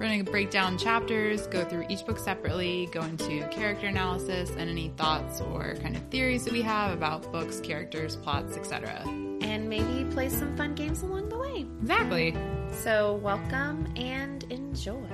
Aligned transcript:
We're 0.00 0.06
going 0.06 0.24
to 0.24 0.30
break 0.30 0.50
down 0.50 0.78
chapters, 0.78 1.46
go 1.48 1.62
through 1.62 1.84
each 1.90 2.06
book 2.06 2.18
separately, 2.18 2.88
go 2.90 3.02
into 3.02 3.46
character 3.48 3.86
analysis 3.86 4.48
and 4.48 4.70
any 4.70 4.88
thoughts 4.96 5.42
or 5.42 5.74
kind 5.82 5.94
of 5.94 6.02
theories 6.04 6.42
that 6.44 6.54
we 6.54 6.62
have 6.62 6.94
about 6.94 7.30
books, 7.30 7.60
characters, 7.60 8.16
plots, 8.16 8.56
etc. 8.56 9.02
And 9.42 9.68
maybe 9.68 10.10
play 10.10 10.30
some 10.30 10.56
fun 10.56 10.74
games 10.74 11.02
along 11.02 11.28
the 11.28 11.36
way. 11.36 11.66
Exactly. 11.82 12.34
So, 12.72 13.16
welcome 13.16 13.92
and 13.94 14.42
enjoy. 14.44 15.04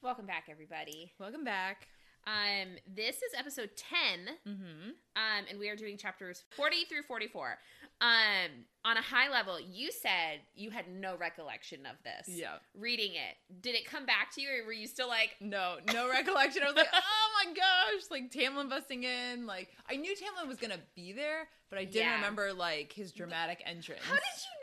Welcome 0.00 0.26
back, 0.26 0.44
everybody. 0.48 1.12
Welcome 1.18 1.42
back. 1.42 1.88
Um, 2.26 2.70
this 2.92 3.16
is 3.16 3.32
episode 3.38 3.70
10, 3.76 4.34
Mm-hmm. 4.48 4.88
um, 5.14 5.44
and 5.48 5.58
we 5.60 5.68
are 5.68 5.76
doing 5.76 5.96
chapters 5.96 6.42
40 6.56 6.84
through 6.88 7.02
44. 7.02 7.56
Um, 8.00 8.50
on 8.84 8.96
a 8.96 9.00
high 9.02 9.30
level, 9.30 9.58
you 9.60 9.90
said 9.92 10.40
you 10.54 10.70
had 10.70 10.86
no 10.88 11.16
recollection 11.16 11.86
of 11.86 11.96
this. 12.04 12.28
Yeah. 12.36 12.56
Reading 12.76 13.12
it, 13.12 13.36
did 13.62 13.74
it 13.76 13.86
come 13.86 14.06
back 14.06 14.34
to 14.34 14.40
you, 14.42 14.48
or 14.50 14.66
were 14.66 14.72
you 14.72 14.86
still 14.88 15.08
like, 15.08 15.36
No, 15.40 15.76
no 15.92 16.08
recollection. 16.10 16.62
I 16.62 16.66
was 16.66 16.74
like, 16.76 16.88
oh 16.92 17.44
my 17.44 17.52
gosh, 17.54 18.02
like 18.10 18.30
Tamlin 18.32 18.68
busting 18.68 19.04
in. 19.04 19.46
Like, 19.46 19.68
I 19.88 19.94
knew 19.96 20.12
Tamlin 20.14 20.48
was 20.48 20.58
going 20.58 20.72
to 20.72 20.80
be 20.96 21.12
there, 21.12 21.48
but 21.70 21.78
I 21.78 21.84
didn't 21.84 21.94
Yeah. 22.08 22.16
remember 22.16 22.52
like 22.52 22.92
his 22.92 23.12
dramatic 23.12 23.62
entrance. 23.64 24.02
how 24.04 24.14
did 24.14 24.20
you 24.22 24.55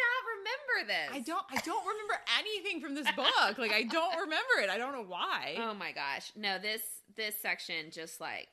remember 0.44 0.94
this? 0.94 1.09
I 1.13 1.19
don't 1.22 1.45
I 1.52 1.58
don't 1.61 1.86
remember 1.86 2.13
anything 2.39 2.81
from 2.81 2.95
this 2.95 3.08
book. 3.16 3.58
Like 3.58 3.72
I 3.72 3.83
don't 3.83 4.13
remember 4.16 4.59
it. 4.61 4.69
I 4.69 4.77
don't 4.77 4.94
know 4.94 5.05
why. 5.08 5.55
Oh 5.58 5.73
my 5.73 5.91
gosh. 5.91 6.31
No, 6.36 6.59
this 6.59 6.81
this 7.16 7.36
section 7.41 7.91
just 7.91 8.19
like 8.22 8.47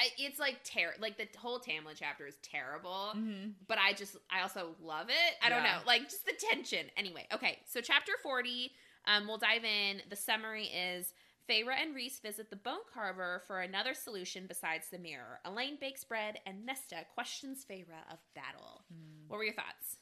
I, 0.00 0.06
it's 0.16 0.38
like 0.38 0.62
ter- 0.62 0.94
like 1.00 1.18
the 1.18 1.26
whole 1.38 1.58
Tamlin 1.58 1.94
chapter 1.96 2.24
is 2.26 2.36
terrible, 2.42 3.12
Mhm. 3.16 3.54
but 3.66 3.78
I 3.78 3.92
just 3.94 4.16
I 4.30 4.42
also 4.42 4.76
love 4.80 5.08
it. 5.10 5.34
I 5.42 5.48
don't 5.48 5.64
know, 5.64 5.78
like 5.86 6.04
just 6.04 6.24
the 6.24 6.34
tension. 6.52 6.86
Anyway, 6.96 7.26
okay, 7.34 7.58
so 7.66 7.80
chapter 7.80 8.12
forty, 8.22 8.70
um, 9.06 9.26
we'll 9.26 9.38
dive 9.38 9.64
in. 9.64 10.02
The 10.08 10.16
summary 10.16 10.66
is. 10.66 11.12
Feyre 11.50 11.72
and 11.80 11.94
Rhys 11.96 12.20
visit 12.20 12.50
the 12.50 12.56
bone 12.56 12.84
carver 12.92 13.40
for 13.46 13.62
another 13.62 13.94
solution 13.94 14.44
besides 14.46 14.90
the 14.90 14.98
mirror. 14.98 15.40
Elain 15.46 15.78
bakes 15.80 16.04
bread, 16.04 16.38
and 16.44 16.66
Nesta 16.66 17.06
questions 17.14 17.64
Feyre 17.64 18.04
of 18.12 18.18
battle. 18.34 18.82
What 19.28 19.38
were 19.38 19.44
your 19.44 19.54
thoughts? 19.54 19.96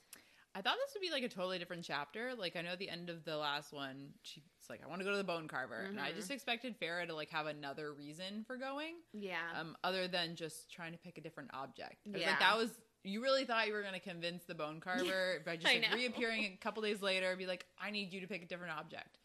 I 0.56 0.62
thought 0.62 0.76
this 0.86 0.94
would 0.94 1.02
be 1.02 1.10
like 1.10 1.22
a 1.22 1.28
totally 1.28 1.58
different 1.58 1.84
chapter. 1.84 2.30
Like 2.36 2.56
I 2.56 2.62
know 2.62 2.70
at 2.70 2.78
the 2.78 2.88
end 2.88 3.10
of 3.10 3.24
the 3.24 3.36
last 3.36 3.74
one, 3.74 4.08
she's 4.22 4.42
like, 4.70 4.80
I 4.82 4.88
want 4.88 5.00
to 5.00 5.04
go 5.04 5.10
to 5.10 5.16
the 5.18 5.24
bone 5.24 5.48
carver. 5.48 5.80
And 5.86 6.00
I 6.00 6.12
just 6.12 6.30
expected 6.30 6.80
Feyre 6.80 7.06
to 7.06 7.14
like 7.14 7.28
have 7.30 7.46
another 7.46 7.92
reason 7.92 8.42
for 8.46 8.56
going. 8.56 8.94
Yeah, 9.12 9.36
Um, 9.60 9.76
other 9.84 10.08
than 10.08 10.34
just 10.34 10.72
trying 10.72 10.92
to 10.92 10.98
pick 10.98 11.18
a 11.18 11.20
different 11.20 11.50
object. 11.52 11.96
I 12.06 12.10
was 12.12 12.20
Yeah. 12.22 12.30
like, 12.30 12.38
that 12.40 12.56
was 12.56 12.70
you 13.04 13.22
really 13.22 13.44
thought 13.44 13.66
you 13.68 13.74
were 13.74 13.82
gonna 13.82 14.00
convince 14.00 14.44
the 14.44 14.54
bone 14.54 14.80
carver 14.80 15.42
by 15.46 15.56
just 15.56 15.66
like, 15.72 15.92
reappearing 15.94 16.44
a 16.44 16.56
couple 16.56 16.82
days 16.82 17.02
later 17.02 17.28
and 17.28 17.38
be 17.38 17.46
like, 17.46 17.66
I 17.78 17.90
need 17.90 18.12
you 18.14 18.22
to 18.22 18.26
pick 18.26 18.42
a 18.42 18.46
different 18.46 18.78
object. 18.78 19.18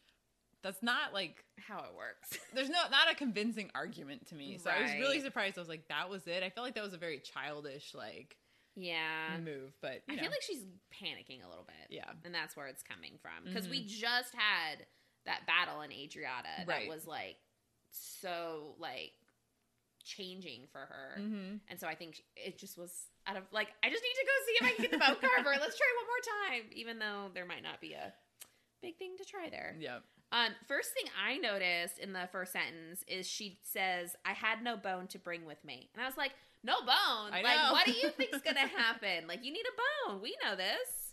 That's 0.62 0.82
not 0.82 1.14
like 1.14 1.44
how 1.58 1.78
it 1.78 1.94
works. 1.96 2.38
there's 2.54 2.68
no 2.68 2.78
not 2.90 3.10
a 3.10 3.14
convincing 3.14 3.70
argument 3.74 4.26
to 4.28 4.34
me. 4.34 4.58
So 4.62 4.68
I 4.70 4.82
was 4.82 4.92
really 4.92 5.20
surprised. 5.20 5.56
I 5.56 5.62
was 5.62 5.68
like, 5.68 5.88
that 5.88 6.10
was 6.10 6.26
it. 6.26 6.42
I 6.42 6.50
felt 6.50 6.66
like 6.66 6.74
that 6.74 6.84
was 6.84 6.92
a 6.92 6.98
very 6.98 7.18
childish 7.20 7.94
like 7.94 8.36
yeah, 8.74 9.38
move, 9.42 9.72
but 9.80 10.02
you 10.06 10.12
I 10.12 10.14
know, 10.16 10.22
feel 10.22 10.30
like 10.30 10.42
she's 10.42 10.64
panicking 10.92 11.44
a 11.44 11.48
little 11.48 11.64
bit. 11.66 11.88
yeah, 11.90 12.10
and 12.24 12.34
that's 12.34 12.56
where 12.56 12.66
it's 12.68 12.82
coming 12.82 13.18
from 13.20 13.44
because 13.44 13.66
Mhm. 13.66 13.70
we 13.70 13.84
just 13.86 14.34
had 14.34 14.86
that 15.26 15.46
battle 15.46 15.82
in 15.82 15.90
Adriata 15.90 16.64
that 16.66 16.68
Right. 16.68 16.88
was 16.88 17.06
like 17.06 17.36
so 17.90 18.74
like 18.78 19.12
changing 20.04 20.66
for 20.72 20.80
her, 20.80 21.16
mm-hmm. 21.20 21.56
and 21.68 21.78
so 21.78 21.86
I 21.86 21.94
think 21.94 22.22
it 22.36 22.58
just 22.58 22.76
was 22.76 23.06
out 23.26 23.36
of 23.36 23.44
like 23.52 23.68
I 23.84 23.90
just 23.90 24.02
need 24.02 24.14
to 24.14 24.26
go 24.26 24.32
see 24.46 24.52
if 24.52 24.62
I 24.64 24.72
can 24.74 24.82
get 24.82 24.90
the 24.90 24.98
bone 24.98 25.16
carver. 25.30 25.60
Let's 25.60 25.78
try 25.78 25.86
one 25.96 26.06
more 26.06 26.60
time, 26.62 26.70
even 26.74 26.98
though 26.98 27.30
there 27.34 27.46
might 27.46 27.62
not 27.62 27.80
be 27.80 27.92
a 27.92 28.12
big 28.82 28.96
thing 28.98 29.16
to 29.18 29.24
try 29.24 29.48
there. 29.48 29.76
yeah, 29.78 29.98
Um, 30.32 30.48
first 30.66 30.92
thing 30.92 31.04
I 31.16 31.36
noticed 31.38 31.98
in 32.00 32.12
the 32.12 32.28
first 32.32 32.52
sentence 32.52 33.04
is 33.06 33.28
she 33.28 33.60
says, 33.62 34.16
"I 34.24 34.32
had 34.32 34.60
no 34.62 34.76
bone 34.76 35.06
to 35.08 35.18
bring 35.20 35.44
with 35.44 35.62
me," 35.64 35.88
and 35.94 36.02
I 36.02 36.06
was 36.06 36.16
like, 36.16 36.32
"No 36.64 36.80
bone? 36.80 37.32
I 37.32 37.42
like, 37.42 37.56
know. 37.56 37.72
what 37.72 37.86
do 37.86 37.92
you 37.92 38.08
think's 38.16 38.40
gonna 38.40 38.60
happen? 38.66 39.26
like, 39.26 39.44
you 39.44 39.52
need 39.52 39.64
a 39.66 40.10
bone. 40.10 40.20
We 40.22 40.36
know 40.44 40.56
this." 40.56 41.12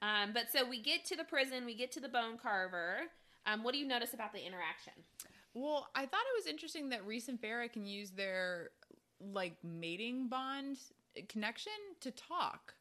Um, 0.00 0.32
but 0.32 0.50
so 0.52 0.68
we 0.68 0.80
get 0.80 1.04
to 1.06 1.16
the 1.16 1.24
prison, 1.24 1.64
we 1.66 1.74
get 1.74 1.90
to 1.92 2.00
the 2.00 2.08
bone 2.08 2.38
carver. 2.40 2.98
Um, 3.46 3.64
what 3.64 3.72
do 3.72 3.78
you 3.78 3.86
notice 3.86 4.14
about 4.14 4.32
the 4.32 4.44
interaction? 4.44 4.92
Well, 5.54 5.88
I 5.94 6.02
thought 6.06 6.20
it 6.20 6.38
was 6.38 6.46
interesting 6.46 6.90
that 6.90 7.04
Rhys 7.04 7.28
and 7.28 7.40
Feyre 7.40 7.72
can 7.72 7.84
use 7.86 8.10
their 8.10 8.70
like 9.20 9.56
mating 9.64 10.28
bond 10.28 10.78
connection 11.28 11.72
to 12.00 12.12
talk 12.12 12.74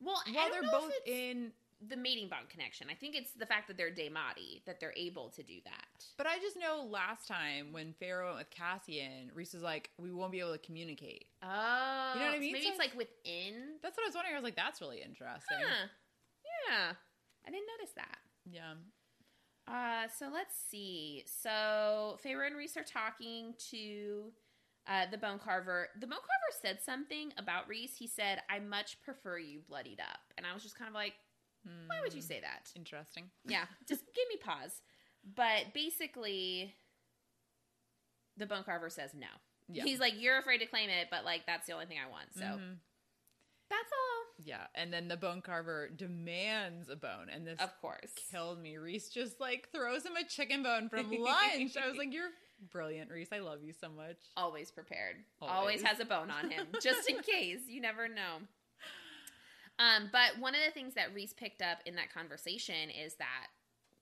Well, 0.00 0.22
I 0.26 0.30
while 0.32 0.44
don't 0.44 0.52
they're 0.52 0.62
know 0.62 0.70
both 0.70 0.90
if 0.90 0.96
it's 1.06 1.10
in. 1.10 1.52
The 1.88 1.96
mating 1.96 2.28
bond 2.28 2.48
connection. 2.48 2.86
I 2.90 2.94
think 2.94 3.16
it's 3.16 3.32
the 3.32 3.46
fact 3.46 3.66
that 3.68 3.76
they're 3.76 3.90
Daemati 3.90 4.64
that 4.66 4.78
they're 4.78 4.94
able 4.96 5.30
to 5.30 5.42
do 5.42 5.54
that. 5.64 6.04
But 6.16 6.26
I 6.28 6.38
just 6.38 6.56
know 6.56 6.86
last 6.88 7.26
time 7.26 7.72
when 7.72 7.94
Feyre 8.00 8.24
went 8.24 8.38
with 8.38 8.50
Cassian, 8.50 9.32
Rhys 9.34 9.52
was 9.52 9.62
like, 9.62 9.90
"We 9.98 10.12
won't 10.12 10.30
be 10.30 10.38
able 10.40 10.52
to 10.52 10.58
communicate." 10.58 11.26
Oh, 11.42 12.12
You 12.14 12.20
know 12.20 12.26
what 12.26 12.36
I 12.36 12.38
mean? 12.38 12.52
maybe 12.52 12.64
So 12.66 12.70
it's 12.70 12.78
like 12.78 12.94
within. 12.96 13.78
That's 13.82 13.96
what 13.96 14.04
I 14.04 14.08
was 14.08 14.14
wondering. 14.14 14.34
I 14.34 14.38
was 14.38 14.44
like, 14.44 14.56
"That's 14.56 14.80
really 14.80 15.02
interesting." 15.02 15.58
Huh. 15.58 15.88
Yeah, 16.68 16.92
I 17.46 17.50
didn't 17.50 17.66
notice 17.78 17.94
that. 17.96 18.18
Yeah. 18.44 18.74
Uh, 19.66 20.08
so 20.18 20.28
let's 20.32 20.54
see. 20.70 21.24
So 21.26 22.18
Feyre 22.24 22.46
and 22.46 22.56
Rhys 22.56 22.76
are 22.76 22.84
talking 22.84 23.54
to 23.70 24.32
uh, 24.86 25.06
the 25.10 25.18
bone 25.18 25.38
carver. 25.38 25.88
The 25.98 26.06
bone 26.06 26.18
carver 26.18 26.60
said 26.60 26.80
something 26.84 27.32
about 27.38 27.68
Rhys. 27.68 27.96
He 27.96 28.06
said, 28.06 28.42
"I 28.50 28.58
much 28.58 29.00
prefer 29.02 29.38
you 29.38 29.60
bloodied 29.68 30.00
up," 30.00 30.20
and 30.36 30.46
I 30.46 30.52
was 30.54 30.62
just 30.62 30.76
kind 30.76 30.88
of 30.88 30.94
like, 30.94 31.14
"Why 31.64 32.00
would 32.02 32.14
you 32.14 32.22
say 32.22 32.40
that?" 32.40 32.70
Interesting. 32.76 33.30
Yeah, 33.44 33.64
just 33.88 34.04
give 34.14 34.28
me 34.28 34.36
pause. 34.36 34.82
But 35.34 35.72
basically, 35.74 36.74
the 38.36 38.46
bone 38.46 38.64
carver 38.64 38.90
says 38.90 39.12
no. 39.14 39.26
Yeah. 39.68 39.84
He's 39.84 40.00
like, 40.00 40.14
"You're 40.20 40.38
afraid 40.38 40.58
to 40.58 40.66
claim 40.66 40.90
it, 40.90 41.08
but 41.10 41.24
like 41.24 41.46
that's 41.46 41.66
the 41.66 41.72
only 41.72 41.86
thing 41.86 41.98
I 42.04 42.08
want." 42.10 42.34
So 42.34 42.40
Mhm. 42.42 42.78
that's 43.68 43.92
all. 43.92 44.34
Yeah, 44.44 44.66
and 44.74 44.92
then 44.92 45.08
the 45.08 45.16
bone 45.16 45.40
carver 45.42 45.88
demands 45.88 46.88
a 46.88 46.96
bone, 46.96 47.28
and 47.30 47.46
this 47.46 47.60
Of 47.60 47.78
course. 47.80 48.12
killed 48.30 48.58
me. 48.60 48.76
Rhys 48.76 49.08
just 49.10 49.38
like 49.40 49.70
throws 49.70 50.04
him 50.04 50.16
a 50.16 50.24
chicken 50.24 50.62
bone 50.62 50.88
from 50.88 51.10
lunch. 51.12 51.76
I 51.76 51.86
was 51.88 51.96
like, 51.96 52.12
"You're 52.12 52.30
brilliant, 52.70 53.10
Rhys. 53.10 53.28
I 53.32 53.38
love 53.38 53.62
you 53.62 53.72
so 53.72 53.88
much." 53.88 54.16
Always 54.36 54.70
prepared. 54.70 55.24
Always. 55.40 55.56
Always. 55.56 55.82
has 55.82 56.00
a 56.00 56.04
bone 56.04 56.30
on 56.30 56.50
him, 56.50 56.66
just 56.82 57.08
in 57.08 57.18
case. 57.22 57.68
You 57.68 57.80
never 57.80 58.08
know. 58.08 58.38
Um, 59.82 60.08
but 60.12 60.38
one 60.38 60.54
of 60.54 60.60
the 60.64 60.70
things 60.70 60.94
that 60.94 61.12
Rhys 61.14 61.32
picked 61.32 61.60
up 61.62 61.78
in 61.86 61.96
that 61.96 62.12
conversation 62.12 62.88
is 62.90 63.14
that 63.16 63.48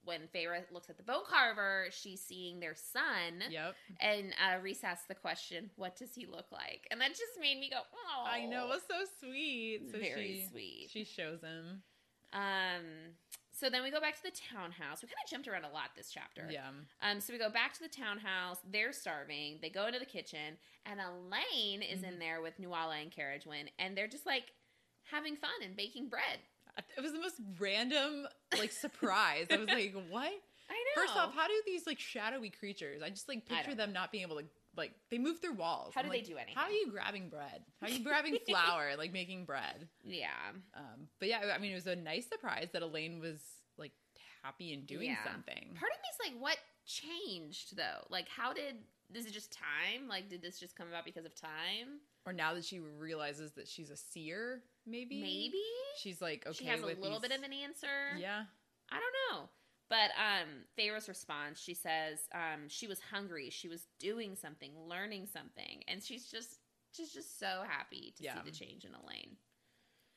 when 0.05 0.23
Feyre 0.35 0.63
looks 0.73 0.89
at 0.91 0.97
the 0.97 1.03
bone 1.03 1.25
carver, 1.29 1.87
she's 1.91 2.21
seeing 2.21 2.59
their 2.61 2.75
son. 2.75 3.45
Yep. 3.51 3.75
And 4.01 4.33
uh, 4.45 4.59
Rhys 4.61 4.83
asks 4.83 5.07
the 5.07 5.15
question, 5.15 5.71
"What 5.77 5.97
does 5.97 6.15
he 6.15 6.27
look 6.27 6.47
like?" 6.53 6.87
And 6.91 7.01
that 7.01 7.11
just 7.11 7.39
made 7.41 7.59
me 7.59 7.71
go, 7.71 7.81
"Oh, 7.93 8.25
I 8.27 8.47
know. 8.47 8.65
It 8.65 8.69
was 8.69 8.83
so 8.89 9.05
sweet. 9.27 9.83
So 9.93 9.99
very 9.99 10.41
she, 10.43 10.49
sweet." 10.51 10.89
She 10.91 11.05
shows 11.05 11.41
him. 11.43 11.83
Um, 12.33 13.15
so 13.53 13.69
then 13.69 13.83
we 13.83 13.91
go 13.91 14.01
back 14.01 14.17
to 14.17 14.23
the 14.23 14.31
townhouse. 14.31 15.03
We 15.03 15.09
kind 15.09 15.17
of 15.25 15.31
jumped 15.31 15.49
around 15.49 15.65
a 15.65 15.71
lot 15.75 15.91
this 15.97 16.11
chapter. 16.11 16.49
Yeah. 16.51 16.69
Um, 17.03 17.21
so 17.21 17.33
we 17.33 17.39
go 17.39 17.51
back 17.51 17.75
to 17.75 17.81
the 17.83 17.89
townhouse. 17.89 18.59
They're 18.71 18.93
starving. 18.93 19.59
They 19.61 19.69
go 19.69 19.87
into 19.87 19.99
the 19.99 20.07
kitchen, 20.07 20.57
and 20.87 20.99
Elain 21.01 21.83
is 21.83 22.03
in 22.03 22.15
Mhm. 22.15 22.19
there 22.21 22.41
with 22.41 22.59
Nuala 22.59 22.97
and 22.97 23.11
Cerridwen, 23.11 23.69
and 23.79 23.97
they're 23.97 24.09
just 24.09 24.25
like 24.27 24.53
having 25.11 25.37
fun 25.37 25.51
and 25.63 25.77
baking 25.77 26.09
bread. 26.09 26.39
It 26.97 27.01
was 27.03 27.13
the 27.13 27.19
most 27.21 27.37
random 27.59 28.27
like 28.59 28.73
surprise. 28.87 29.47
I 29.51 29.57
was 29.57 29.69
like, 29.69 29.95
"What?" 30.09 30.33
I 30.71 30.75
know. 30.75 31.03
First 31.03 31.17
off, 31.17 31.35
how 31.35 31.47
do 31.49 31.53
these 31.67 31.87
like 31.87 31.99
shadowy 31.99 32.49
creatures? 32.51 33.03
I 33.03 33.11
just 33.11 33.29
like 33.29 33.45
picture 33.47 33.75
them 33.75 33.93
not 33.93 34.13
being 34.13 34.23
able 34.23 34.37
to 34.39 34.45
like 34.77 34.93
they 35.11 35.19
move 35.19 35.41
through 35.41 35.55
walls. 35.55 35.93
How 35.95 36.01
I'm 36.03 36.07
do 36.07 36.13
they 36.13 36.21
do 36.23 36.37
anything? 36.37 36.55
How 36.55 36.65
are 36.67 36.71
you 36.71 36.91
grabbing 36.91 37.29
bread? 37.29 37.63
How 37.81 37.89
are 37.89 37.91
you 37.91 38.05
grabbing 38.05 38.39
flour? 38.49 38.93
Like 38.97 39.13
making 39.13 39.45
bread? 39.45 39.89
yeah, 40.05 40.29
Um, 40.77 41.09
but 41.19 41.29
yeah, 41.29 41.41
I 41.55 41.59
mean, 41.59 41.73
it 41.73 41.75
was 41.75 41.89
a 41.89 41.97
nice 41.97 42.29
surprise 42.29 42.69
that 42.73 42.83
Elain 42.83 43.19
was 43.21 43.41
like 43.77 43.93
happy 44.45 44.73
and 44.73 44.87
doing 44.87 45.09
Yeah. 45.11 45.25
something. 45.25 45.77
part 45.79 45.91
of 45.93 45.99
me's 45.99 46.33
like, 46.33 46.41
what 46.41 46.57
changed 46.87 47.77
though? 47.77 48.07
Like, 48.09 48.29
how 48.29 48.53
did 48.53 48.77
this 49.11 49.25
is 49.25 49.31
it 49.33 49.35
just 49.35 49.53
time? 49.53 50.09
Like, 50.09 50.29
did 50.29 50.41
this 50.41 50.61
just 50.61 50.77
come 50.77 50.89
about 50.89 51.05
because 51.05 51.25
of 51.25 51.35
time? 51.35 51.99
Or 52.27 52.33
now 52.33 52.55
that 52.55 52.65
she 52.65 52.81
realizes 52.81 53.53
that 53.53 53.67
she's 53.67 53.91
a 53.91 53.97
seer, 53.97 54.63
maybe 54.87 55.21
Maybe 55.21 55.63
she's 55.99 56.21
like 56.21 56.47
okay 56.47 56.55
she 56.57 56.65
has 56.67 56.81
a 56.81 56.87
little 56.87 57.19
these- 57.21 57.29
bit 57.29 57.39
of 57.39 57.43
an 57.45 57.53
answer. 57.53 58.17
yeah. 58.19 58.45
I 58.91 58.99
don't 59.01 59.39
know. 59.39 59.49
But 59.89 60.11
um 60.19 60.65
response, 61.09 61.61
she 61.61 61.75
says 61.75 62.19
um 62.35 62.69
she 62.69 62.87
was 62.87 63.01
hungry, 63.01 63.51
she 63.51 63.69
was 63.69 63.87
doing 63.99 64.37
something, 64.37 64.73
learning 64.89 65.27
something, 65.27 65.83
and 65.89 66.03
she's 66.03 66.27
just 66.31 66.59
just 66.95 67.15
just 67.15 67.39
so 67.39 67.63
happy 67.67 68.13
to 68.19 68.23
Yeah. 68.25 68.35
see 68.35 68.51
the 68.51 68.57
change 68.57 68.85
in 68.85 68.95
Elain. 68.95 69.37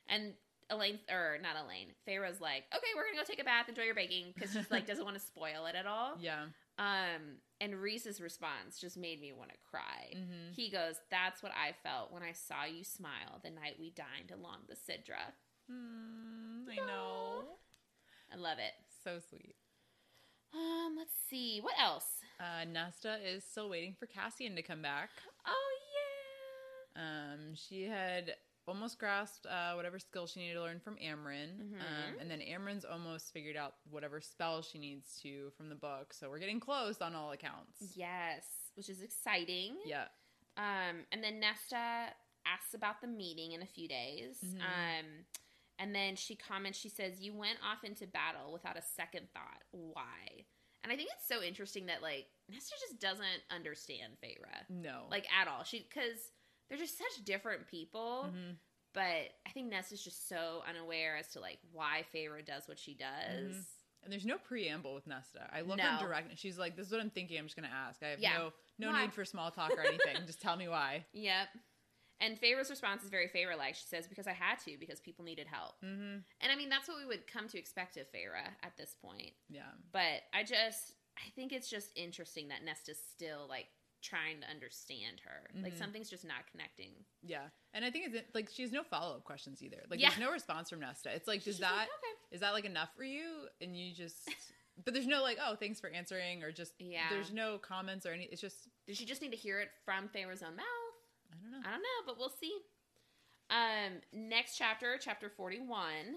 And 0.07 0.33
Elain 0.69 0.99
or 1.11 1.37
not 1.41 1.55
Elain, 1.55 1.87
Feyre's 2.05 2.41
like, 2.41 2.63
okay, 2.75 2.87
we're 2.95 3.05
gonna 3.05 3.17
go 3.17 3.23
take 3.23 3.41
a 3.41 3.43
bath, 3.43 3.69
enjoy 3.69 3.83
your 3.83 3.95
baking, 3.95 4.33
because 4.33 4.53
she's 4.53 4.69
like 4.71 4.87
doesn't 4.87 5.05
want 5.05 5.17
to 5.17 5.23
spoil 5.23 5.65
it 5.67 5.75
at 5.75 5.85
all. 5.85 6.17
Yeah. 6.19 6.45
Um, 6.77 7.37
and 7.61 7.81
Rhys's 7.81 8.19
response 8.19 8.79
just 8.79 8.97
made 8.97 9.21
me 9.21 9.31
want 9.31 9.51
to 9.51 9.57
cry. 9.69 10.13
Mm-hmm. 10.15 10.53
He 10.55 10.69
goes, 10.69 10.95
"That's 11.11 11.43
what 11.43 11.51
I 11.51 11.73
felt 11.83 12.11
when 12.11 12.23
I 12.23 12.31
saw 12.31 12.65
you 12.65 12.83
smile 12.83 13.39
the 13.43 13.51
night 13.51 13.75
we 13.79 13.91
dined 13.91 14.31
along 14.33 14.59
the 14.67 14.75
Sidra." 14.75 15.33
Mm, 15.71 16.71
I 16.71 16.75
know. 16.85 17.43
I 18.31 18.35
love 18.35 18.57
it. 18.57 18.73
So 19.03 19.19
sweet. 19.29 19.55
Um, 20.53 20.95
let's 20.97 21.13
see 21.29 21.59
what 21.61 21.73
else. 21.81 22.05
Uh, 22.39 22.65
Nesta 22.65 23.17
is 23.25 23.43
still 23.43 23.69
waiting 23.69 23.95
for 23.99 24.05
Cassian 24.05 24.55
to 24.55 24.61
come 24.61 24.81
back. 24.81 25.09
Oh 25.45 25.71
yeah. 26.95 27.01
Um, 27.03 27.55
she 27.55 27.83
had 27.83 28.35
almost 28.67 28.97
grasped 28.99 29.45
uh, 29.45 29.73
whatever 29.73 29.99
skill 29.99 30.25
she 30.27 30.39
needed 30.39 30.53
to 30.55 30.61
learn 30.61 30.79
from 30.79 30.95
Amren, 30.95 31.49
Mm-hmm. 31.59 31.75
um, 31.75 32.19
and 32.19 32.29
then 32.31 32.39
Amren's 32.39 32.85
almost 32.85 33.33
figured 33.33 33.57
out 33.57 33.75
whatever 33.89 34.21
spell 34.21 34.61
she 34.61 34.77
needs 34.79 35.19
to 35.23 35.51
from 35.57 35.69
the 35.69 35.75
book. 35.75 36.13
So 36.13 36.29
we're 36.29 36.39
getting 36.39 36.59
close 36.59 37.01
on 37.01 37.15
all 37.15 37.31
accounts. 37.31 37.93
Yes, 37.95 38.45
which 38.75 38.89
is 38.89 39.01
exciting. 39.01 39.75
Yeah. 39.85 40.05
Um, 40.57 41.05
and 41.11 41.23
then 41.23 41.39
Nesta 41.39 42.13
asks 42.45 42.73
about 42.73 43.01
the 43.01 43.07
meeting 43.07 43.53
in 43.53 43.61
a 43.61 43.65
few 43.65 43.87
days. 43.87 44.37
Mm-hmm. 44.45 44.57
Um, 44.57 45.05
and 45.79 45.93
then 45.95 46.15
she 46.15 46.35
comments, 46.35 46.77
she 46.79 46.89
says, 46.89 47.19
You 47.19 47.33
went 47.33 47.57
off 47.67 47.83
into 47.83 48.05
battle 48.07 48.53
without 48.53 48.77
a 48.77 48.81
second 48.95 49.27
thought. 49.33 49.63
Why? 49.71 50.45
And 50.83 50.91
I 50.91 50.95
think 50.97 51.09
it's 51.17 51.27
so 51.27 51.41
interesting 51.41 51.85
that, 51.87 52.01
like, 52.01 52.25
Nesta 52.49 52.73
just 52.87 52.99
doesn't 52.99 53.41
understand 53.49 54.13
Feyre. 54.23 54.67
No. 54.69 55.03
Like, 55.09 55.25
at 55.33 55.47
all. 55.47 55.63
She, 55.63 55.87
because 55.89 56.19
they're 56.69 56.77
just 56.77 56.97
such 56.97 57.23
different 57.25 57.67
people. 57.67 58.25
Mm-hmm. 58.27 58.51
But 58.93 59.01
I 59.47 59.49
think 59.53 59.69
Nesta's 59.71 60.03
just 60.03 60.29
so 60.29 60.61
unaware 60.69 61.17
as 61.17 61.29
to, 61.29 61.39
like, 61.39 61.57
why 61.71 62.03
Feyre 62.13 62.45
does 62.45 62.67
what 62.67 62.77
she 62.77 62.93
does. 62.93 63.55
and 64.03 64.11
there's 64.11 64.25
no 64.25 64.37
preamble 64.37 64.93
with 64.93 65.07
Nesta. 65.07 65.49
I 65.51 65.61
love 65.61 65.77
No. 65.77 65.83
her 65.83 66.05
direct. 66.05 66.37
She's 66.37 66.59
like, 66.59 66.75
"This 66.75 66.87
is 66.87 66.91
what 66.91 67.01
I'm 67.01 67.09
thinking. 67.09 67.37
I'm 67.39 67.45
just 67.45 67.55
gonna 67.55 67.69
ask. 67.73 68.03
I 68.03 68.09
have 68.09 68.19
Yeah. 68.19 68.37
no 68.37 68.53
no 68.77 68.91
Why? 68.91 69.01
need 69.03 69.13
for 69.13 69.23
small 69.25 69.49
talk 69.49 69.71
or 69.71 69.79
anything. 69.81 70.17
just 70.27 70.41
tell 70.41 70.55
me 70.57 70.67
why." 70.67 71.05
Yep. 71.13 71.47
And 72.19 72.39
Feyre's 72.39 72.69
response 72.69 73.03
is 73.03 73.09
very 73.09 73.27
Feyre 73.29 73.57
like. 73.57 73.75
She 73.75 73.85
says, 73.87 74.07
because 74.07 74.27
I 74.27 74.33
had 74.33 74.59
to, 74.65 74.77
because 74.79 74.99
people 75.01 75.25
needed 75.25 75.47
help. 75.47 75.73
Mm-hmm. 75.83 76.17
And 76.41 76.51
I 76.51 76.55
mean, 76.55 76.69
that's 76.69 76.87
what 76.87 76.97
we 76.97 77.05
would 77.05 77.25
come 77.27 77.47
to 77.49 77.57
expect 77.57 77.97
of 77.97 78.05
Feyre 78.11 78.45
at 78.61 78.77
this 78.77 78.95
point. 79.01 79.31
Yeah. 79.49 79.71
But 79.91 80.21
I 80.33 80.43
just, 80.43 80.93
I 81.17 81.29
think 81.35 81.51
it's 81.51 81.69
just 81.69 81.89
interesting 81.95 82.49
that 82.49 82.63
Nesta's 82.63 82.99
still 83.11 83.47
like 83.49 83.67
trying 84.03 84.41
to 84.41 84.47
understand 84.49 85.21
her. 85.25 85.49
Mm-hmm. 85.53 85.63
Like 85.63 85.75
something's 85.77 86.09
just 86.09 86.25
not 86.25 86.45
connecting. 86.51 86.91
Yeah, 87.23 87.47
and 87.73 87.83
I 87.83 87.89
think 87.89 88.13
it's 88.13 88.35
like 88.35 88.49
she 88.53 88.61
has 88.61 88.71
no 88.71 88.83
follow 88.83 89.15
up 89.15 89.23
questions 89.23 89.63
either. 89.63 89.77
Like 89.89 89.99
Yeah. 89.99 90.09
there's 90.09 90.19
no 90.19 90.31
response 90.31 90.69
from 90.69 90.81
Nesta. 90.81 91.09
It's 91.15 91.27
like, 91.27 91.39
does 91.39 91.57
just 91.57 91.61
that 91.61 91.73
like, 91.77 91.89
is 92.31 92.41
that 92.41 92.51
like 92.53 92.65
enough 92.65 92.89
for 92.95 93.03
you? 93.03 93.47
And 93.61 93.75
you 93.75 93.93
just, 93.93 94.29
but 94.85 94.93
there's 94.93 95.07
no 95.07 95.21
like, 95.23 95.37
oh, 95.43 95.55
thanks 95.55 95.79
for 95.79 95.89
answering, 95.89 96.43
or 96.43 96.51
just 96.51 96.73
Yeah. 96.79 97.09
There's 97.09 97.31
no 97.33 97.57
comments 97.57 98.05
or 98.05 98.11
any. 98.11 98.25
It's 98.25 98.41
just 98.41 98.67
Did 98.85 98.97
she 98.97 99.05
just 99.05 99.21
need 99.21 99.31
to 99.31 99.37
hear 99.37 99.59
it 99.59 99.69
from 99.85 100.09
Feyre's 100.09 100.43
own 100.43 100.55
mouth? 100.55 100.65
I 101.31 101.35
don't 101.41 101.51
know. 101.51 101.67
I 101.67 101.71
don't 101.71 101.81
know, 101.81 101.99
but 102.05 102.19
we'll 102.19 102.33
see. 102.39 102.53
Um, 103.49 104.01
next 104.11 104.57
chapter, 104.57 104.97
chapter 104.99 105.29
41. 105.29 105.67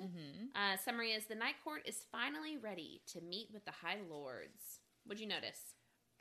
Mm-hmm. 0.02 0.46
Uh, 0.54 0.76
summary 0.82 1.12
is 1.12 1.26
the 1.26 1.34
Night 1.34 1.56
Court 1.62 1.82
is 1.84 2.04
finally 2.10 2.56
ready 2.56 3.02
to 3.12 3.20
meet 3.20 3.48
with 3.52 3.64
the 3.64 3.72
High 3.72 3.98
Lords. 4.08 4.80
What'd 5.04 5.20
you 5.20 5.28
notice? 5.28 5.60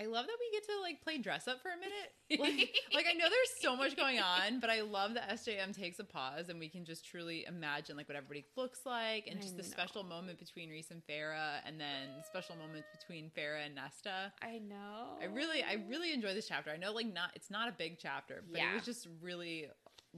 I 0.02 0.06
love 0.08 0.26
that 0.26 0.36
we 0.40 0.52
get 0.52 0.66
to 0.66 0.82
like 0.82 1.02
play 1.02 1.18
dress 1.20 1.48
up 1.48 1.62
for 1.62 1.70
a 1.70 1.78
minute. 1.78 1.92
Like, 2.40 2.76
like 2.94 3.06
I 3.08 3.14
know 3.14 3.26
there's 3.30 3.62
so 3.62 3.76
much 3.78 3.96
going 3.96 4.20
on, 4.20 4.60
but 4.60 4.70
I 4.72 4.82
love 4.82 5.14
that 5.14 5.30
SJM 5.30 5.76
takes 5.78 6.00
a 6.00 6.04
pause 6.04 6.50
and 6.50 6.60
we 6.60 6.68
can 6.70 6.84
just 6.84 7.06
truly 7.06 7.46
imagine 7.48 7.96
like 7.96 8.10
what 8.10 8.18
everybody 8.18 8.44
looks 8.58 8.80
like 8.84 9.28
and 9.28 9.38
I 9.38 9.42
just 9.42 9.56
the 9.58 9.62
know. 9.64 9.70
special 9.70 10.04
moment 10.04 10.40
between 10.40 10.70
Rhys 10.72 10.90
and 10.90 11.02
Feyre 11.08 11.60
and 11.66 11.80
then 11.80 12.10
special 12.28 12.56
moments 12.56 12.88
between 12.92 13.30
Feyre 13.38 13.64
and 13.64 13.76
Nesta. 13.76 14.34
I 14.42 14.58
know. 14.58 15.18
I 15.22 15.26
really 15.26 15.62
I 15.64 15.78
really 15.88 16.14
enjoy 16.14 16.34
this 16.34 16.48
chapter. 16.48 16.72
I 16.72 16.78
know 16.78 16.92
like 16.94 17.14
not 17.14 17.30
it's 17.36 17.52
not 17.52 17.70
a 17.70 17.72
big 17.72 18.00
chapter, 18.00 18.44
but 18.52 18.60
Yeah. 18.60 18.72
it 18.72 18.74
was 18.76 18.86
just 18.86 19.08
really 19.22 19.68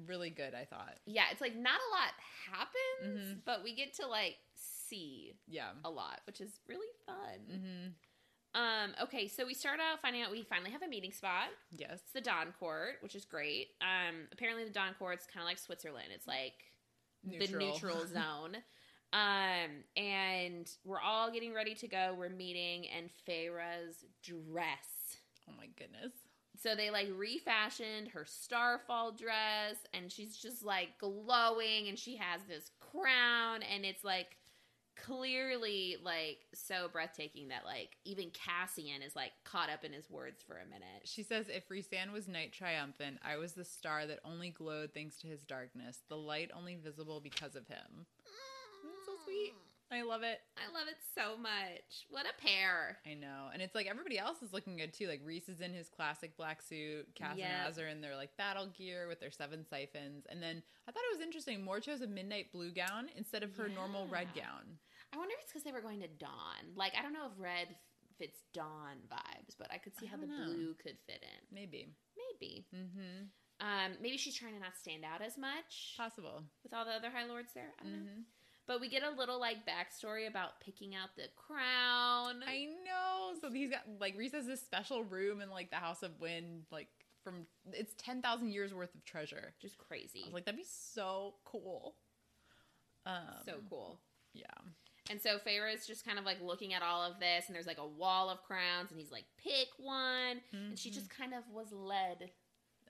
really 0.07 0.29
good, 0.29 0.53
I 0.55 0.63
thought. 0.63 0.95
yeah, 1.05 1.23
it's 1.31 1.41
like 1.41 1.55
not 1.55 1.79
a 1.79 1.89
lot 1.93 2.13
happens, 2.51 3.33
Mhm. 3.35 3.39
but 3.45 3.63
we 3.63 3.75
get 3.75 3.93
to 3.95 4.07
like 4.07 4.37
see 4.55 5.33
Yeah. 5.47 5.71
a 5.83 5.89
lot, 5.89 6.21
which 6.25 6.39
is 6.39 6.59
really 6.67 6.87
fun. 7.05 7.39
Mhm. 7.51 7.93
Um, 8.55 8.93
okay, 9.03 9.27
so 9.27 9.45
we 9.45 9.53
start 9.53 9.79
out 9.79 10.01
finding 10.01 10.23
out 10.23 10.31
we 10.31 10.43
finally 10.43 10.71
have 10.71 10.81
a 10.81 10.87
meeting 10.87 11.11
spot. 11.11 11.49
Yes. 11.75 11.99
It's 12.03 12.11
the 12.13 12.21
Dawn 12.21 12.53
Court, 12.59 12.95
which 13.01 13.13
is 13.15 13.25
great. 13.25 13.67
Um, 13.81 14.27
apparently 14.31 14.63
the 14.63 14.71
Dawn 14.71 14.95
Court's 14.97 15.27
kind 15.31 15.43
of 15.43 15.47
like 15.47 15.59
Switzerland. 15.59 16.07
It's 16.13 16.27
like 16.27 16.53
the 17.23 17.47
neutral 17.57 18.05
zone. 18.13 18.57
Um, 19.13 19.83
and 19.95 20.69
we're 20.83 20.99
all 20.99 21.31
getting 21.31 21.53
ready 21.53 21.75
to 21.75 21.87
go. 21.87 22.15
We're 22.17 22.29
meeting, 22.29 22.87
and 22.95 23.09
Feyre's 23.25 24.03
dress. 24.23 25.17
oh 25.49 25.53
my 25.57 25.67
goodness. 25.77 26.11
So 26.61 26.75
they 26.75 26.89
like 26.89 27.07
refashioned 27.15 28.09
her 28.09 28.25
starfall 28.25 29.11
dress, 29.11 29.75
and 29.93 30.11
she's 30.11 30.35
just 30.35 30.63
like 30.65 30.97
glowing, 30.99 31.87
and 31.87 31.97
she 31.97 32.17
has 32.17 32.41
this 32.47 32.71
crown, 32.79 33.61
and 33.63 33.85
it's 33.85 34.03
like 34.03 34.37
clearly 35.03 35.97
like 36.03 36.39
so 36.53 36.89
breathtaking 36.91 37.49
that 37.49 37.65
like 37.65 37.97
even 38.05 38.29
Cassian 38.31 39.01
is 39.01 39.15
like 39.15 39.31
caught 39.43 39.69
up 39.69 39.83
in 39.83 39.93
his 39.93 40.09
words 40.09 40.43
for 40.45 40.57
a 40.57 40.65
minute. 40.65 41.03
She 41.05 41.23
says, 41.23 41.47
if 41.49 41.67
Rhysand 41.69 42.11
was 42.11 42.27
night 42.27 42.51
triumphant, 42.53 43.19
I 43.23 43.37
was 43.37 43.53
the 43.53 43.65
star 43.65 44.05
that 44.07 44.19
only 44.25 44.49
glowed 44.49 44.93
thanks 44.93 45.17
to 45.17 45.27
his 45.27 45.43
darkness, 45.43 45.99
the 46.09 46.17
light 46.17 46.51
only 46.55 46.75
visible 46.75 47.19
because 47.19 47.55
of 47.55 47.67
him. 47.67 48.05
That's 48.83 49.05
so 49.05 49.13
sweet. 49.25 49.53
I 49.91 50.01
love 50.01 50.23
it. 50.23 50.39
I 50.57 50.67
love 50.77 50.87
it 50.89 50.97
so 51.15 51.37
much. 51.37 52.05
What 52.09 52.25
a 52.25 52.41
pair. 52.41 52.97
I 53.09 53.13
know. 53.13 53.47
And 53.53 53.61
it's 53.61 53.73
like 53.73 53.87
everybody 53.87 54.19
else 54.19 54.41
is 54.41 54.51
looking 54.51 54.75
good 54.75 54.93
too. 54.93 55.07
Like 55.07 55.21
Rhys 55.23 55.47
is 55.47 55.61
in 55.61 55.73
his 55.73 55.87
classic 55.89 56.35
black 56.35 56.61
suit, 56.61 57.07
Cass 57.15 57.37
Yeah. 57.37 57.63
and 57.63 57.67
Az 57.69 57.79
are 57.79 57.87
in 57.87 58.01
their 58.01 58.15
like 58.15 58.35
battle 58.37 58.67
gear 58.77 59.07
with 59.07 59.19
their 59.21 59.31
seven 59.31 59.65
siphons. 59.69 60.25
And 60.29 60.43
then 60.43 60.61
I 60.87 60.91
thought 60.91 61.03
it 61.11 61.17
was 61.17 61.25
interesting, 61.25 61.63
Mor 61.63 61.79
chose 61.79 62.01
a 62.01 62.07
midnight 62.07 62.51
blue 62.51 62.71
gown 62.73 63.07
instead 63.15 63.43
of 63.43 63.55
her 63.55 63.69
normal 63.69 64.07
red 64.07 64.27
gown. 64.35 64.77
I 65.13 65.17
wonder 65.17 65.33
if 65.37 65.43
it's 65.43 65.53
because 65.53 65.63
they 65.63 65.71
were 65.71 65.81
going 65.81 66.01
to 66.01 66.07
dawn. 66.19 66.75
Like 66.75 66.93
I 66.99 67.01
don't 67.01 67.13
know 67.13 67.27
if 67.27 67.39
red 67.41 67.67
fits 68.19 68.39
dawn 68.53 68.97
vibes, 69.09 69.55
but 69.57 69.71
I 69.71 69.77
could 69.77 69.93
see 69.97 70.07
I 70.07 70.09
how 70.11 70.17
the 70.17 70.27
know. 70.27 70.45
blue 70.45 70.73
could 70.83 70.97
fit 71.07 71.23
in. 71.23 71.55
Maybe. 71.55 71.87
Maybe. 72.17 72.65
Mm-hmm. 72.75 73.27
Um, 73.59 73.91
maybe 74.01 74.17
she's 74.17 74.35
trying 74.35 74.53
to 74.53 74.59
not 74.59 74.77
stand 74.79 75.03
out 75.05 75.21
as 75.25 75.37
much 75.37 75.95
Possible. 75.97 76.43
with 76.63 76.73
all 76.73 76.85
the 76.85 76.91
other 76.91 77.09
High 77.09 77.25
Lords 77.25 77.53
there. 77.55 77.73
I 77.79 77.83
don't 77.83 78.05
know. 78.05 78.21
Mm-hmm. 78.67 78.73
But 78.73 78.81
we 78.81 78.89
get 78.89 79.03
a 79.03 79.09
little 79.17 79.39
like 79.39 79.57
backstory 79.65 80.27
about 80.27 80.59
picking 80.59 80.95
out 80.95 81.09
the 81.15 81.23
crown. 81.35 82.41
I 82.47 82.67
know. 82.85 83.39
So 83.41 83.51
he's 83.51 83.69
got 83.71 83.81
like 83.99 84.17
Rhys 84.17 84.33
has 84.33 84.45
this 84.45 84.61
special 84.61 85.03
room 85.03 85.41
in 85.41 85.49
like 85.49 85.69
the 85.69 85.77
House 85.77 86.03
of 86.03 86.19
Wind, 86.19 86.63
like 86.71 86.87
from 87.23 87.45
it's 87.73 87.93
ten 87.97 88.21
thousand 88.21 88.51
years 88.51 88.73
worth 88.73 88.93
of 88.95 89.03
treasure. 89.05 89.53
Just 89.61 89.77
crazy. 89.77 90.21
I 90.23 90.25
was 90.25 90.33
like, 90.33 90.45
that'd 90.45 90.59
be 90.59 90.65
so 90.67 91.35
cool. 91.45 91.95
Um, 93.05 93.21
so 93.45 93.53
cool. 93.69 94.01
yeah, 94.33 94.43
And 95.09 95.21
so 95.21 95.37
is 95.73 95.87
just 95.87 96.05
kind 96.05 96.19
of 96.19 96.25
like 96.25 96.41
looking 96.41 96.73
at 96.73 96.81
all 96.81 97.03
of 97.03 97.21
this, 97.21 97.45
and 97.47 97.55
there's 97.55 97.65
like 97.65 97.77
a 97.77 97.87
wall 97.87 98.29
of 98.29 98.43
crowns, 98.43 98.91
and 98.91 98.99
he's 98.99 99.13
like, 99.13 99.23
pick 99.41 99.69
one. 99.77 100.41
And 100.51 100.77
she 100.77 100.91
just 100.91 101.09
kind 101.09 101.33
of 101.33 101.43
was 101.53 101.71
led 101.71 102.31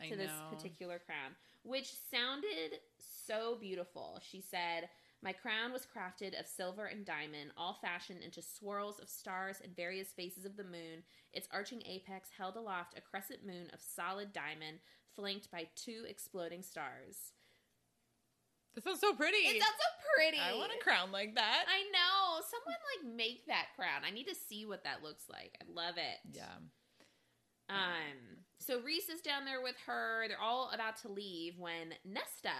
Mm-hmm. 0.02 0.12
To 0.12 0.16
this 0.16 0.32
particular 0.52 1.00
crown, 1.04 1.32
which 1.64 1.92
sounded 2.12 2.80
so 3.28 3.58
beautiful. 3.60 4.22
She 4.22 4.42
said, 4.42 4.90
My 5.24 5.34
crown 5.34 5.74
was 5.74 5.88
crafted 5.88 6.40
of 6.40 6.46
silver 6.48 6.86
and 6.86 7.04
diamond, 7.06 7.52
all 7.58 7.80
fashioned 7.82 8.22
into 8.22 8.42
swirls 8.42 9.00
of 9.00 9.10
stars 9.10 9.58
and 9.64 9.76
various 9.76 10.10
phases 10.10 10.46
of 10.46 10.58
the 10.58 10.64
moon. 10.64 11.04
Its 11.34 11.48
arching 11.52 11.82
apex 11.86 12.30
held 12.38 12.56
aloft 12.56 12.98
a 12.98 13.02
crescent 13.02 13.46
moon 13.46 13.68
of 13.74 13.82
solid 13.82 14.32
diamond, 14.32 14.78
flanked 15.16 15.50
by 15.52 15.68
two 15.76 16.06
exploding 16.08 16.62
stars. 16.62 17.34
This 18.76 18.84
sounds 18.84 19.00
so 19.00 19.14
pretty. 19.16 19.38
It 19.38 19.60
sounds 19.60 19.74
so 19.80 19.90
pretty. 20.16 20.38
I 20.38 20.56
want 20.56 20.72
a 20.80 20.84
crown 20.84 21.12
like 21.12 21.34
that. 21.34 21.66
I 21.68 21.82
know. 21.92 22.42
Someone 22.48 22.76
like 22.94 23.16
make 23.16 23.48
that 23.48 23.70
crown. 23.76 24.04
I 24.06 24.12
need 24.12 24.28
to 24.28 24.36
see 24.36 24.68
what 24.68 24.84
that 24.84 25.02
looks 25.02 25.24
like. 25.28 25.58
I 25.60 25.66
love 25.74 25.96
it. 25.98 26.20
yeah. 26.32 26.44
Um. 27.70 28.44
So 28.60 28.80
Rhys 28.82 29.10
is 29.10 29.22
down 29.22 29.46
there 29.46 29.62
with 29.62 29.76
her. 29.88 30.26
They're 30.28 30.40
all 30.40 30.70
about 30.72 30.98
to 31.02 31.12
leave 31.12 31.58
when 31.58 31.96
Nesta 32.06 32.54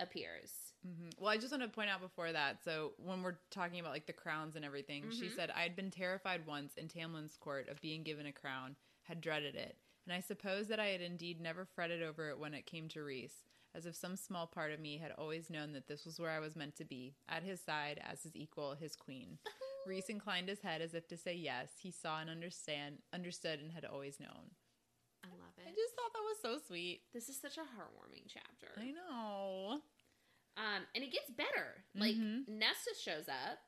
appears. 0.00 0.73
Hmm 0.84 1.08
Well, 1.18 1.30
I 1.30 1.36
just 1.38 1.50
want 1.50 1.62
to 1.62 1.68
point 1.68 1.90
out 1.90 2.00
before 2.00 2.30
that. 2.32 2.62
So 2.64 2.92
when 2.98 3.22
we're 3.22 3.38
talking 3.50 3.80
about 3.80 3.92
like 3.92 4.06
the 4.06 4.12
crowns 4.12 4.54
and 4.56 4.64
everything, 4.64 5.10
she 5.10 5.26
Mhm. 5.28 5.34
said 5.36 5.50
I 5.50 5.62
had 5.62 5.74
been 5.76 5.90
terrified 5.90 6.46
once 6.46 6.76
in 6.76 6.88
Tamlin's 6.88 7.36
court 7.36 7.68
of 7.68 7.80
being 7.80 8.02
given 8.02 8.26
a 8.26 8.32
crown, 8.32 8.76
had 9.02 9.20
dreaded 9.20 9.54
it, 9.54 9.78
and 10.04 10.12
I 10.12 10.20
suppose 10.20 10.68
that 10.68 10.80
I 10.80 10.86
had 10.88 11.00
indeed 11.00 11.40
never 11.40 11.64
fretted 11.64 12.02
over 12.02 12.28
it 12.30 12.38
when 12.38 12.52
it 12.54 12.66
came 12.66 12.88
to 12.90 13.02
Rhys, 13.02 13.44
as 13.74 13.86
if 13.86 13.96
some 13.96 14.16
small 14.16 14.46
part 14.46 14.72
of 14.72 14.80
me 14.80 14.98
had 14.98 15.12
always 15.12 15.48
known 15.50 15.72
that 15.72 15.86
this 15.86 16.04
was 16.04 16.20
where 16.20 16.30
I 16.30 16.38
was 16.40 16.54
meant 16.56 16.76
to 16.76 16.84
be, 16.84 17.16
at 17.28 17.42
his 17.42 17.60
side 17.62 17.98
as 18.02 18.22
his 18.22 18.36
equal, 18.36 18.74
his 18.74 18.94
queen. 18.96 19.38
Rhys 19.86 20.08
inclined 20.08 20.48
his 20.48 20.60
head 20.60 20.80
as 20.82 20.94
if 20.94 21.06
to 21.08 21.16
say 21.16 21.34
yes. 21.34 21.78
He 21.78 21.90
saw 21.90 22.20
and 22.20 22.28
understand, 22.30 23.02
understood, 23.12 23.60
and 23.60 23.72
had 23.72 23.84
always 23.84 24.18
known. 24.20 24.54
I 25.24 25.28
love 25.28 25.56
it. 25.58 25.66
I 25.66 25.74
just 25.74 25.94
thought 25.94 26.12
that 26.12 26.22
was 26.22 26.38
so 26.40 26.58
sweet. 26.66 27.02
This 27.12 27.28
is 27.30 27.40
such 27.40 27.56
a 27.56 27.62
heartwarming 27.62 28.26
chapter. 28.28 28.68
I 28.78 28.90
know. 28.90 29.82
Um, 30.56 30.86
and 30.94 31.02
it 31.04 31.10
gets 31.12 31.30
better. 31.30 31.84
Like 31.94 32.14
Mhm. 32.14 32.46
Nesta 32.48 32.94
shows 33.00 33.28
up, 33.28 33.58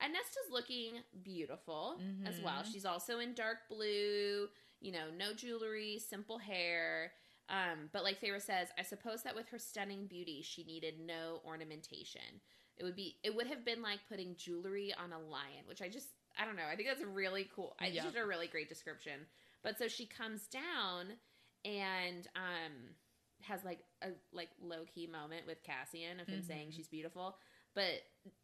and 0.00 0.12
Nesta's 0.12 0.50
looking 0.50 1.02
beautiful 1.22 2.00
as 2.24 2.40
well. 2.40 2.62
Mhm. 2.62 2.72
She's 2.72 2.84
also 2.86 3.18
in 3.18 3.34
dark 3.34 3.68
blue. 3.68 4.48
You 4.80 4.92
know, 4.92 5.10
no 5.10 5.34
jewelry, 5.34 5.98
simple 5.98 6.38
hair. 6.38 7.12
Um, 7.50 7.90
but 7.92 8.02
like 8.04 8.18
Feyre 8.20 8.40
says, 8.40 8.68
I 8.78 8.82
suppose 8.82 9.22
that 9.24 9.34
with 9.34 9.48
her 9.48 9.58
stunning 9.58 10.06
beauty, 10.06 10.40
she 10.40 10.64
needed 10.64 11.00
no 11.00 11.42
ornamentation. 11.44 12.40
It 12.76 12.84
would 12.84 12.96
be, 12.96 13.18
it 13.22 13.34
would 13.34 13.48
have 13.48 13.64
been 13.64 13.82
like 13.82 14.06
putting 14.08 14.36
jewelry 14.36 14.94
on 14.94 15.12
a 15.12 15.18
lion, 15.18 15.66
which 15.66 15.82
I 15.82 15.88
just, 15.88 16.08
I 16.38 16.46
don't 16.46 16.56
know. 16.56 16.64
I 16.64 16.76
think 16.76 16.88
that's 16.88 17.02
really 17.02 17.44
cool. 17.44 17.76
I 17.78 17.88
Yeah. 17.88 18.04
just 18.04 18.16
a 18.16 18.24
really 18.24 18.46
great 18.48 18.68
description. 18.70 19.28
But 19.62 19.76
so 19.76 19.88
she 19.88 20.06
comes 20.06 20.46
down 20.46 21.18
and 21.64 22.26
um 22.36 22.94
has 23.42 23.64
like 23.64 23.80
a 24.02 24.08
like 24.32 24.50
low 24.60 24.84
key 24.94 25.06
moment 25.06 25.46
with 25.46 25.62
Cassian 25.62 26.20
of 26.20 26.26
him 26.28 26.42
saying 26.42 26.68
Mhm. 26.70 26.74
she's 26.76 26.88
beautiful. 26.88 27.38
But 27.74 28.02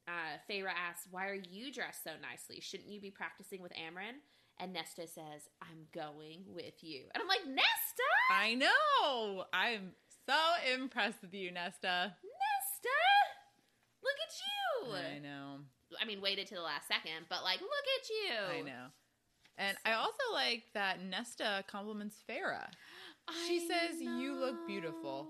uh 0.09 0.39
Feyre 0.49 0.73
asks, 0.73 1.07
"Why 1.11 1.29
are 1.29 1.35
you 1.35 1.73
dressed 1.73 2.05
so 2.05 2.17
nicely? 2.19 2.61
Shouldn't 2.61 2.89
you 2.89 3.01
be 3.01 3.11
practicing 3.11 3.61
with 3.63 3.73
Amren?" 3.75 4.21
And 4.59 4.73
Nesta 4.73 5.07
says, 5.07 5.49
"I'm 5.61 5.89
going 5.93 6.45
with 6.55 6.83
you." 6.83 7.09
And 7.15 7.23
I'm 7.23 7.29
like, 7.29 7.45
"Nesta, 7.47 8.03
I 8.31 8.55
know. 8.55 9.47
I'm 9.53 9.95
so 10.27 10.55
impressed 10.73 11.21
with 11.23 11.35
you, 11.35 11.51
Nesta. 11.51 12.17
Nesta, 12.23 13.37
look 14.03 14.17
at 14.27 14.41
you." 14.41 14.95
I 14.95 15.19
know. 15.19 15.61
I 16.01 16.05
mean, 16.05 16.21
waited 16.21 16.47
to 16.49 16.55
the 16.55 16.63
last 16.63 16.89
second, 16.89 17.27
but 17.29 17.43
like, 17.45 17.61
look 17.61 17.71
at 18.01 18.09
you. 18.09 18.59
I 18.59 18.63
know. 18.63 18.87
And 19.59 19.77
I 19.85 19.93
also 19.95 20.23
like 20.33 20.65
that 20.75 21.01
Nesta 21.01 21.65
compliments 21.67 22.23
Feyre. 22.29 22.71
She 23.47 23.57
I 23.57 23.67
says, 23.69 24.01
"You 24.01 24.35
look 24.35 24.67
beautiful." 24.67 25.29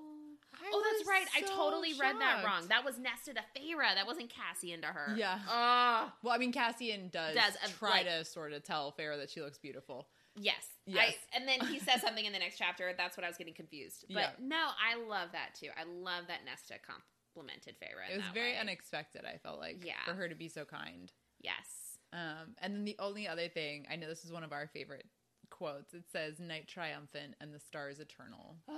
I 0.54 0.70
Oh, 0.72 0.82
that's 0.90 1.06
right. 1.08 1.26
I 1.36 1.46
so 1.46 1.54
totally 1.54 1.92
read 2.00 2.16
that 2.18 2.42
wrong. 2.44 2.66
That 2.68 2.82
was 2.84 2.98
Nesta 2.98 3.34
to 3.34 3.40
Feyre. 3.54 3.94
That 3.94 4.06
wasn't 4.06 4.30
Cassian 4.30 4.80
to 4.80 4.86
her. 4.88 5.14
Yeah. 5.16 5.38
Oh, 5.48 6.10
Well, 6.22 6.32
I 6.34 6.38
mean, 6.38 6.50
Cassian 6.52 7.08
does, 7.10 7.34
Does, 7.34 7.56
uh, 7.62 7.68
try 7.78 7.90
like- 7.90 8.06
to 8.06 8.24
sort 8.24 8.52
of 8.52 8.62
tell 8.64 8.92
Feyre 8.98 9.18
that 9.18 9.28
she 9.30 9.42
looks 9.42 9.58
beautiful. 9.58 10.08
yes. 10.34 10.66
Yes. 10.86 11.14
I, 11.32 11.36
and 11.36 11.46
then 11.48 11.60
he 11.68 11.78
says 11.78 12.00
something 12.06 12.24
in 12.24 12.32
the 12.32 12.38
next 12.38 12.56
chapter. 12.58 12.92
That's 12.96 13.16
what 13.18 13.24
I 13.24 13.28
was 13.28 13.36
getting 13.36 13.52
confused. 13.54 14.06
But 14.08 14.14
Yeah. 14.18 14.30
no, 14.40 14.56
I 14.82 14.94
love 14.96 15.32
that 15.32 15.54
too. 15.54 15.68
I 15.76 15.84
love 15.84 16.26
that 16.28 16.44
Nesta 16.46 16.74
complimented 16.78 17.76
Feyre. 17.78 18.10
It 18.12 18.16
was 18.16 18.26
very 18.32 18.52
way. 18.52 18.58
unexpected. 18.58 19.24
I 19.26 19.36
felt 19.38 19.58
like 19.60 19.84
Yeah. 19.84 20.02
for 20.06 20.14
her 20.14 20.26
to 20.28 20.34
be 20.34 20.48
so 20.48 20.64
kind. 20.64 21.12
Yes. 21.40 21.98
Um, 22.14 22.54
and 22.58 22.74
then 22.74 22.84
the 22.84 22.96
only 22.98 23.28
other 23.28 23.48
thing 23.48 23.86
I 23.90 23.96
know 23.96 24.08
this 24.08 24.24
is 24.24 24.32
one 24.32 24.42
of 24.44 24.52
our 24.52 24.68
favorite 24.68 25.06
quotes. 25.56 25.94
It 25.94 26.04
says 26.10 26.38
"Night 26.40 26.68
triumphant 26.68 27.34
and 27.40 27.54
the 27.54 27.60
stars 27.60 28.00
eternal." 28.00 28.56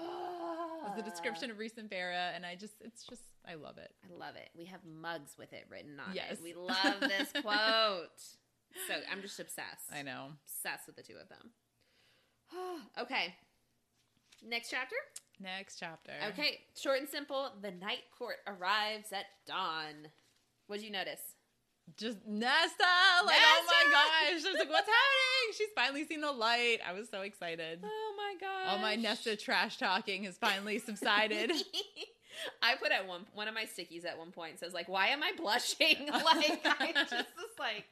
It's 0.87 0.97
the 0.97 1.03
description 1.11 1.51
of 1.51 1.59
Rhysand 1.59 1.79
and 1.79 1.91
Feyre, 1.91 2.35
and 2.35 2.47
I 2.47 2.55
just 2.55 2.75
it's 2.81 3.05
just 3.05 3.23
I 3.47 3.55
love 3.55 3.77
it. 3.79 3.91
I 4.09 4.17
love 4.17 4.37
it. 4.37 4.49
We 4.57 4.65
have 4.67 4.81
mugs 4.85 5.33
with 5.39 5.53
it 5.53 5.67
written 5.69 6.01
on 6.01 6.15
Yes. 6.15 6.33
it. 6.35 6.41
We 6.43 6.55
love 6.55 7.01
this 7.01 7.31
quote. 7.43 8.23
So 8.87 8.95
I'm 9.11 9.21
just 9.21 9.39
obsessed. 9.41 9.93
I 9.93 10.03
know. 10.03 10.29
Obsessed 10.45 10.87
with 10.87 10.97
the 10.97 11.03
two 11.03 11.15
of 11.21 11.29
them. 11.29 11.51
okay. 12.99 13.35
Next 14.47 14.71
chapter. 14.71 14.97
Next 15.41 15.79
chapter. 15.79 16.13
Okay, 16.29 16.61
short 16.81 17.01
and 17.01 17.09
simple. 17.09 17.51
The 17.61 17.71
night 17.73 18.05
court 18.17 18.37
arrives 18.47 19.13
at 19.13 19.27
dawn. 19.47 20.09
What'd 20.69 20.85
you 20.85 20.91
notice? 20.93 21.21
Just 21.97 22.19
Nesta, 22.27 22.85
like 23.25 23.37
oh 23.39 23.65
my 23.67 23.91
gosh! 23.91 24.31
I 24.31 24.35
was 24.35 24.45
like, 24.45 24.71
what's 24.71 24.89
happening? 24.89 25.55
She's 25.57 25.69
finally 25.75 26.05
seen 26.05 26.21
the 26.21 26.33
light. 26.33 26.79
I 26.87 26.93
was 26.93 27.09
so 27.09 27.23
excited. 27.23 27.81
Oh 27.83 28.15
my 28.17 28.35
god! 28.41 28.69
All 28.69 28.79
my 28.79 28.95
Nesta 28.95 29.37
trash 29.37 29.79
talking 29.79 30.25
has 30.25 30.37
finally 30.37 30.79
subsided. 30.79 31.53
I 32.63 32.75
put 32.77 32.93
at 32.93 33.07
one 33.07 33.27
one 33.35 33.49
of 33.49 33.55
my 33.55 33.65
stickies 33.65 34.05
at 34.05 34.19
one 34.19 34.31
point 34.31 34.59
says 34.59 34.73
like, 34.73 34.89
"Why 34.89 35.09
am 35.09 35.23
I 35.23 35.33
blushing?" 35.37 36.07
like 36.13 36.61
I 36.65 36.93
just 36.95 37.13
was 37.13 37.59
like 37.59 37.85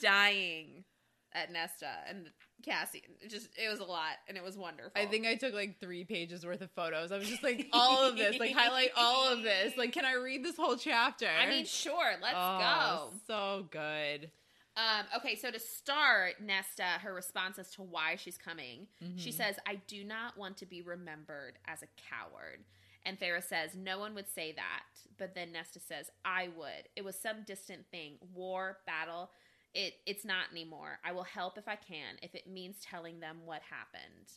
dying 0.00 0.84
at 1.32 1.52
Nesta 1.52 1.90
and 2.08 2.30
Cassie. 2.62 3.02
It 3.20 3.28
just 3.28 3.48
it 3.56 3.68
was 3.68 3.80
a 3.80 3.84
lot 3.84 4.14
and 4.28 4.36
it 4.36 4.42
was 4.42 4.56
wonderful. 4.56 4.92
I 5.00 5.06
think 5.06 5.26
I 5.26 5.34
took 5.36 5.52
like 5.54 5.80
three 5.80 6.04
pages 6.04 6.44
worth 6.46 6.60
of 6.62 6.70
photos. 6.72 7.12
I 7.12 7.18
was 7.18 7.28
just 7.28 7.42
like, 7.42 7.68
all 7.72 8.08
of 8.08 8.16
this, 8.16 8.38
like 8.38 8.52
highlight 8.54 8.90
all 8.96 9.28
of 9.32 9.42
this. 9.42 9.76
Like, 9.76 9.92
can 9.92 10.04
I 10.04 10.14
read 10.14 10.44
this 10.44 10.56
whole 10.56 10.76
chapter? 10.76 11.26
I 11.28 11.48
mean, 11.48 11.64
sure. 11.66 12.12
Let's 12.20 12.34
Oh, 12.36 13.10
go. 13.10 13.16
So 13.26 13.66
good. 13.70 14.30
Um, 14.74 15.04
okay, 15.18 15.34
so 15.36 15.50
to 15.50 15.58
start, 15.60 16.40
Nesta, 16.40 16.82
her 17.02 17.12
response 17.12 17.58
as 17.58 17.70
to 17.72 17.82
why 17.82 18.16
she's 18.16 18.38
coming, 18.38 18.86
she 19.16 19.28
Mhm. 19.30 19.34
says, 19.34 19.56
I 19.66 19.74
do 19.86 20.02
not 20.02 20.38
want 20.38 20.56
to 20.58 20.66
be 20.66 20.80
remembered 20.80 21.58
as 21.66 21.82
a 21.82 21.88
coward. 22.08 22.64
And 23.04 23.18
Feyre 23.20 23.42
says, 23.42 23.74
No 23.74 23.98
one 23.98 24.14
would 24.14 24.28
say 24.28 24.52
that. 24.52 24.84
But 25.18 25.34
then 25.34 25.52
Nesta 25.52 25.78
says, 25.78 26.10
I 26.24 26.48
would. 26.56 26.88
It 26.96 27.04
was 27.04 27.18
some 27.20 27.42
distant 27.44 27.86
thing. 27.90 28.16
War, 28.32 28.78
battle. 28.86 29.30
It 29.74 29.94
it's 30.06 30.24
not 30.24 30.50
anymore. 30.50 30.98
I 31.04 31.12
will 31.12 31.22
help 31.24 31.56
if 31.56 31.66
I 31.66 31.76
can, 31.76 32.16
if 32.22 32.34
it 32.34 32.46
means 32.46 32.76
telling 32.82 33.20
them 33.20 33.38
what 33.46 33.62
happened. 33.62 34.32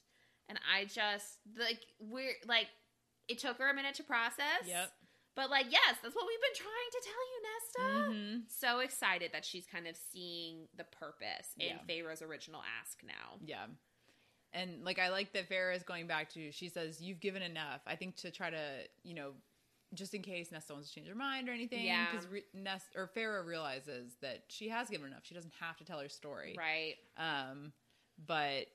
And 0.48 0.60
I 0.74 0.86
just 0.86 1.40
like 1.58 1.80
we're 2.00 2.34
like 2.48 2.68
it 3.28 3.40
took 3.40 3.58
her 3.58 3.70
a 3.70 3.74
minute 3.74 3.96
to 3.96 4.04
process. 4.04 4.66
Yep. 4.66 4.92
But 5.36 5.50
like, 5.50 5.66
yes, 5.70 5.98
that's 6.02 6.16
what 6.16 6.26
we've 6.28 6.40
been 6.40 6.56
trying 6.56 6.92
to 6.92 7.02
tell 7.04 7.26
you, 7.28 7.42
Nesta 7.44 8.10
Mhm. 8.14 8.50
so 8.50 8.80
excited 8.80 9.32
that 9.34 9.44
she's 9.44 9.66
kind 9.68 9.86
of 9.88 9.98
seeing 9.98 10.70
the 10.78 10.86
purpose 10.86 11.50
in 11.60 11.68
Yeah. 11.68 11.80
Feyre's 11.86 12.22
original 12.22 12.62
ask 12.80 13.04
now. 13.04 13.38
Yeah. 13.44 13.68
And 14.54 14.86
like 14.86 15.00
I 15.00 15.10
like 15.10 15.34
that 15.34 15.50
Feyre 15.50 15.76
is 15.76 15.84
going 15.84 16.08
back 16.08 16.30
to 16.36 16.52
she 16.54 16.70
says, 16.70 17.02
You've 17.02 17.20
given 17.20 17.42
enough. 17.42 17.82
I 17.86 17.98
think 17.98 18.16
to 18.18 18.32
try 18.32 18.50
to, 18.50 18.88
you 19.04 19.14
know, 19.16 19.34
just 19.96 20.14
in 20.14 20.22
case 20.22 20.52
Nesta 20.52 20.74
wants 20.74 20.90
to 20.90 20.96
change 20.96 21.08
her 21.08 21.16
mind 21.16 21.50
or 21.50 21.52
anything. 21.52 21.86
Yeah. 21.86 22.06
Because 22.12 22.28
Re- 22.28 22.46
Nest 22.54 22.88
or 22.96 23.10
Feyre 23.16 23.46
realizes 23.46 24.14
that 24.22 24.44
she 24.48 24.70
has 24.70 24.90
given 24.90 25.08
enough. 25.08 25.22
She 25.24 25.36
doesn't 25.36 25.54
have 25.60 25.78
to 25.78 25.84
tell 25.84 26.00
her 26.00 26.10
story. 26.10 26.56
Right. 26.58 26.96
Um, 27.18 27.74
but 28.26 28.68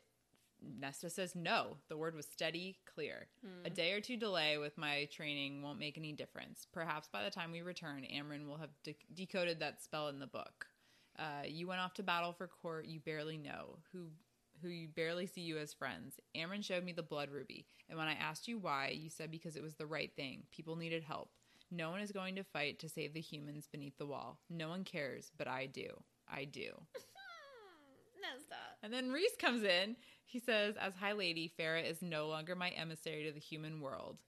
Nesta 0.62 1.09
says 1.11 1.35
no. 1.35 1.77
The 1.89 1.97
word 1.97 2.15
was 2.15 2.27
steady, 2.27 2.79
clear. 2.93 3.29
Hmm. 3.43 3.67
A 3.67 3.71
day 3.71 3.93
or 3.93 4.00
two 4.00 4.17
delay 4.17 4.59
with 4.59 4.77
my 4.77 5.07
training 5.07 5.62
won't 5.62 5.79
make 5.79 5.97
any 5.97 6.12
difference. 6.12 6.67
Perhaps 6.73 7.09
by 7.09 7.25
the 7.25 7.31
time 7.31 7.53
we 7.53 7.62
return, 7.62 8.07
Amren 8.15 8.47
will 8.47 8.59
have 8.59 8.71
de- 8.85 8.97
decoded 9.15 9.61
that 9.61 9.83
spell 9.83 10.09
in 10.09 10.19
the 10.19 10.27
book. 10.27 10.67
Uh, 11.19 11.45
you 11.47 11.67
went 11.67 11.81
off 11.81 11.95
to 11.95 12.03
battle 12.03 12.33
for 12.33 12.47
court 12.47 12.87
you 12.87 13.00
barely 13.00 13.37
know, 13.37 13.79
who 13.93 14.07
who 14.62 14.69
you 14.69 14.88
barely 14.88 15.26
see 15.26 15.40
you 15.40 15.59
as 15.59 15.73
friends. 15.73 16.21
Amren 16.37 16.64
showed 16.64 16.85
me 16.85 16.93
the 16.93 17.02
blood 17.02 17.31
ruby, 17.31 17.67
and 17.88 17.99
when 17.99 18.09
I 18.09 18.14
asked 18.14 18.49
you 18.49 18.59
why, 18.59 18.88
you 18.88 19.11
said 19.11 19.31
because 19.31 19.57
it 19.57 19.62
was 19.62 19.75
the 19.75 19.87
right 19.87 20.11
thing. 20.17 20.45
People 20.50 20.76
needed 20.76 21.02
help. 21.02 21.31
No 21.71 21.90
one 21.90 22.00
is 22.00 22.12
going 22.12 22.35
to 22.37 22.45
fight 22.45 22.79
to 22.81 22.88
save 22.88 23.14
the 23.14 23.21
humans 23.21 23.69
beneath 23.71 23.97
the 23.97 24.07
wall. 24.07 24.38
No 24.49 24.69
one 24.69 24.85
cares, 24.85 25.31
but 25.38 25.47
I 25.47 25.67
do. 25.67 25.88
I 26.29 26.45
do. 26.45 26.71
Nesta. 28.21 28.57
And 28.83 28.93
then 28.93 29.11
Rhys 29.11 29.37
comes 29.38 29.62
in. 29.62 29.97
He 30.25 30.38
says, 30.38 30.76
As 30.76 30.95
High 30.95 31.12
Lady, 31.12 31.52
Feyre 31.59 31.88
is 31.88 32.02
no 32.02 32.29
longer 32.29 32.55
my 32.55 32.71
emissary 32.71 33.25
to 33.25 33.33
the 33.33 33.40
human 33.40 33.81
world. 33.81 34.19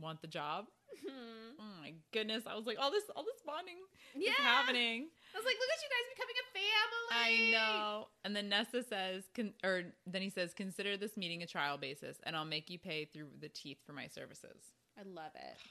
Want 0.00 0.20
the 0.20 0.28
job? 0.28 0.66
Hmm. 1.06 1.50
Oh 1.58 1.80
my 1.80 1.92
goodness. 2.12 2.44
I 2.46 2.54
was 2.54 2.66
like, 2.66 2.78
all 2.80 2.90
this 2.90 3.04
all 3.14 3.24
this 3.24 3.40
bonding 3.46 3.76
Yeah. 4.14 4.30
is 4.30 4.36
happening. 4.38 5.08
I 5.34 5.38
was 5.38 5.44
like, 5.44 5.56
look 5.58 5.70
at 5.72 5.82
you 5.82 5.88
guys 5.90 6.06
becoming 6.14 6.36
a 6.42 6.46
family. 6.58 7.50
I 7.50 7.50
know. 7.52 8.08
And 8.24 8.34
then 8.36 8.48
Nesta 8.48 8.82
says, 8.82 9.24
con- 9.34 9.54
or 9.64 9.84
then 10.06 10.22
he 10.22 10.30
says, 10.30 10.52
consider 10.54 10.96
this 10.96 11.16
meeting 11.16 11.42
a 11.42 11.46
trial 11.46 11.76
basis, 11.78 12.18
and 12.24 12.34
I'll 12.36 12.44
make 12.44 12.70
you 12.70 12.78
pay 12.78 13.04
through 13.06 13.28
the 13.40 13.48
teeth 13.48 13.78
for 13.86 13.92
my 13.92 14.06
services. 14.08 14.72
I 14.98 15.02
love 15.04 15.32
it. 15.34 15.56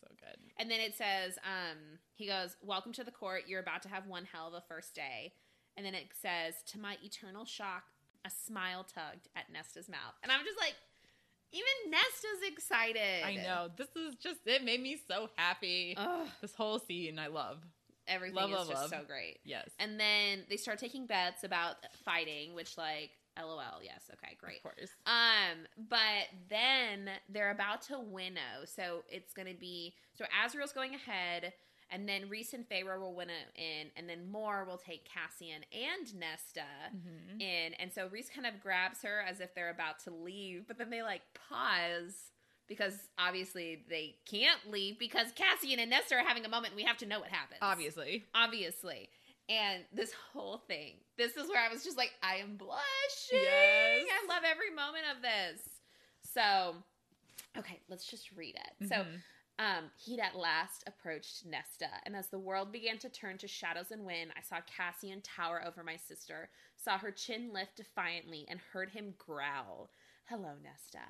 So 0.00 0.06
good. 0.20 0.36
And 0.60 0.70
then 0.70 0.78
it 0.78 0.94
says, 0.94 1.38
um, 1.42 1.98
he 2.14 2.28
goes, 2.28 2.56
Welcome 2.62 2.92
to 2.92 3.02
the 3.02 3.10
court. 3.10 3.42
You're 3.48 3.58
about 3.60 3.82
to 3.82 3.88
have 3.88 4.06
one 4.06 4.26
hell 4.32 4.46
of 4.46 4.54
a 4.54 4.62
first 4.68 4.94
day. 4.94 5.32
And 5.76 5.84
then 5.84 5.92
it 5.96 6.10
says, 6.22 6.54
To 6.70 6.78
my 6.78 6.96
eternal 7.02 7.44
shock, 7.44 7.82
a 8.24 8.30
smile 8.30 8.84
tugged 8.84 9.26
at 9.34 9.50
Nesta's 9.52 9.88
mouth. 9.88 10.14
And 10.22 10.30
I'm 10.30 10.44
just 10.44 10.56
like, 10.56 10.74
even 11.52 11.90
Nesta's 11.90 12.48
excited. 12.52 13.24
I 13.24 13.36
know. 13.36 13.68
This 13.76 13.88
is 13.96 14.14
just, 14.16 14.40
it 14.46 14.64
made 14.64 14.82
me 14.82 14.98
so 15.08 15.30
happy. 15.36 15.94
Ugh, 15.96 16.26
this 16.40 16.54
whole 16.54 16.78
scene, 16.78 17.18
I 17.18 17.28
love. 17.28 17.58
everything 18.06 18.36
Love, 18.36 18.50
is 18.50 18.56
love, 18.56 18.68
just 18.68 18.80
love. 18.82 18.90
so 18.90 19.00
great. 19.06 19.38
Yes. 19.44 19.68
And 19.78 19.98
then 19.98 20.44
they 20.48 20.56
start 20.56 20.78
taking 20.78 21.06
bets 21.06 21.44
about 21.44 21.76
fighting, 22.04 22.54
which 22.54 22.76
like 22.76 23.10
LOL, 23.40 23.80
yes, 23.82 24.02
okay, 24.14 24.36
great. 24.40 24.56
Of 24.56 24.62
course. 24.64 24.90
Um, 25.06 25.58
but 25.88 26.26
then 26.50 27.08
they're 27.28 27.52
about 27.52 27.82
to 27.82 28.00
winnow, 28.00 28.64
so 28.64 29.04
it's 29.08 29.32
gonna 29.32 29.54
be 29.54 29.94
so 30.16 30.24
Azriel's 30.44 30.72
going 30.72 30.94
ahead, 30.96 31.52
and 31.90 32.08
then 32.08 32.28
Rhys 32.28 32.52
and 32.54 32.68
Feyre 32.68 32.98
will 33.00 33.14
winnow 33.14 33.32
in, 33.54 33.90
and 33.96 34.08
then 34.08 34.30
Mor 34.30 34.64
will 34.64 34.76
take 34.78 35.04
Cassian 35.08 35.64
and 35.72 36.14
Nesta 36.18 36.64
Mhm. 36.94 37.40
in, 37.40 37.74
and 37.74 37.92
so 37.92 38.06
Rhys 38.08 38.28
kind 38.30 38.46
of 38.46 38.60
grabs 38.60 39.02
her 39.02 39.20
as 39.22 39.40
if 39.40 39.54
they're 39.54 39.70
about 39.70 39.98
to 40.00 40.10
leave, 40.10 40.66
but 40.66 40.78
then 40.78 40.90
they 40.90 41.02
like 41.02 41.22
pause 41.48 42.30
because 42.66 43.08
obviously 43.18 43.84
they 43.88 44.14
can't 44.26 44.70
leave 44.70 44.98
because 44.98 45.32
Cassian 45.32 45.78
and 45.78 45.88
Nesta 45.90 46.16
are 46.16 46.24
having 46.24 46.44
a 46.44 46.48
moment, 46.48 46.72
and 46.72 46.76
we 46.76 46.84
have 46.84 46.98
to 46.98 47.06
know 47.06 47.20
what 47.20 47.30
happens 47.30 47.60
Obviously. 47.62 48.26
obviously. 48.34 49.08
And 49.48 49.82
this 49.94 50.12
whole 50.12 50.58
thing, 50.58 50.96
this 51.16 51.34
is 51.38 51.48
where 51.48 51.58
I 51.62 51.72
was 51.72 51.82
just 51.82 51.96
like, 51.96 52.12
I 52.22 52.36
am 52.36 52.56
blushing. 52.58 53.40
Yes. 53.42 54.06
I 54.12 54.26
love 54.28 54.42
every 54.44 54.68
moment 54.70 55.04
of 55.16 55.22
this. 55.22 55.66
So, 56.34 56.82
okay, 57.56 57.80
let's 57.88 58.04
just 58.06 58.30
read 58.32 58.56
it. 58.56 58.88
So, 58.88 58.96
Mhm. 58.96 59.22
Um, 59.58 59.90
he'd 60.04 60.20
at 60.20 60.36
last 60.36 60.84
approached 60.86 61.44
Nesta, 61.44 61.88
and 62.06 62.14
as 62.14 62.28
the 62.28 62.38
world 62.38 62.70
began 62.70 62.96
to 62.98 63.08
turn 63.08 63.38
to 63.38 63.48
shadows 63.48 63.90
and 63.90 64.04
wind, 64.06 64.30
I 64.36 64.40
saw 64.40 64.60
Cassian 64.60 65.20
tower 65.22 65.60
over 65.66 65.82
my 65.82 65.96
sister, 65.96 66.48
saw 66.76 66.96
her 66.96 67.10
chin 67.10 67.52
lift 67.52 67.76
defiantly, 67.76 68.46
and 68.48 68.60
heard 68.72 68.90
him 68.90 69.14
growl, 69.18 69.90
Hello, 70.26 70.52
Nesta. 70.62 71.04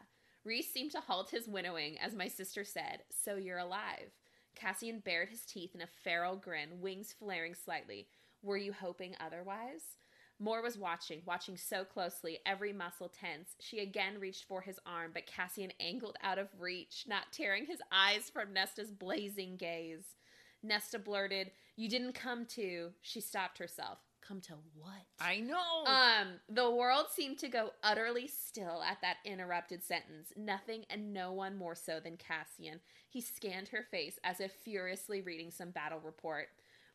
Rhys 0.45 0.73
seemed 0.73 0.93
to 0.93 1.01
halt 1.01 1.31
his 1.31 1.47
winnowing 1.47 1.99
as 1.99 2.15
my 2.15 2.29
sister 2.29 2.65
said, 2.65 3.03
So 3.11 3.37
you're 3.37 3.59
alive. 3.59 4.13
Cassian 4.55 5.01
bared 5.01 5.29
his 5.29 5.45
teeth 5.45 5.75
in 5.75 5.83
a 5.83 5.87
feral 5.87 6.37
grin, 6.37 6.81
wings 6.81 7.13
flaring 7.13 7.55
slightly. 7.55 8.09
Were 8.43 8.57
you 8.57 8.73
hoping 8.73 9.15
otherwise? 9.21 9.99
Mor 10.41 10.63
was 10.63 10.79
watching, 10.79 11.23
watching 11.27 11.57
so 11.57 11.85
closely, 11.85 12.39
every 12.47 12.73
muscle 12.73 13.09
tense. 13.09 13.57
She 13.61 13.81
again 13.81 14.21
reached 14.21 14.45
for 14.45 14.61
his 14.61 14.79
arm, 14.87 15.11
but 15.13 15.27
Cassian 15.27 15.73
angled 15.81 16.17
out 16.23 16.39
of 16.39 16.49
reach, 16.59 17.05
not 17.09 17.33
tearing 17.33 17.67
his 17.67 17.81
eyes 17.91 18.31
from 18.31 18.53
Nesta's 18.53 18.93
blazing 18.93 19.57
gaze. 19.57 20.15
Nesta 20.63 20.99
blurted, 20.99 21.51
You 21.77 21.89
didn't 21.89 22.15
come 22.15 22.47
to. 22.47 22.91
She 23.03 23.21
stopped 23.21 23.59
herself. 23.59 23.99
Come 24.27 24.41
to 24.43 24.55
what? 24.77 25.07
I 25.21 25.41
know. 25.41 25.85
Um, 25.87 26.35
the 26.49 26.71
world 26.71 27.07
seemed 27.11 27.39
to 27.39 27.49
go 27.49 27.71
utterly 27.83 28.29
still 28.29 28.83
at 28.83 29.01
that 29.01 29.17
interrupted 29.25 29.83
sentence. 29.83 30.33
Nothing 30.37 30.85
and 30.91 31.15
no 31.15 31.33
one 31.33 31.57
more 31.57 31.75
so 31.75 31.99
than 31.99 32.19
Cassian. 32.19 32.81
He 33.09 33.23
scanned 33.23 33.69
her 33.69 33.87
face 33.91 34.19
as 34.23 34.41
if 34.41 34.53
furiously 34.53 35.23
reading 35.23 35.51
some 35.51 35.71
battle 35.71 36.01
report. 36.05 36.49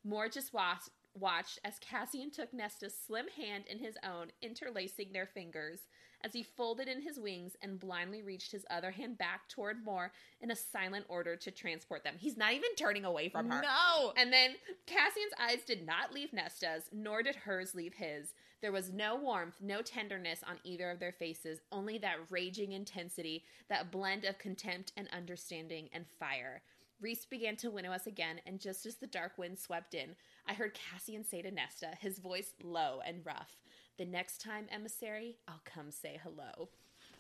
Mor 0.04 0.30
just 0.30 0.54
watched, 0.54 0.90
watched 1.16 1.60
as 1.64 1.80
Cassian 1.80 2.32
took 2.32 2.54
Nesta's 2.54 2.96
slim 2.96 3.28
hand 3.28 3.66
in 3.70 3.80
his 3.80 3.96
own, 4.04 4.28
interlacing 4.42 5.12
their 5.12 5.26
fingers, 5.26 5.82
as 6.24 6.34
he 6.34 6.44
folded 6.44 6.88
in 6.88 7.02
his 7.02 7.20
wings 7.20 7.56
and 7.62 7.80
blindly 7.80 8.22
reached 8.22 8.52
his 8.52 8.66
other 8.70 8.92
hand 8.92 9.18
back 9.18 9.50
toward 9.50 9.84
Mor 9.84 10.12
in 10.42 10.52
a 10.52 10.56
silent 10.56 11.06
order 11.10 11.36
to 11.36 11.52
transport 11.52 12.04
them. 12.04 12.16
He's 12.18 12.38
not 12.38 12.54
even 12.54 12.74
turning 12.78 13.04
away 13.04 13.30
from 13.30 13.50
her. 13.50 13.62
no. 13.62 14.14
And 14.16 14.32
then 14.32 14.52
Cassian's 14.86 15.34
eyes 15.40 15.64
did 15.66 15.86
not 15.86 16.14
leave 16.14 16.32
Nesta's, 16.32 16.84
nor 16.94 17.24
did 17.24 17.36
hers 17.36 17.76
leave 17.76 17.94
his. 17.96 18.34
There 18.62 18.72
was 18.72 18.90
no 18.90 19.18
warmth, 19.18 19.56
no 19.62 19.82
tenderness 19.82 20.40
on 20.48 20.56
either 20.64 20.90
of 20.90 21.00
their 21.00 21.12
faces, 21.12 21.60
only 21.74 21.98
that 21.98 22.20
raging 22.30 22.72
intensity, 22.72 23.44
that 23.68 23.92
blend 23.92 24.24
of 24.24 24.40
contempt 24.40 24.94
and 24.96 25.10
understanding 25.12 25.90
and 25.92 26.06
fire. 26.20 26.62
Rhys 27.02 27.26
began 27.26 27.58
to 27.58 27.70
winnow 27.70 27.92
us 27.92 28.08
again, 28.08 28.40
and 28.46 28.62
just 28.62 28.86
as 28.86 28.96
the 28.96 29.08
dark 29.08 29.38
wind 29.38 29.60
swept 29.60 29.94
in, 29.94 30.16
I 30.48 30.54
heard 30.54 30.74
Cassian 30.74 31.24
say 31.24 31.42
to 31.42 31.52
Nesta, 31.52 31.92
his 32.00 32.20
voice 32.20 32.54
low 32.62 33.00
and 33.06 33.26
rough, 33.26 33.58
The 33.98 34.06
next 34.06 34.42
time, 34.42 34.68
emissary, 34.72 35.38
I'll 35.48 35.62
come 35.64 35.92
say 35.92 36.20
hello. 36.24 36.70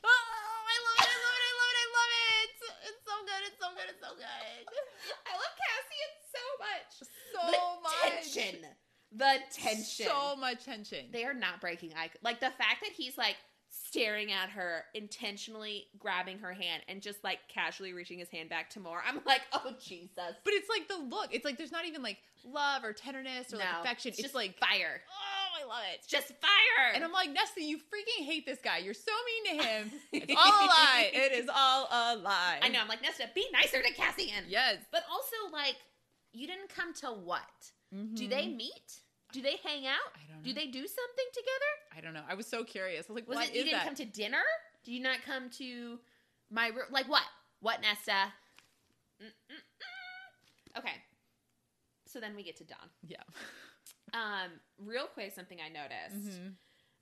Oh, 0.04 0.26
I 0.68 0.78
love 0.84 1.00
it. 1.00 1.08
I 1.08 1.18
love 1.24 1.38
it. 1.38 1.46
I 1.48 1.54
love 1.60 1.72
it. 1.72 1.80
I 1.80 1.88
love 1.94 2.12
it. 2.14 2.50
It's 2.90 3.04
so 3.06 3.16
good. 3.24 3.42
It's 3.48 3.60
so 3.62 3.70
good. 3.72 3.88
It's 3.90 4.02
so 4.02 4.12
good. 4.16 4.64
I 5.24 5.34
love 5.38 5.54
Cassian 5.64 6.12
so 6.34 6.46
much. 6.60 6.92
So 7.34 7.42
the 7.52 7.62
much 7.82 8.34
tension. 8.34 8.66
The 9.16 9.34
tension. 9.54 10.08
So 10.08 10.36
much 10.36 10.66
tension. 10.66 11.06
they 11.12 11.24
are 11.24 11.34
not 11.34 11.62
breaking 11.62 11.94
eye 11.96 12.10
like 12.24 12.40
the 12.40 12.50
fact 12.58 12.82
that 12.82 12.92
he's 12.96 13.18
like 13.18 13.36
staring 13.92 14.32
at 14.32 14.50
her 14.50 14.84
intentionally 14.94 15.88
grabbing 15.98 16.38
her 16.40 16.54
hand 16.54 16.84
and 16.88 17.02
just 17.02 17.24
like 17.24 17.40
casually 17.48 17.92
reaching 17.92 18.20
his 18.20 18.30
hand 18.30 18.48
back 18.48 18.70
to 18.70 18.80
Mor 18.80 19.02
i'm 19.08 19.20
like 19.26 19.42
oh 19.52 19.72
jesus 19.84 20.12
but 20.44 20.54
it's 20.54 20.70
like 20.70 20.88
the 20.88 20.98
look. 21.16 21.30
It's 21.34 21.44
like 21.44 21.58
there's 21.58 21.72
not 21.72 21.86
even 21.86 22.04
like 22.04 22.18
love 22.46 22.84
or 22.84 22.94
tenderness 22.94 23.52
or 23.54 23.58
like 23.58 23.66
affection. 23.82 24.10
it's 24.10 24.20
It's, 24.20 24.24
just 24.28 24.36
like 24.36 24.58
fire 24.60 25.02
oh, 25.10 25.62
I 25.64 25.66
love 25.68 25.84
it. 25.92 25.98
it's 26.00 26.08
just 26.08 26.28
fire 26.28 26.94
And 26.94 27.04
I'm 27.04 27.12
like, 27.12 27.32
Nesta, 27.32 27.62
you 27.64 27.78
freaking 27.78 28.26
hate 28.26 28.46
this 28.46 28.60
guy. 28.64 28.78
You're 28.80 28.94
so 28.94 29.12
mean 29.46 29.58
to 29.60 29.64
him. 29.66 29.92
It's 30.12 30.34
all 30.38 30.66
a 30.66 30.68
lie. 30.68 31.10
It 31.14 31.32
is 31.32 31.50
all 31.54 31.88
a 31.92 32.18
lie. 32.18 32.60
i 32.62 32.68
know 32.70 32.80
i'm 32.82 32.88
like 32.88 33.02
nesta 33.02 33.24
be 33.34 33.46
nicer 33.54 33.82
to 33.82 33.94
cassian 33.94 34.44
Yes. 34.48 34.78
but 34.92 35.02
also 35.12 35.36
like 35.52 35.76
you 36.32 36.46
didn't 36.48 36.70
come 36.70 36.94
to 36.96 37.08
what 37.08 37.42
do 37.92 37.98
Mhm. 38.26 38.30
they 38.30 38.48
meet 38.48 39.00
do 39.34 39.42
they 39.42 39.58
hang 39.66 39.86
out 39.86 40.00
I 40.16 40.20
don't 40.32 40.38
know. 40.38 40.44
do 40.44 40.54
they 40.54 40.68
do 40.68 40.80
something 40.88 41.26
together 41.34 41.98
I 41.98 42.02
don't 42.02 42.14
know. 42.14 42.24
I 42.30 42.36
was 42.36 42.48
so 42.48 42.64
curious. 42.64 43.06
I 43.10 43.14
was 43.14 43.16
like, 43.22 43.28
was 43.28 43.36
what 43.36 43.50
it 43.50 43.56
you 43.56 43.64
didn't 43.66 43.80
that? 43.80 43.86
come 43.86 43.96
to 43.96 44.06
dinner 44.06 44.44
do 44.86 44.94
you 44.94 45.02
not 45.02 45.18
come 45.26 45.50
to 45.58 46.00
my 46.50 46.68
room 46.68 46.86
like 46.92 47.10
what 47.10 47.24
what 47.60 47.82
nesta 47.82 48.32
Mm-mm-mm. 49.22 50.78
okay 50.80 50.96
so 52.08 52.20
then 52.20 52.36
we 52.36 52.44
get 52.44 52.56
to 52.58 52.64
Dawn. 52.64 52.90
yeah. 53.08 53.18
Um, 54.14 54.52
real 54.78 55.08
quick, 55.08 55.34
something 55.34 55.58
I 55.60 55.70
noticed. 55.70 56.40
Mhm. 56.40 56.54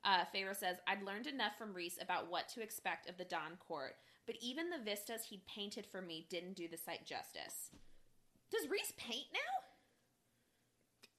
Uh, 0.06 0.54
says, 0.54 0.78
I'd 0.88 1.04
learned 1.04 1.28
enough 1.28 1.58
from 1.58 1.74
Rhys 1.74 2.00
about 2.02 2.30
what 2.32 2.48
to 2.50 2.62
expect 2.62 3.10
of 3.10 3.18
the 3.18 3.26
Dawn 3.26 3.58
Court, 3.60 3.98
but 4.26 4.38
even 4.40 4.70
the 4.70 4.80
vistas 4.80 5.26
he'd 5.26 5.46
painted 5.46 5.86
for 5.86 6.02
me 6.02 6.26
didn't 6.30 6.54
do 6.56 6.70
the 6.70 6.78
site 6.78 7.06
justice. 7.06 7.70
Does 8.50 8.70
Rhys 8.70 8.94
paint 8.96 9.26
now? 9.34 9.40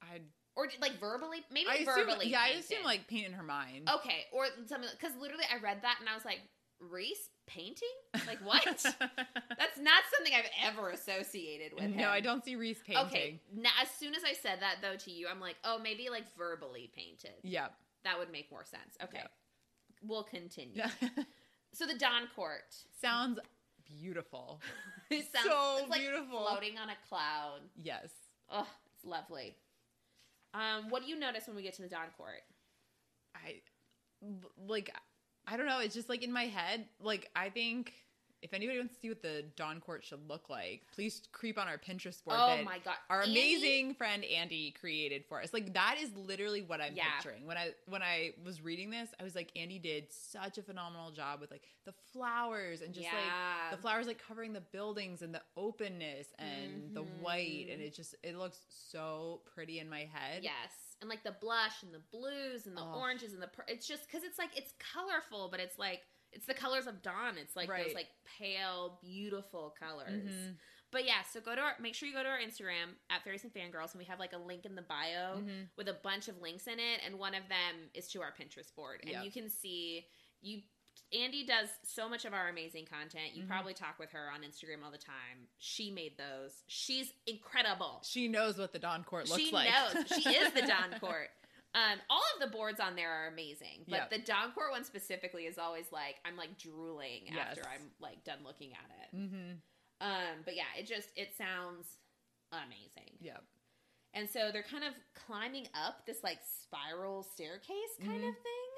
I 0.01 0.21
Or 0.55 0.67
like 0.81 0.99
verbally? 0.99 1.39
Maybe 1.51 1.67
I 1.69 1.75
assume, 1.75 1.85
verbally. 2.07 2.29
yeah, 2.29 2.41
I 2.41 2.47
painted. 2.49 2.63
assume 2.65 2.83
like 2.83 3.07
paint 3.07 3.25
in 3.27 3.33
her 3.33 3.43
mind. 3.43 3.89
Okay, 3.91 4.25
or 4.31 4.45
something, 4.67 4.89
because 4.99 5.15
literally 5.19 5.45
I 5.51 5.61
read 5.63 5.79
that 5.81 5.97
and 5.99 6.07
I 6.07 6.13
was 6.15 6.25
like, 6.25 6.39
Rhys 6.79 7.29
painting? 7.47 7.87
Like, 8.27 8.39
what? 8.45 8.63
That's 8.65 9.79
not 9.79 10.03
something 10.15 10.33
I've 10.35 10.49
ever 10.71 10.89
associated 10.89 11.73
with 11.73 11.85
him. 11.85 11.95
no, 11.97 12.09
I 12.09 12.19
don't 12.19 12.43
see 12.43 12.55
Rhys 12.55 12.77
painting. 12.85 13.05
Okay, 13.07 13.39
now, 13.55 13.69
as 13.81 13.89
soon 13.89 14.13
as 14.15 14.23
I 14.23 14.33
said 14.33 14.59
that 14.59 14.75
though 14.81 14.95
to 14.97 15.11
you, 15.11 15.27
I'm 15.31 15.39
like, 15.39 15.55
oh, 15.63 15.79
maybe 15.81 16.09
like 16.09 16.25
verbally 16.37 16.91
painted. 16.95 17.33
Yeah. 17.41 17.67
That 18.03 18.19
would 18.19 18.31
make 18.31 18.51
more 18.51 18.65
sense. 18.65 18.97
Okay. 19.01 19.19
Yeah. 19.21 19.27
We'll 20.05 20.23
continue. 20.23 20.81
So 21.75 21.87
the 21.87 21.95
Dawn 21.97 22.27
Court. 22.35 22.61
Sounds 23.01 23.39
beautiful. 23.83 24.61
It 25.09 25.25
sounds 25.33 25.47
So 25.47 25.77
it's 25.79 25.89
like 25.89 26.01
beautiful. 26.01 26.45
floating 26.47 26.77
on 26.77 26.89
a 26.89 26.95
cloud. 27.09 27.61
Yes. 27.81 28.09
Oh, 28.49 28.67
it's 28.95 29.03
lovely. 29.05 29.55
Um, 30.53 30.89
what 30.89 31.03
do 31.03 31.09
you 31.09 31.19
notice 31.19 31.47
when 31.47 31.55
we 31.55 31.63
get 31.63 31.73
to 31.75 31.81
the 31.81 31.87
Dawn 31.87 32.07
Court? 32.17 32.41
I 33.35 33.61
like 34.67 34.93
I 35.45 35.57
don't 35.57 35.65
know, 35.65 35.79
it's 35.79 35.95
just 35.95 36.09
like 36.09 36.23
in 36.23 36.31
my 36.31 36.43
head, 36.43 36.85
like 37.01 37.29
I 37.35 37.49
think 37.49 37.93
if 38.43 38.53
anybody 38.53 38.77
wants 38.77 38.93
to 38.95 38.99
see 38.99 39.09
what 39.09 39.21
the 39.21 39.45
Dawn 39.55 39.79
Court 39.79 40.03
should 40.03 40.27
look 40.27 40.49
like, 40.49 40.81
please 40.93 41.21
creep 41.31 41.57
on 41.57 41.67
our 41.67 41.77
Pinterest 41.77 42.23
board 42.23 42.37
oh 42.39 42.47
that 42.57 42.63
my 42.65 42.77
god. 42.79 42.95
our 43.09 43.21
Andy- 43.21 43.31
amazing 43.31 43.95
friend 43.95 44.23
Andy 44.25 44.71
created 44.79 45.23
for 45.27 45.41
us. 45.41 45.53
Like 45.53 45.73
that 45.73 45.95
is 45.99 46.11
literally 46.15 46.61
what 46.61 46.81
I'm 46.81 46.95
Yeah. 46.95 47.05
picturing. 47.15 47.45
When 47.47 47.57
I 47.57 47.71
when 47.87 48.03
I 48.03 48.33
was 48.43 48.61
reading 48.61 48.89
this, 48.89 49.09
I 49.19 49.23
was 49.23 49.33
like 49.33 49.51
Andy 49.55 49.79
did 49.79 50.11
such 50.11 50.57
a 50.57 50.61
phenomenal 50.61 51.11
job 51.11 51.39
with 51.39 51.51
like 51.51 51.63
the 51.85 51.93
flowers 52.11 52.81
and 52.81 52.93
just 52.93 53.07
like 53.07 53.71
the 53.71 53.77
flowers 53.77 54.07
like 54.07 54.21
covering 54.25 54.53
the 54.53 54.61
buildings 54.61 55.21
and 55.21 55.33
the 55.33 55.41
openness 55.57 56.27
and 56.37 56.93
the 56.93 57.01
mm-hmm. 57.01 57.21
white 57.23 57.67
and 57.71 57.81
it 57.81 57.95
just 57.95 58.15
it 58.23 58.37
looks 58.37 58.59
so 58.69 59.41
pretty 59.53 59.79
in 59.79 59.89
my 59.89 60.01
head. 60.11 60.43
Yes. 60.43 60.71
And 61.01 61.09
like 61.09 61.23
the 61.23 61.35
blush 61.41 61.83
and 61.83 61.93
the 61.93 62.01
blues 62.11 62.65
and 62.67 62.77
the 62.77 62.81
Oh. 62.81 62.99
oranges 62.99 63.33
and 63.33 63.41
the 63.41 63.47
pur- 63.47 63.65
it's 63.67 63.87
just 63.87 64.09
cuz 64.09 64.23
it's 64.23 64.37
like 64.37 64.55
it's 64.57 64.73
colorful, 64.93 65.49
but 65.49 65.59
it's 65.59 65.77
like 65.79 66.01
it's 66.33 66.45
the 66.45 66.53
colors 66.53 66.87
of 66.87 67.01
dawn. 67.01 67.37
It's 67.37 67.55
like 67.55 67.67
those 67.69 67.93
like 67.93 68.07
pale, 68.39 68.99
beautiful 69.01 69.73
colors. 69.79 70.31
Mhm. 70.31 70.55
But 70.91 71.05
yeah, 71.05 71.23
so 71.31 71.41
go 71.41 71.55
to 71.55 71.61
our 71.61 71.73
make 71.79 71.95
sure 71.95 72.07
you 72.07 72.13
go 72.13 72.21
to 72.23 72.29
our 72.29 72.37
Instagram 72.39 72.93
at 73.09 73.23
Faeries 73.23 73.43
and 73.43 73.53
Fangirls 73.53 73.91
and 73.93 73.99
we 73.99 74.05
have 74.05 74.19
like 74.19 74.33
a 74.33 74.37
link 74.37 74.65
in 74.65 74.75
the 74.75 74.81
bio 74.83 75.37
Mhm. 75.37 75.69
with 75.75 75.87
a 75.87 75.93
bunch 75.93 76.27
of 76.27 76.39
links 76.41 76.67
in 76.67 76.79
it 76.79 77.01
and 77.05 77.17
one 77.17 77.33
of 77.33 77.47
them 77.49 77.89
is 77.93 78.07
to 78.11 78.21
our 78.21 78.31
Pinterest 78.33 78.73
board. 78.75 78.99
And 79.01 79.09
Yep. 79.11 79.25
you 79.25 79.31
can 79.31 79.49
see 79.49 80.07
you 80.41 80.61
Andy 81.11 81.45
does 81.45 81.69
so 81.83 82.09
much 82.09 82.25
of 82.25 82.33
our 82.33 82.49
amazing 82.49 82.85
content. 82.85 83.33
You 83.35 83.43
Mhm. 83.43 83.47
probably 83.47 83.73
talk 83.75 83.99
with 83.99 84.11
her 84.11 84.31
on 84.31 84.41
Instagram 84.41 84.83
all 84.83 84.89
the 84.89 84.97
time. 84.97 85.47
She 85.59 85.91
made 85.91 86.17
those. 86.17 86.63
She's 86.67 87.13
incredible. 87.27 88.01
She 88.03 88.27
knows 88.27 88.57
what 88.57 88.71
the 88.73 88.79
Dawn 88.79 89.03
Court 89.03 89.29
looks 89.29 89.41
she 89.41 89.51
like. 89.51 89.69
knows. 89.69 90.07
She 90.07 90.35
is 90.35 90.53
the 90.53 90.61
Dawn 90.67 90.99
Court. 90.99 91.29
Um, 91.75 91.99
all 92.09 92.21
of 92.35 92.39
the 92.39 92.55
boards 92.55 92.79
on 92.79 92.95
there 92.95 93.09
are 93.11 93.27
amazing, 93.27 93.85
but 93.87 93.95
Yep. 93.97 94.09
the 94.11 94.19
Dawn 94.19 94.51
Court 94.51 94.71
one 94.71 94.83
specifically 94.83 95.45
is 95.47 95.57
always 95.57 95.91
like 95.91 96.17
I'm 96.23 96.37
like 96.37 96.57
drooling 96.57 97.29
after 97.35 97.61
I'm 97.67 97.89
like 97.99 98.23
done 98.23 98.43
looking 98.45 98.73
at 98.73 98.89
it. 99.01 99.15
mm-hmm. 99.17 99.51
Um, 100.01 100.41
but 100.45 100.55
yeah, 100.55 100.69
it 100.77 100.85
just 100.85 101.09
it 101.15 101.35
sounds 101.35 101.97
amazing. 102.51 103.17
Yep. 103.21 103.43
And 104.13 104.29
so 104.29 104.51
they're 104.51 104.61
kind 104.61 104.83
of 104.83 104.93
climbing 105.15 105.67
up 105.73 106.05
this 106.05 106.23
like 106.23 106.39
spiral 106.61 107.23
staircase 107.23 107.95
kind 107.99 108.21
Mhm. 108.23 108.29
of 108.29 108.35
thing, 108.35 108.71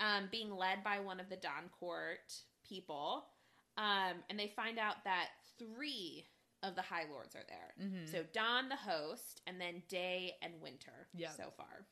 um, 0.00 0.28
being 0.32 0.50
led 0.50 0.82
by 0.82 0.98
one 0.98 1.20
of 1.20 1.28
the 1.28 1.36
Dawn 1.36 1.68
Court 1.78 2.32
people. 2.64 3.28
Um, 3.76 4.24
and 4.28 4.38
they 4.38 4.48
find 4.48 4.78
out 4.78 5.04
that 5.04 5.28
three 5.58 6.26
of 6.64 6.74
the 6.74 6.82
High 6.82 7.04
Lords 7.04 7.36
are 7.36 7.44
there. 7.48 7.74
Mhm. 7.78 8.08
So 8.10 8.22
Dawn, 8.24 8.68
the 8.68 8.76
host, 8.76 9.42
and 9.46 9.60
then 9.60 9.82
Day 9.88 10.36
and 10.42 10.60
Winter 10.60 11.08
Yeah. 11.12 11.30
so 11.30 11.50
far. 11.56 11.86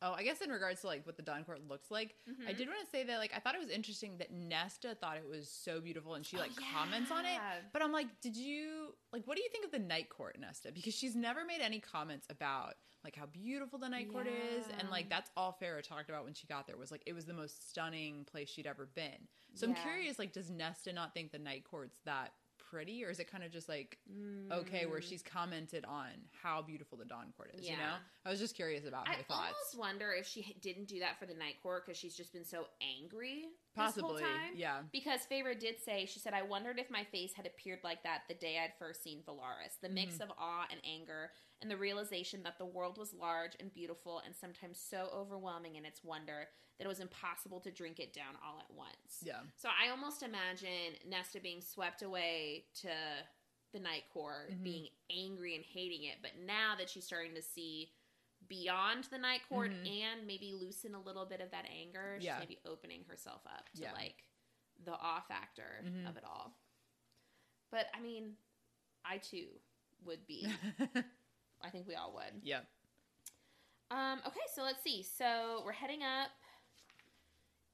Oh, 0.00 0.12
I 0.12 0.22
guess 0.22 0.40
in 0.40 0.50
regards 0.50 0.80
to 0.82 0.86
like 0.86 1.04
what 1.06 1.16
the 1.16 1.22
Dawn 1.22 1.44
Court 1.44 1.60
looks 1.68 1.90
like, 1.90 2.14
I 2.46 2.52
Mhm. 2.52 2.56
did 2.56 2.68
want 2.68 2.80
to 2.84 2.86
say 2.90 3.02
that 3.04 3.18
like 3.18 3.32
I 3.34 3.40
thought 3.40 3.54
it 3.54 3.60
was 3.60 3.68
interesting 3.70 4.16
that 4.18 4.30
Nesta 4.30 4.94
thought 4.94 5.16
it 5.16 5.26
was 5.28 5.48
so 5.50 5.80
beautiful 5.80 6.14
and 6.14 6.24
she 6.24 6.36
Oh, 6.36 6.40
like 6.40 6.52
comments 6.72 7.10
on 7.10 7.24
it. 7.26 7.40
But 7.72 7.82
I'm 7.82 7.90
like, 7.92 8.20
did 8.20 8.36
you 8.36 8.94
like 9.12 9.26
what 9.26 9.36
do 9.36 9.42
you 9.42 9.48
think 9.50 9.64
of 9.64 9.70
the 9.72 9.78
Night 9.78 10.08
Court, 10.08 10.38
Nesta? 10.38 10.70
Because 10.72 10.94
she's 10.94 11.16
never 11.16 11.44
made 11.44 11.60
any 11.60 11.80
comments 11.80 12.26
about 12.30 12.74
like 13.04 13.14
how 13.16 13.26
beautiful 13.26 13.78
the 13.78 13.88
Night 13.88 14.10
Court 14.10 14.26
is, 14.26 14.66
and 14.78 14.90
like 14.90 15.08
that's 15.08 15.30
all 15.36 15.56
Feyre 15.60 15.82
talked 15.82 16.08
about 16.10 16.24
when 16.24 16.34
she 16.34 16.46
got 16.46 16.66
there 16.66 16.76
was 16.76 16.90
like 16.90 17.02
it 17.06 17.12
was 17.12 17.26
the 17.26 17.32
most 17.32 17.68
stunning 17.70 18.24
place 18.24 18.48
she'd 18.48 18.66
ever 18.66 18.86
been. 18.86 19.28
So 19.54 19.66
I'm 19.66 19.74
curious, 19.74 20.18
like, 20.18 20.32
does 20.32 20.50
Nesta 20.50 20.92
not 20.92 21.14
think 21.14 21.32
the 21.32 21.38
Night 21.38 21.64
Court's 21.64 21.98
that 22.04 22.32
pretty, 22.58 23.04
or 23.04 23.10
is 23.10 23.18
it 23.20 23.30
kind 23.30 23.42
of 23.44 23.50
just 23.50 23.68
like 23.68 23.98
okay, 24.52 24.86
where 24.86 25.00
Mm. 25.00 25.08
she's 25.08 25.22
commented 25.22 25.84
on 25.84 26.08
how 26.42 26.60
beautiful 26.62 26.98
the 26.98 27.04
Dawn 27.04 27.32
Court 27.36 27.52
is? 27.54 27.68
You 27.68 27.76
know, 27.76 27.94
I 28.24 28.30
was 28.30 28.38
just 28.38 28.54
curious 28.54 28.84
about 28.86 29.06
her 29.08 29.14
I 29.14 29.22
thoughts. 29.22 29.30
I 29.30 29.46
almost 29.46 29.78
wonder 29.78 30.12
if 30.12 30.26
she 30.26 30.56
didn't 30.60 30.86
do 30.88 31.00
that 31.00 31.18
for 31.18 31.26
the 31.26 31.34
night 31.34 31.56
court 31.62 31.86
because 31.86 31.98
she's 31.98 32.16
just 32.16 32.32
been 32.32 32.44
so 32.44 32.66
angry 33.00 33.44
Possibly, 33.78 34.22
this 34.22 34.30
whole 34.30 34.38
time. 34.40 34.52
yeah. 34.54 34.80
Because 34.92 35.20
Feyre 35.30 35.58
did 35.58 35.80
say, 35.82 36.06
she 36.06 36.18
said, 36.20 36.34
I 36.34 36.42
wondered 36.42 36.78
if 36.78 36.90
my 36.90 37.04
face 37.04 37.32
had 37.34 37.46
appeared 37.46 37.80
like 37.84 38.02
that 38.02 38.22
the 38.28 38.34
day 38.34 38.58
I'd 38.62 38.74
first 38.78 39.02
seen 39.02 39.22
Velaris. 39.26 39.78
The 39.82 39.88
mix 39.88 40.14
Mm-hmm. 40.14 40.22
of 40.24 40.30
awe 40.38 40.66
and 40.70 40.80
anger, 40.84 41.30
and 41.62 41.70
the 41.70 41.76
realization 41.76 42.42
that 42.44 42.58
the 42.58 42.66
world 42.66 42.98
was 42.98 43.12
large 43.14 43.52
and 43.60 43.72
beautiful 43.72 44.22
and 44.24 44.34
sometimes 44.34 44.78
so 44.80 45.08
overwhelming 45.14 45.76
in 45.76 45.84
its 45.84 46.04
wonder 46.04 46.48
that 46.78 46.84
it 46.84 46.88
was 46.88 47.00
impossible 47.00 47.60
to 47.60 47.70
drink 47.72 47.98
it 47.98 48.12
down 48.12 48.34
all 48.46 48.58
at 48.60 48.72
once. 48.76 49.22
Yeah. 49.22 49.40
So 49.56 49.68
I 49.68 49.90
almost 49.90 50.22
imagine 50.22 50.94
Nesta 51.08 51.40
being 51.40 51.60
swept 51.60 52.02
away 52.02 52.66
to 52.82 52.88
the 53.72 53.80
night 53.80 54.04
court, 54.12 54.50
Mhm. 54.52 54.62
being 54.62 54.88
angry 55.10 55.54
and 55.56 55.64
hating 55.64 56.04
it. 56.04 56.18
But 56.22 56.36
now 56.38 56.74
that 56.76 56.88
she's 56.88 57.04
starting 57.04 57.34
to 57.34 57.42
see 57.42 57.92
beyond 58.48 59.04
the 59.04 59.18
night 59.18 59.40
court 59.48 59.70
Mhm. 59.70 60.02
and 60.02 60.26
maybe 60.26 60.52
loosen 60.52 60.94
a 60.94 61.00
little 61.00 61.26
bit 61.26 61.40
of 61.40 61.50
that 61.50 61.66
anger, 61.66 62.16
she's 62.18 62.24
Yeah. 62.26 62.38
maybe 62.38 62.58
opening 62.64 63.04
herself 63.04 63.46
up 63.46 63.68
to 63.74 63.82
Yeah. 63.82 63.92
like 63.92 64.24
the 64.84 64.92
awe 64.96 65.20
factor 65.22 65.82
Mhm. 65.84 66.08
of 66.08 66.16
it 66.16 66.24
all. 66.24 66.56
But 67.70 67.90
I 67.94 68.00
mean, 68.00 68.36
I 69.04 69.18
too 69.18 69.60
would 70.00 70.26
be. 70.26 70.46
I 71.60 71.70
think 71.70 71.86
we 71.86 71.94
all 71.94 72.12
would. 72.14 72.40
Yeah. 72.42 72.64
Um, 73.90 74.22
okay, 74.26 74.40
so 74.54 74.62
let's 74.62 74.82
see. 74.82 75.02
So 75.02 75.62
we're 75.64 75.72
heading 75.72 76.02
up, 76.02 76.30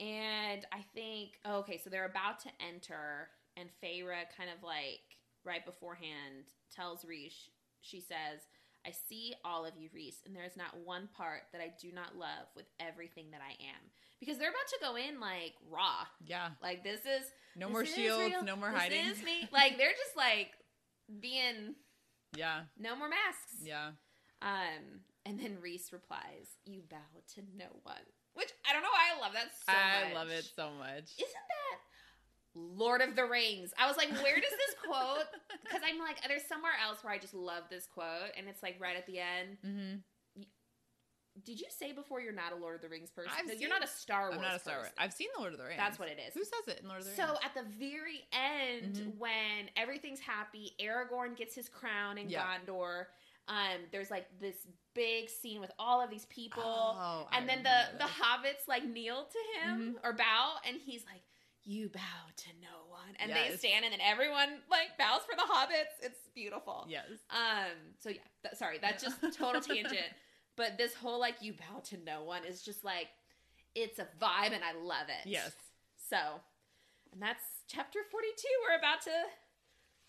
and 0.00 0.64
I 0.72 0.82
think 0.94 1.38
oh, 1.44 1.58
okay. 1.58 1.78
So 1.78 1.90
they're 1.90 2.04
about 2.06 2.40
to 2.40 2.50
enter, 2.62 3.30
and 3.56 3.70
Feyre 3.82 4.28
kind 4.36 4.50
of 4.50 4.62
like 4.62 5.18
right 5.44 5.64
beforehand 5.64 6.50
tells 6.70 7.04
Rhys. 7.04 7.50
She 7.80 8.00
says, 8.00 8.48
"I 8.86 8.90
see 8.92 9.34
all 9.44 9.64
of 9.66 9.72
you, 9.76 9.88
Rhys, 9.92 10.22
and 10.26 10.34
there 10.34 10.44
is 10.44 10.56
not 10.56 10.76
one 10.84 11.08
part 11.16 11.42
that 11.52 11.60
I 11.60 11.72
do 11.80 11.90
not 11.92 12.16
love 12.16 12.46
with 12.56 12.66
everything 12.80 13.30
that 13.32 13.40
I 13.40 13.52
am." 13.62 13.80
Because 14.20 14.38
they're 14.38 14.50
about 14.50 14.68
to 14.68 14.78
go 14.80 14.96
in 14.96 15.20
like 15.20 15.54
raw. 15.70 16.06
Yeah. 16.24 16.50
Like 16.62 16.82
this 16.84 17.00
is 17.00 17.24
No 17.56 17.66
this 17.68 17.72
more 17.72 17.82
is 17.82 17.94
shields. 17.94 18.24
real. 18.24 18.42
No 18.44 18.56
more 18.56 18.70
This 18.70 18.80
hiding. 18.80 19.06
is 19.06 19.22
me. 19.22 19.48
Like 19.52 19.76
they're 19.76 19.92
just 19.92 20.16
like 20.16 20.50
being 21.20 21.74
Yeah. 22.36 22.62
no 22.78 22.96
more 22.96 23.08
masks. 23.08 23.56
Yeah. 23.62 23.90
Um, 24.42 25.00
and 25.26 25.38
then 25.38 25.58
Rhys 25.60 25.90
replies, 25.92 26.48
"You 26.64 26.82
bow 26.88 26.96
to 27.34 27.42
no 27.56 27.66
one," 27.82 28.04
which 28.34 28.50
I 28.68 28.72
don't 28.72 28.82
know 28.82 28.88
why 28.92 29.10
I 29.16 29.20
love 29.20 29.32
that 29.32 29.50
so 29.56 29.72
I 29.72 30.04
much. 30.04 30.14
love 30.14 30.28
it 30.30 30.44
so 30.54 30.70
much. 30.78 31.12
Isn't 31.16 31.48
that 31.48 31.78
Lord 32.54 33.00
of 33.00 33.16
the 33.16 33.24
Rings? 33.24 33.72
I 33.78 33.86
was 33.88 33.96
like, 33.96 34.10
where 34.22 34.36
does 34.36 34.50
this 34.50 34.74
quote? 34.86 35.26
Because 35.62 35.80
I'm 35.84 35.98
like, 35.98 36.16
there's 36.28 36.44
somewhere 36.46 36.72
else 36.84 37.02
where 37.02 37.12
I 37.12 37.18
just 37.18 37.34
love 37.34 37.64
this 37.70 37.86
quote, 37.86 38.30
and 38.36 38.48
it's 38.48 38.62
like 38.62 38.76
right 38.80 38.96
at 38.96 39.06
the 39.06 39.18
end. 39.18 39.56
mm-hmm. 39.64 39.96
Did 41.44 41.58
you 41.58 41.66
say 41.68 41.90
before 41.90 42.20
you're 42.20 42.32
not 42.32 42.52
a 42.52 42.56
Lord 42.56 42.76
of 42.76 42.80
the 42.80 42.88
Rings 42.88 43.10
person? 43.10 43.32
Seen- 43.48 43.60
you're 43.60 43.68
not 43.68 43.82
a 43.82 43.88
Star 43.88 44.26
Wars. 44.28 44.34
I'm 44.36 44.42
not 44.42 44.54
a 44.54 44.58
Star 44.60 44.74
Wars. 44.76 44.84
person. 44.90 44.94
I've 44.98 45.12
seen 45.12 45.26
the 45.34 45.40
Lord 45.40 45.52
of 45.52 45.58
the 45.58 45.64
Rings. 45.64 45.78
That's 45.78 45.98
what 45.98 46.08
it 46.08 46.18
is. 46.24 46.32
Who 46.32 46.44
says 46.44 46.68
it 46.68 46.80
in 46.80 46.86
Lord 46.88 47.00
of 47.00 47.06
the 47.06 47.10
Rings? 47.10 47.28
So 47.28 47.36
at 47.44 47.54
the 47.54 47.64
very 47.76 48.22
end, 48.32 48.94
Mhm. 48.94 49.16
when 49.18 49.68
everything's 49.76 50.20
happy, 50.20 50.76
Aragorn 50.80 51.36
gets 51.36 51.52
his 51.56 51.68
crown 51.68 52.18
in 52.18 52.30
Yeah. 52.30 52.46
Gondor. 52.64 53.06
Um, 53.48 53.80
there's 53.90 54.12
like 54.12 54.26
this 54.38 54.64
big 54.94 55.28
scene 55.28 55.60
with 55.60 55.72
all 55.76 56.00
of 56.00 56.08
these 56.08 56.24
people. 56.26 56.62
Oh, 56.64 57.26
I 57.28 57.38
and 57.38 57.48
then 57.48 57.64
the 57.64 57.68
remember 57.94 57.98
the 57.98 58.22
hobbits 58.22 58.68
like 58.68 58.84
kneel 58.84 59.24
to 59.26 59.38
him 59.60 59.80
Mm-hmm. 59.96 60.06
or 60.06 60.12
bow 60.12 60.54
and 60.64 60.76
he's 60.80 61.04
like 61.04 61.22
you 61.64 61.88
bow 61.88 62.00
to 62.36 62.48
no 62.60 62.90
one 62.90 63.14
and 63.18 63.30
they 63.30 63.56
stand 63.56 63.84
and 63.84 63.92
then 63.92 64.00
everyone 64.02 64.48
like 64.70 64.96
bows 64.98 65.20
for 65.28 65.34
the 65.34 65.42
hobbits 65.42 65.96
it's 66.06 66.18
beautiful 66.34 66.86
Yes. 66.88 67.04
um 67.30 67.72
so 67.98 68.10
yeah 68.10 68.18
th- 68.42 68.54
sorry 68.54 68.78
that's 68.80 69.02
just 69.02 69.16
total 69.38 69.60
tangent 69.60 70.12
but 70.56 70.76
this 70.76 70.94
whole 70.94 71.18
like 71.18 71.36
you 71.40 71.52
bow 71.54 71.80
to 71.84 71.96
no 72.04 72.22
one 72.22 72.44
is 72.44 72.62
just 72.62 72.84
like 72.84 73.06
it's 73.74 73.98
a 73.98 74.06
vibe 74.20 74.52
and 74.52 74.62
i 74.62 74.72
love 74.78 75.06
it 75.08 75.26
Yes. 75.28 75.52
so 76.10 76.16
and 77.12 77.22
that's 77.22 77.42
chapter 77.66 78.00
42 78.10 78.46
we're 78.68 78.78
about 78.78 79.00
to 79.02 79.10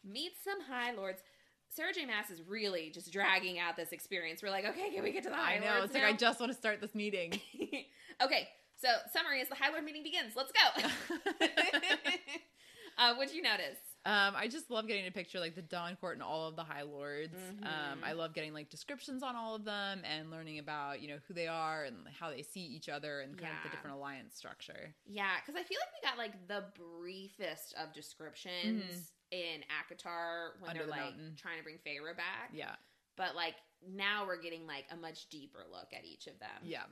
meet 0.03 0.33
some 0.43 0.61
high 0.61 0.91
lords 0.93 1.21
Sarah 1.69 1.91
J. 1.93 2.05
Maas 2.05 2.29
is 2.29 2.41
really 2.47 2.89
just 2.89 3.11
dragging 3.11 3.59
out 3.59 3.75
this 3.75 3.91
experience. 3.91 4.41
We're 4.41 4.49
like, 4.51 4.63
okay, 4.65 4.91
can 4.93 5.03
we 5.03 5.11
get 5.11 5.23
to 5.23 5.29
the 5.29 5.35
high 5.35 5.55
I 5.55 5.59
know. 5.59 5.65
lords 5.79 5.85
It's 5.85 5.93
like? 5.95 6.03
I 6.03 6.13
just 6.13 6.39
want 6.39 6.49
to 6.53 6.57
start 6.57 6.79
this 6.79 6.95
meeting. 6.95 7.33
okay, 8.23 8.47
so 8.85 8.91
summary 9.11 9.39
is 9.41 9.49
the 9.49 9.55
High 9.55 9.71
Lord 9.71 9.83
meeting 9.83 10.03
begins. 10.03 10.33
Let's 10.35 10.51
go. 10.51 10.87
uh, 12.97 13.15
what'd 13.15 13.33
you 13.33 13.41
notice? 13.41 13.77
Um, 14.05 14.35
I 14.37 14.47
just 14.47 14.69
love 14.69 14.87
getting 14.87 15.07
a 15.07 15.11
picture 15.11 15.39
like 15.39 15.55
the 15.55 15.63
Dawn 15.63 15.95
Court 15.95 16.13
and 16.13 16.21
all 16.21 16.47
of 16.47 16.55
the 16.55 16.63
High 16.63 16.83
Lords. 16.83 17.33
Um, 17.63 17.69
Mhm. 17.99 18.03
I 18.03 18.11
love 18.11 18.35
getting 18.35 18.53
like 18.53 18.69
descriptions 18.69 19.23
on 19.23 19.35
all 19.35 19.55
of 19.55 19.65
them 19.65 20.03
and 20.05 20.29
learning 20.29 20.59
about 20.59 21.01
you 21.01 21.07
know 21.07 21.17
who 21.27 21.33
they 21.33 21.47
are 21.47 21.85
and 21.85 22.07
how 22.19 22.29
they 22.29 22.43
see 22.43 22.61
each 22.61 22.87
other 22.87 23.21
and 23.21 23.35
kind 23.35 23.51
of 23.57 23.63
the 23.63 23.69
different 23.75 23.95
alliance 23.95 24.35
structure. 24.35 24.93
Yeah, 25.07 25.31
because 25.39 25.59
I 25.59 25.63
feel 25.63 25.79
like 25.79 25.89
we 26.03 26.07
got 26.07 26.17
like 26.19 26.47
the 26.47 26.65
briefest 26.79 27.73
of 27.81 27.93
descriptions 27.93 29.11
in 29.31 29.63
ACOTAR 29.81 30.59
when 30.59 30.69
Under 30.69 30.83
they're 30.83 30.85
the 30.85 30.91
like 30.91 31.01
mountain. 31.01 31.35
trying 31.35 31.57
to 31.57 31.63
bring 31.63 31.79
Feyre 31.79 32.15
back. 32.15 32.51
Yeah, 32.53 32.75
But 33.17 33.35
like 33.35 33.55
now 33.87 34.27
we're 34.27 34.39
getting 34.41 34.67
like 34.67 34.85
a 34.91 34.95
much 34.95 35.29
deeper 35.29 35.65
look 35.71 35.87
at 35.97 36.05
each 36.05 36.27
of 36.27 36.37
them. 36.39 36.61
yeah, 36.63 36.83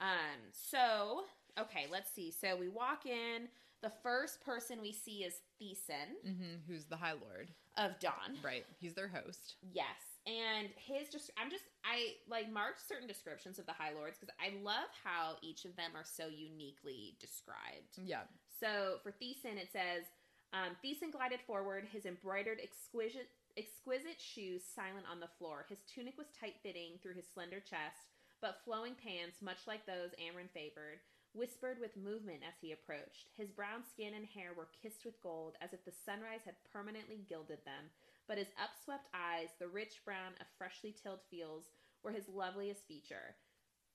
Um, 0.00 0.40
so 0.52 1.24
okay, 1.58 1.86
let's 1.90 2.10
see. 2.12 2.30
So 2.30 2.56
we 2.56 2.68
walk 2.68 3.06
in. 3.06 3.48
The 3.82 3.92
first 4.02 4.44
person 4.44 4.82
we 4.82 4.92
see 4.92 5.24
is 5.24 5.40
Thesan 5.60 6.12
hmm 6.22 6.56
who's 6.66 6.84
the 6.84 6.96
High 6.96 7.14
Lord? 7.14 7.48
of 7.78 7.98
Dawn. 7.98 8.36
Right, 8.42 8.66
he's 8.78 8.92
their 8.94 9.08
host. 9.08 9.54
Yes, 9.72 10.20
and 10.26 10.68
his 10.76 11.08
just 11.08 11.30
I'm 11.38 11.50
just 11.50 11.64
I 11.84 12.14
like 12.28 12.52
marked 12.52 12.86
certain 12.86 13.08
descriptions 13.08 13.58
of 13.58 13.64
the 13.66 13.72
High 13.72 13.92
Lords 13.94 14.18
because 14.20 14.34
I 14.40 14.52
love 14.62 14.88
how 15.02 15.36
each 15.40 15.64
of 15.64 15.76
them 15.76 15.92
are 15.94 16.04
so 16.04 16.26
uniquely 16.28 17.16
described. 17.20 17.96
Yeah, 18.04 18.24
So 18.60 18.98
for 19.02 19.12
Thesan, 19.12 19.56
it 19.56 19.72
says 19.72 20.04
um, 20.52 20.76
Thesan 20.84 21.10
glided 21.12 21.40
forward, 21.46 21.86
his 21.90 22.04
embroidered 22.04 22.58
exquisite 22.62 23.30
exquisite 23.56 24.20
shoes 24.20 24.62
silent 24.62 25.06
on 25.10 25.20
the 25.20 25.30
floor. 25.38 25.64
His 25.68 25.78
tunic 25.92 26.18
was 26.18 26.26
tight 26.38 26.56
fitting 26.62 26.98
through 27.02 27.14
his 27.14 27.24
slender 27.32 27.60
chest, 27.60 28.09
but 28.40 28.64
flowing 28.64 28.94
pants, 28.94 29.42
much 29.42 29.66
like 29.66 29.86
those 29.86 30.10
Amren 30.18 30.50
favored, 30.50 31.00
whispered 31.32 31.78
with 31.80 31.96
movement 31.96 32.42
as 32.46 32.54
he 32.60 32.72
approached. 32.72 33.30
His 33.36 33.50
brown 33.50 33.84
skin 33.84 34.14
and 34.14 34.26
hair 34.26 34.52
were 34.56 34.68
kissed 34.82 35.04
with 35.04 35.20
gold, 35.22 35.56
as 35.60 35.72
if 35.72 35.84
the 35.84 35.92
sunrise 36.04 36.42
had 36.44 36.56
permanently 36.72 37.18
gilded 37.28 37.64
them. 37.64 37.90
But 38.26 38.38
his 38.38 38.48
upswept 38.58 39.06
eyes, 39.14 39.48
the 39.58 39.68
rich 39.68 40.02
brown 40.04 40.32
of 40.40 40.46
freshly 40.58 40.92
tilled 40.92 41.20
fields, 41.30 41.68
were 42.02 42.12
his 42.12 42.28
loveliest 42.28 42.86
feature. 42.86 43.36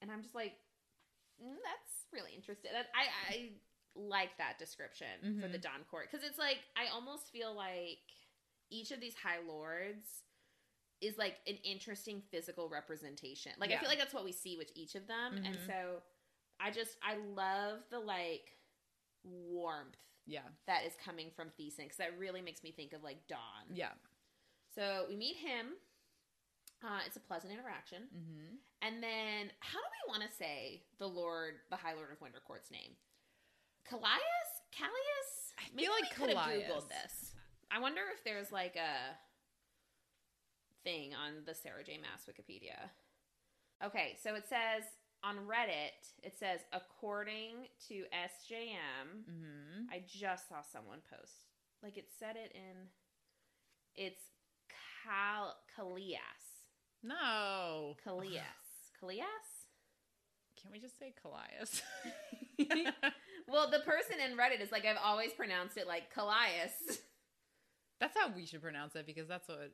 And 0.02 0.12
I'm 0.12 0.22
just 0.22 0.36
like, 0.36 0.54
mm, 1.42 1.56
that's 1.64 2.06
really 2.14 2.34
interesting. 2.36 2.72
That, 2.74 2.88
I, 2.96 3.34
I 3.34 3.50
like 3.96 4.38
that 4.38 4.60
description 4.60 5.40
for 5.42 5.48
Mhm. 5.48 5.52
the 5.52 5.58
Dawn 5.58 5.84
Court 5.90 6.10
because 6.12 6.26
it's 6.28 6.38
like 6.38 6.60
I 6.76 6.88
almost 6.88 7.32
feel 7.32 7.54
like 7.56 8.00
each 8.70 8.92
of 8.92 9.00
these 9.00 9.16
High 9.16 9.40
Lords 9.48 10.24
is 11.02 11.18
like 11.18 11.38
an 11.48 11.56
interesting 11.64 12.22
physical 12.32 12.70
representation. 12.70 13.52
Like 13.60 13.72
I 13.72 13.78
feel 13.78 13.90
like 13.90 14.00
that's 14.00 14.14
what 14.14 14.24
we 14.26 14.32
see 14.32 14.58
with 14.58 14.72
each 14.76 14.96
of 14.96 15.08
them, 15.08 15.38
and 15.46 15.56
Mhm. 15.58 15.66
so 15.68 16.02
I 16.60 16.72
just 16.72 16.98
I 17.04 17.16
love 17.18 17.80
the 17.90 18.00
like 18.00 18.58
warmth 19.24 19.98
yeah, 20.28 20.42
that 20.68 20.86
is 20.86 20.94
coming 21.04 21.30
from 21.36 21.50
Thesan 21.60 21.84
because 21.84 21.98
that 21.98 22.18
really 22.18 22.42
makes 22.42 22.64
me 22.64 22.72
think 22.72 22.94
of 22.94 23.04
like 23.04 23.28
Dawn. 23.28 23.66
yeah. 23.74 23.92
So 24.74 25.06
we 25.08 25.16
meet 25.16 25.36
him. 25.38 25.76
Uh, 26.84 27.00
it's 27.06 27.16
a 27.16 27.20
pleasant 27.20 27.54
interaction. 27.54 28.04
hmm 28.12 28.56
And 28.82 29.02
then, 29.02 29.52
how 29.60 29.80
do 29.80 29.86
we 30.06 30.12
want 30.12 30.24
to 30.30 30.36
say 30.36 30.84
the 31.00 31.08
Lord, 31.08 31.56
the 31.70 31.76
High 31.78 31.94
Lord 31.94 32.12
of 32.12 32.20
Wintercourt's 32.20 32.70
name? 32.72 32.96
Kallias? 33.90 34.50
Kallias? 34.74 35.54
I 35.58 35.64
Maybe 35.74 35.84
feel 35.86 35.92
like 35.94 36.04
we 36.04 36.26
could 36.28 36.36
have 36.36 36.48
Googled 36.50 36.90
this. 36.90 37.34
I 37.72 37.80
wonder 37.80 38.02
if 38.14 38.24
there's 38.24 38.52
like 38.52 38.76
a 38.76 39.16
thing 40.86 41.12
on 41.14 41.44
the 41.46 41.54
Sarah 41.54 41.84
J. 41.84 41.98
Maas 41.98 42.24
Wikipedia. 42.30 42.90
Okay, 43.86 44.16
so 44.24 44.36
it 44.36 44.46
says 44.48 44.84
on 45.24 45.38
Reddit, 45.38 46.00
it 46.24 46.38
says, 46.40 46.62
according 46.72 47.68
to 47.90 48.06
SJM, 48.14 49.26
hmm 49.26 49.84
I 49.92 50.02
just 50.08 50.48
saw 50.48 50.62
someone 50.62 51.00
post. 51.12 51.34
Like 51.84 51.98
it 51.98 52.08
said 52.18 52.38
it 52.38 52.54
in. 52.56 52.88
It's 53.96 54.22
Cal 55.04 55.56
Kallias. 55.78 56.64
No, 57.04 57.96
Kallias. 58.06 58.42
Kallias? 59.02 59.66
can't 60.66 60.74
we 60.74 60.80
just 60.80 60.98
say 60.98 61.14
Kallias? 61.24 61.82
well, 63.48 63.70
the 63.70 63.80
person 63.80 64.16
in 64.20 64.38
Reddit 64.38 64.62
is 64.62 64.72
like, 64.72 64.86
I've 64.86 64.98
always 65.04 65.32
pronounced 65.34 65.78
it 65.78 65.88
like 65.88 66.14
Kallias. 66.14 67.00
that's 68.00 68.18
how 68.18 68.32
we 68.36 68.46
should 68.46 68.62
pronounce 68.62 68.96
it 68.96 69.06
because 69.06 69.28
that's 69.28 69.48
what. 69.48 69.72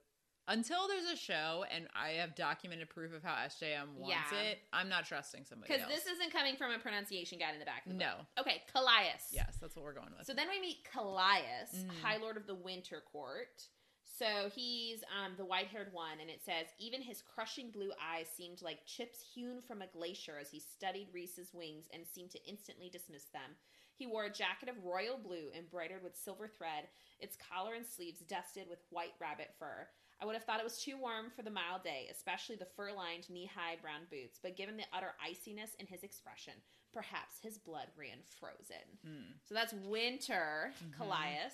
Until 0.47 0.87
there's 0.87 1.05
a 1.05 1.15
show 1.15 1.63
and 1.73 1.87
I 1.95 2.09
have 2.19 2.35
documented 2.35 2.89
proof 2.89 3.13
of 3.13 3.23
how 3.23 3.35
SJM 3.45 3.93
wants 3.95 4.31
Yeah. 4.31 4.39
it, 4.39 4.59
I'm 4.73 4.89
not 4.89 5.05
trusting 5.05 5.45
somebody 5.45 5.71
Because 5.73 5.87
this 5.87 6.05
isn't 6.07 6.31
coming 6.31 6.55
from 6.57 6.71
a 6.71 6.79
pronunciation 6.79 7.37
guide 7.39 7.53
in 7.53 7.59
the 7.59 7.65
back 7.65 7.85
of 7.85 7.91
the 7.93 7.97
No. 7.97 8.17
book. 8.35 8.45
Okay, 8.47 8.63
Kallias. 8.73 9.27
yes, 9.31 9.57
that's 9.61 9.75
what 9.75 9.85
we're 9.85 9.93
going 9.93 10.13
with. 10.17 10.25
So 10.25 10.33
then 10.33 10.49
we 10.49 10.59
meet 10.59 10.83
Kallias, 10.83 11.73
Mhm. 11.75 12.01
High 12.01 12.17
Lord 12.17 12.37
of 12.37 12.47
the 12.47 12.55
Winter 12.55 13.01
Court. 13.01 13.67
So 14.03 14.49
he's 14.49 15.03
um, 15.15 15.35
the 15.37 15.45
white 15.45 15.67
haired 15.67 15.93
one, 15.93 16.19
and 16.19 16.29
it 16.29 16.43
says, 16.43 16.67
even 16.79 17.01
his 17.01 17.21
crushing 17.21 17.71
blue 17.71 17.91
eyes 17.99 18.27
seemed 18.29 18.61
like 18.61 18.85
chips 18.85 19.21
hewn 19.33 19.61
from 19.61 19.81
a 19.81 19.87
glacier 19.87 20.37
as 20.37 20.51
he 20.51 20.59
studied 20.59 21.09
Rhys's 21.13 21.53
wings 21.53 21.87
and 21.93 22.05
seemed 22.07 22.31
to 22.31 22.43
instantly 22.45 22.89
dismiss 22.89 23.25
them. 23.25 23.57
He 23.95 24.05
wore 24.07 24.25
a 24.25 24.29
jacket 24.33 24.69
of 24.69 24.83
royal 24.83 25.17
blue 25.17 25.51
embroidered 25.55 26.03
with 26.03 26.15
silver 26.17 26.47
thread, 26.47 26.89
its 27.19 27.35
collar 27.37 27.73
and 27.75 27.85
sleeves 27.85 28.19
dusted 28.21 28.67
with 28.67 28.79
white 28.89 29.13
rabbit 29.19 29.55
fur. 29.57 29.87
I 30.21 30.25
would 30.25 30.35
have 30.35 30.43
thought 30.43 30.59
it 30.59 30.63
was 30.63 30.81
too 30.81 30.97
warm 30.97 31.31
for 31.35 31.41
the 31.41 31.49
mild 31.49 31.83
day, 31.83 32.07
especially 32.11 32.55
the 32.55 32.67
fur 32.75 32.91
lined 32.91 33.29
knee 33.29 33.49
high 33.53 33.77
brown 33.81 34.01
boots, 34.11 34.39
but 34.41 34.55
given 34.55 34.77
the 34.77 34.83
utter 34.93 35.13
iciness 35.25 35.71
in 35.79 35.87
his 35.87 36.03
expression, 36.03 36.53
perhaps 36.93 37.35
his 37.41 37.57
blood 37.57 37.87
ran 37.97 38.19
frozen. 38.39 38.85
Hmm. 39.05 39.31
So 39.47 39.55
that's 39.55 39.73
winter, 39.73 40.73
Mhm. 40.83 40.97
Kallias. 40.97 41.53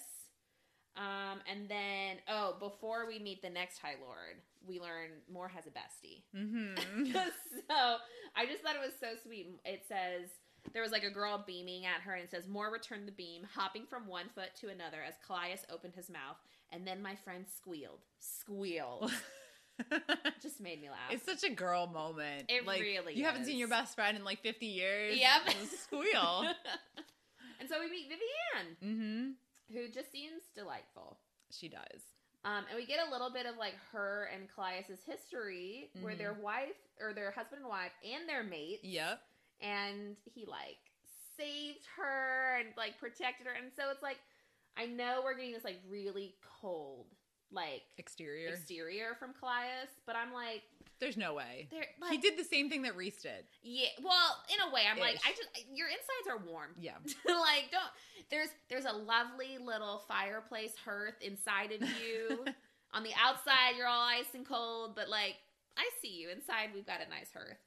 Um, 0.98 1.40
and 1.50 1.70
then, 1.70 2.18
oh, 2.28 2.56
before 2.60 3.06
we 3.08 3.20
meet 3.20 3.42
the 3.44 3.50
next 3.52 3.78
High 3.78 3.96
Lord, 4.02 4.42
we 4.66 4.80
learn 4.80 5.12
Mor 5.32 5.48
has 5.48 5.66
a 5.68 5.70
bestie. 5.70 6.24
Mm-hmm. 6.36 7.12
so 7.70 7.98
I 8.36 8.46
just 8.48 8.64
thought 8.64 8.76
it 8.76 8.82
was 8.82 8.96
so 9.00 9.10
sweet. 9.24 9.60
It 9.64 9.84
says 9.88 10.30
there 10.74 10.82
was 10.82 10.92
like 10.92 11.04
a 11.04 11.12
girl 11.12 11.44
beaming 11.46 11.86
at 11.86 12.02
her, 12.02 12.16
and 12.16 12.24
it 12.24 12.32
says 12.32 12.48
Mor 12.48 12.72
returned 12.72 13.08
the 13.08 13.12
beam, 13.12 13.44
hopping 13.54 13.86
from 13.86 14.08
one 14.08 14.28
foot 14.34 14.56
to 14.62 14.70
another 14.70 15.04
as 15.08 15.14
Kallias 15.26 15.64
opened 15.72 15.94
his 15.96 16.10
mouth, 16.10 16.38
and 16.72 16.86
then 16.88 17.02
my 17.02 17.16
friend 17.24 17.46
squealed, 17.56 18.00
squealed. 18.20 19.12
just 20.42 20.60
made 20.60 20.82
me 20.82 20.90
laugh. 20.90 21.12
it's 21.12 21.26
such 21.26 21.44
a 21.50 21.54
girl 21.54 21.88
moment. 21.88 22.46
It 22.50 22.66
like, 22.66 22.82
really 22.82 23.14
You 23.16 23.26
haven't 23.26 23.46
seen 23.46 23.58
your 23.58 23.68
best 23.68 23.96
friend 23.96 24.18
in 24.18 24.24
like 24.24 24.42
50 24.42 24.66
years. 24.66 25.18
Yep. 25.18 25.56
Squeal. 25.84 26.46
and 27.60 27.70
so 27.70 27.80
we 27.80 27.90
meet 27.90 28.08
Viviane, 28.10 28.88
mm-hmm. 28.88 29.30
who 29.74 29.90
just 29.92 30.12
seems 30.12 30.42
delightful. 30.56 31.18
She 31.52 31.70
does. 31.70 32.02
Um, 32.44 32.64
and 32.70 32.76
we 32.78 32.86
get 32.86 33.00
a 33.08 33.12
little 33.12 33.30
bit 33.32 33.46
of 33.46 33.58
like 33.58 33.76
her 33.92 34.30
and 34.34 34.48
Kallias's 34.56 35.04
history, 35.06 35.90
where 36.02 36.14
Mhm. 36.14 36.18
their 36.18 36.34
wife 36.34 36.78
or 37.00 37.14
their 37.14 37.32
husband 37.32 37.62
and 37.62 37.70
wife 37.70 37.92
and 38.04 38.28
their 38.28 38.44
mate, 38.44 38.80
Yep. 38.84 39.22
and 39.62 40.16
he 40.34 40.46
like 40.46 40.78
saved 41.36 41.86
her 41.98 42.58
and 42.60 42.70
like 42.78 42.98
protected 43.00 43.48
her, 43.48 43.54
and 43.54 43.72
so 43.76 43.90
it's 43.92 44.02
like 44.02 44.18
I 44.78 44.86
know 44.86 45.22
we're 45.24 45.36
getting 45.36 45.54
this 45.54 45.64
like 45.64 45.80
really 45.90 46.36
cold 46.62 47.08
like 47.52 47.82
Exterior. 47.98 48.50
exterior 48.50 49.16
from 49.18 49.30
Kallias, 49.32 49.88
but 50.06 50.16
I'm 50.18 50.34
like 50.34 50.64
There's 51.00 51.16
no 51.16 51.34
way. 51.34 51.70
like 52.02 52.12
he 52.12 52.18
did 52.18 52.38
the 52.38 52.44
same 52.44 52.70
thing 52.70 52.82
that 52.82 52.96
Rhys 52.98 53.16
did. 53.22 53.46
yeah. 53.64 53.88
Well, 54.04 54.36
in 54.54 54.70
a 54.70 54.74
way, 54.74 54.82
I'm 54.90 55.00
like 55.00 55.18
I 55.26 55.32
just 55.32 55.48
your 55.74 55.88
insides 55.88 56.28
are 56.30 56.46
warm. 56.52 56.72
Yeah. 56.80 56.96
like 57.26 57.72
don't 57.72 57.84
there's 58.30 58.50
there's 58.70 58.86
a 58.86 58.92
lovely 58.92 59.58
little 59.64 60.04
fireplace 60.08 60.74
hearth 60.84 61.16
inside 61.22 61.72
of 61.72 61.82
you. 61.82 62.46
On 62.94 63.04
the 63.04 63.12
outside, 63.22 63.76
you're 63.78 63.88
all 63.88 64.02
ice 64.08 64.34
and 64.34 64.46
cold, 64.48 64.96
but 64.96 65.08
like 65.10 65.36
I 65.78 65.90
see 66.02 66.18
you 66.20 66.30
inside. 66.30 66.70
We've 66.74 66.86
got 66.86 67.00
a 67.06 67.10
nice 67.10 67.32
hearth. 67.34 67.58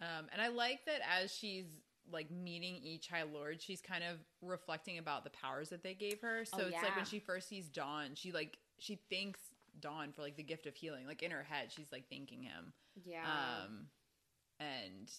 Um, 0.00 0.26
and 0.32 0.40
I 0.40 0.48
like 0.48 0.84
that 0.86 1.00
as 1.20 1.34
she's 1.34 1.66
like 2.12 2.30
meeting 2.30 2.76
each 2.82 3.08
High 3.08 3.22
Lord, 3.24 3.60
she's 3.62 3.80
kind 3.80 4.04
of 4.04 4.16
reflecting 4.42 4.98
about 4.98 5.24
the 5.24 5.30
powers 5.30 5.68
that 5.70 5.82
they 5.82 5.94
gave 5.94 6.20
her. 6.20 6.44
So 6.44 6.58
Oh, 6.60 6.66
it's 6.66 6.82
like 6.82 6.96
when 6.96 7.04
she 7.04 7.18
first 7.18 7.48
sees 7.48 7.68
Dawn, 7.68 8.10
she 8.14 8.32
like 8.32 8.58
she 8.78 9.00
thanks 9.10 9.40
Dawn 9.80 10.12
for 10.12 10.22
like 10.22 10.36
the 10.36 10.42
gift 10.42 10.66
of 10.66 10.74
healing. 10.74 11.06
Like 11.06 11.22
in 11.22 11.30
her 11.30 11.42
head, 11.42 11.70
she's 11.70 11.90
like 11.92 12.04
thanking 12.10 12.42
him. 12.42 12.72
Yeah. 13.04 13.24
Um, 13.24 13.86
and 14.58 15.10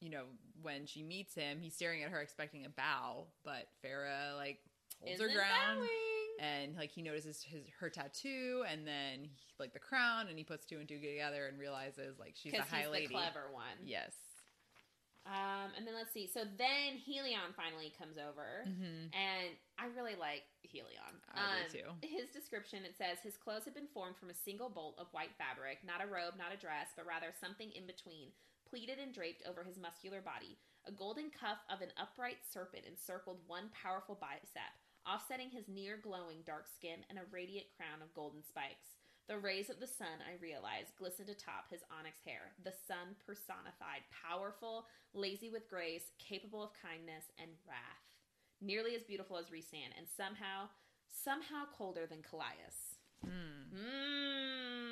you 0.00 0.10
know 0.10 0.24
when 0.62 0.86
she 0.86 1.02
meets 1.02 1.34
him, 1.34 1.58
he's 1.60 1.74
staring 1.74 2.02
at 2.02 2.10
her 2.10 2.20
expecting 2.20 2.64
a 2.66 2.68
bow, 2.70 3.26
but 3.44 3.68
Feyre 3.84 4.36
like 4.36 4.58
holds 5.00 5.20
her 5.20 5.26
Isn't 5.26 5.36
ground. 5.36 5.78
bowing. 5.80 5.88
and 6.40 6.76
like 6.76 6.90
he 6.90 7.02
notices 7.02 7.42
his 7.42 7.64
her 7.80 7.88
tattoo 7.90 8.64
and 8.70 8.86
then 8.86 9.24
he, 9.24 9.30
like 9.58 9.72
the 9.72 9.78
crown 9.78 10.26
and 10.28 10.36
he 10.38 10.44
puts 10.44 10.64
two 10.66 10.78
and 10.78 10.88
two 10.88 10.98
together 10.98 11.46
and 11.46 11.58
realizes 11.58 12.18
like 12.18 12.34
she's 12.36 12.54
a 12.54 12.62
high 12.62 12.88
lady 12.88 13.08
clever 13.14 13.48
one. 13.52 13.62
yes 13.84 14.14
Um, 15.24 15.72
and 15.72 15.88
then 15.88 15.96
let's 15.96 16.12
see. 16.12 16.28
So 16.28 16.44
then 16.44 17.00
Helion 17.00 17.56
finally 17.56 17.88
comes 17.96 18.20
over, 18.20 18.68
mm-hmm. 18.68 19.08
and 19.08 19.56
I 19.80 19.88
really 19.96 20.20
like 20.20 20.44
Helion. 20.68 21.16
I 21.32 21.40
Um, 21.40 21.64
do 21.72 21.80
too. 21.80 21.88
His 22.04 22.28
description 22.28 22.84
it 22.84 22.92
says 23.00 23.24
his 23.24 23.40
clothes 23.40 23.64
had 23.64 23.72
been 23.72 23.88
formed 23.88 24.20
from 24.20 24.28
a 24.28 24.36
single 24.36 24.68
bolt 24.68 25.00
of 25.00 25.08
white 25.16 25.32
fabric, 25.40 25.80
not 25.80 26.04
a 26.04 26.06
robe, 26.06 26.36
not 26.36 26.52
a 26.52 26.60
dress, 26.60 26.92
but 26.92 27.08
rather 27.08 27.32
something 27.32 27.72
in 27.72 27.88
between, 27.88 28.36
pleated 28.68 29.00
and 29.00 29.16
draped 29.16 29.48
over 29.48 29.64
his 29.64 29.80
muscular 29.80 30.20
body. 30.20 30.60
A 30.84 30.92
golden 30.92 31.32
cuff 31.32 31.64
of 31.72 31.80
an 31.80 31.96
upright 31.96 32.44
serpent 32.44 32.84
encircled 32.84 33.40
one 33.48 33.72
powerful 33.72 34.20
bicep, 34.20 34.76
offsetting 35.08 35.48
his 35.48 35.64
near 35.72 35.96
glowing 35.96 36.44
dark 36.44 36.68
skin 36.68 37.00
and 37.08 37.16
a 37.16 37.24
radiant 37.32 37.72
crown 37.80 38.04
of 38.04 38.12
golden 38.12 38.44
spikes. 38.44 39.00
The 39.26 39.38
rays 39.38 39.70
of 39.70 39.80
the 39.80 39.86
sun, 39.86 40.20
I 40.20 40.36
realized, 40.42 40.96
glistened 40.98 41.30
atop 41.30 41.70
his 41.70 41.80
onyx 41.88 42.18
hair. 42.26 42.52
The 42.62 42.74
sun 42.86 43.16
personified, 43.24 44.04
powerful, 44.12 44.86
lazy 45.14 45.48
with 45.48 45.68
grace, 45.68 46.12
capable 46.18 46.62
of 46.62 46.76
kindness 46.76 47.24
and 47.40 47.50
wrath. 47.66 48.04
Nearly 48.60 48.94
as 48.94 49.02
beautiful 49.02 49.38
as 49.38 49.46
Rhysand, 49.46 49.96
and 49.96 50.06
somehow, 50.14 50.68
somehow 51.08 51.64
colder 51.76 52.06
than 52.06 52.20
Kallias. 52.20 53.00
Mm. 53.24 53.72
Mmm. 53.72 54.84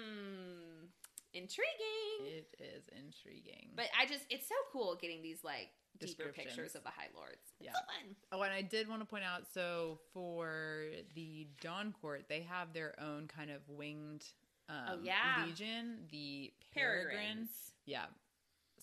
Intriguing. 1.34 2.24
It 2.24 2.54
is 2.58 2.88
intriguing. 2.88 3.70
But 3.76 3.86
I 3.98 4.06
just, 4.06 4.24
it's 4.30 4.48
so 4.48 4.54
cool 4.72 4.96
getting 5.00 5.22
these 5.22 5.44
like 5.44 5.68
deeper 5.98 6.32
pictures 6.32 6.74
of 6.74 6.82
the 6.82 6.90
High 6.90 7.08
Lords. 7.14 7.36
It's 7.60 7.66
Yeah. 7.66 7.72
so 7.74 8.14
oh, 8.32 8.42
and 8.42 8.52
I 8.52 8.62
did 8.62 8.88
want 8.88 9.00
to 9.02 9.06
point 9.06 9.24
out 9.24 9.42
so 9.52 9.98
for 10.12 10.86
the 11.14 11.46
Dawn 11.60 11.92
Court, 12.00 12.24
they 12.28 12.40
have 12.42 12.72
their 12.72 12.94
own 13.00 13.28
kind 13.28 13.50
of 13.50 13.60
winged 13.68 14.24
um, 14.68 14.76
Oh, 14.88 14.98
yeah. 15.02 15.44
legion, 15.46 16.06
the 16.10 16.52
Peregrine. 16.74 17.16
Peregrines. 17.16 17.48
Yeah. 17.84 18.06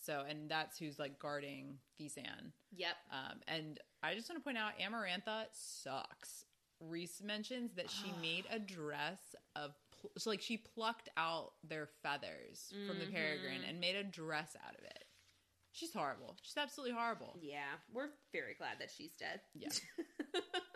So, 0.02 0.24
and 0.28 0.48
that's 0.50 0.78
who's 0.78 0.98
like 0.98 1.18
guarding 1.18 1.78
Thesan. 2.00 2.52
Yep. 2.76 2.96
Um, 3.12 3.40
and 3.48 3.78
I 4.02 4.14
just 4.14 4.28
want 4.30 4.40
to 4.40 4.44
point 4.44 4.56
out 4.58 4.72
Amarantha 4.78 5.46
sucks. 5.52 6.44
Rhys 6.80 7.20
mentions 7.22 7.72
that 7.74 7.90
she 7.90 8.12
made 8.22 8.44
a 8.50 8.58
dress 8.58 9.34
of, 9.56 9.72
pl- 10.00 10.12
so 10.16 10.30
like 10.30 10.40
she 10.40 10.56
plucked 10.56 11.08
out 11.16 11.52
their 11.68 11.88
feathers 12.02 12.72
from 12.86 12.98
the 12.98 13.06
peregrine 13.06 13.60
Mhm. 13.62 13.68
and 13.68 13.80
made 13.80 13.96
a 13.96 14.04
dress 14.04 14.56
out 14.66 14.74
of 14.78 14.84
it. 14.84 14.99
She's 15.72 15.92
horrible. 15.92 16.36
She's 16.42 16.56
absolutely 16.56 16.94
horrible. 16.96 17.36
Yeah. 17.40 17.78
We're 17.92 18.08
very 18.32 18.54
glad 18.58 18.78
that 18.80 18.90
she's 18.96 19.14
dead. 19.14 19.40
Yeah. 19.54 19.68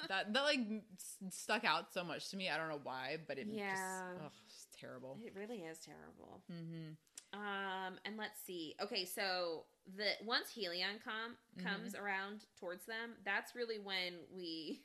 That 0.08 0.34
that 0.34 0.42
like 0.42 0.58
s- 0.98 1.16
stuck 1.30 1.64
out 1.64 1.90
so 1.94 2.04
much 2.04 2.28
to 2.30 2.36
me. 2.36 2.50
I 2.50 2.58
don't 2.58 2.68
know 2.68 2.80
why, 2.82 3.16
but 3.26 3.38
it 3.38 3.46
Yeah. 3.48 3.70
just 3.72 3.82
ugh, 4.26 4.32
it's 4.44 4.66
terrible. 4.78 5.18
it 5.24 5.32
really 5.34 5.60
is 5.64 5.78
terrible. 5.78 6.42
Mm-hmm. 6.52 6.92
Um, 7.40 7.98
and 8.04 8.18
let's 8.18 8.38
see. 8.46 8.74
Okay, 8.82 9.06
so 9.06 9.64
the 9.96 10.10
once 10.26 10.48
Helion 10.54 11.02
com 11.02 11.36
comes 11.64 11.94
around 11.94 12.44
towards 12.60 12.84
them, 12.84 13.14
that's 13.24 13.54
really 13.54 13.78
when 13.78 14.12
we 14.36 14.82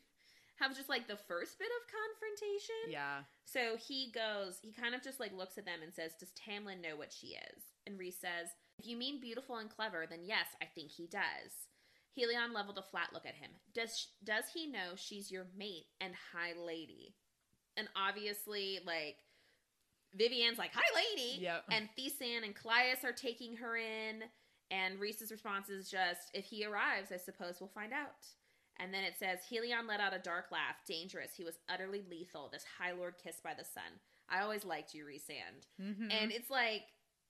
have 0.58 0.74
just 0.74 0.88
like 0.88 1.08
the 1.10 1.18
first 1.28 1.60
bit 1.60 1.68
of 1.68 1.84
confrontation. 1.92 2.92
Yeah. 2.92 3.20
So 3.44 3.76
he 3.76 4.14
goes, 4.16 4.60
he 4.62 4.72
kind 4.72 4.96
of 4.96 5.04
just 5.04 5.20
like 5.20 5.34
looks 5.36 5.58
at 5.58 5.66
them 5.66 5.80
and 5.84 5.94
says, 5.94 6.14
"Does 6.18 6.32
Tamlin 6.32 6.82
know 6.82 6.96
what 6.96 7.12
she 7.12 7.36
is?" 7.52 7.64
And 7.86 8.00
Rhys 8.00 8.16
says, 8.22 8.48
"If 8.80 8.88
you 8.88 8.98
mean 8.98 9.20
beautiful 9.20 9.58
and 9.58 9.70
clever, 9.70 10.06
then 10.10 10.24
yes, 10.24 10.48
I 10.62 10.66
think 10.66 10.92
he 10.92 11.08
does." 11.08 11.68
Helion 12.18 12.54
leveled 12.54 12.78
a 12.78 12.84
flat 12.84 13.14
look 13.14 13.26
at 13.26 13.36
him. 13.36 13.52
Does 13.74 14.08
does 14.24 14.46
he 14.54 14.68
know 14.68 14.96
she's 14.96 15.32
your 15.32 15.48
mate 15.56 15.88
and 16.02 16.14
high 16.34 16.54
lady? 16.54 17.16
And 17.78 17.88
obviously, 17.96 18.80
like 18.86 19.18
Viviane's 20.18 20.58
like 20.58 20.72
high 20.74 20.96
lady, 20.96 21.40
Yep. 21.42 21.66
and 21.72 21.90
Thesan 21.98 22.44
and 22.44 22.56
Kallias 22.56 23.04
are 23.04 23.14
taking 23.14 23.58
her 23.58 23.78
in. 23.78 24.24
And 24.72 25.00
Rhys's 25.00 25.32
response 25.32 25.70
is 25.70 25.90
just, 25.90 26.30
"If 26.34 26.46
he 26.46 26.66
arrives, 26.66 27.12
I 27.12 27.18
suppose 27.18 27.60
we'll 27.60 27.70
find 27.70 27.94
out." 27.94 28.28
And 28.78 28.94
then 28.94 29.04
it 29.04 29.18
says, 29.18 29.40
Helion 29.50 29.88
let 29.88 30.00
out 30.00 30.14
a 30.14 30.20
dark 30.20 30.52
laugh. 30.52 30.86
Dangerous. 30.86 31.36
He 31.36 31.44
was 31.44 31.60
utterly 31.68 32.02
lethal. 32.10 32.48
This 32.50 32.64
High 32.78 32.94
Lord 32.94 33.18
kissed 33.18 33.44
by 33.44 33.54
the 33.54 33.66
sun. 33.66 34.00
I 34.30 34.40
always 34.42 34.64
liked 34.64 34.94
you, 34.94 35.06
Rhysand. 35.06 35.68
Mm-hmm. 35.82 36.10
And 36.12 36.32
it's 36.32 36.50
like 36.50 36.84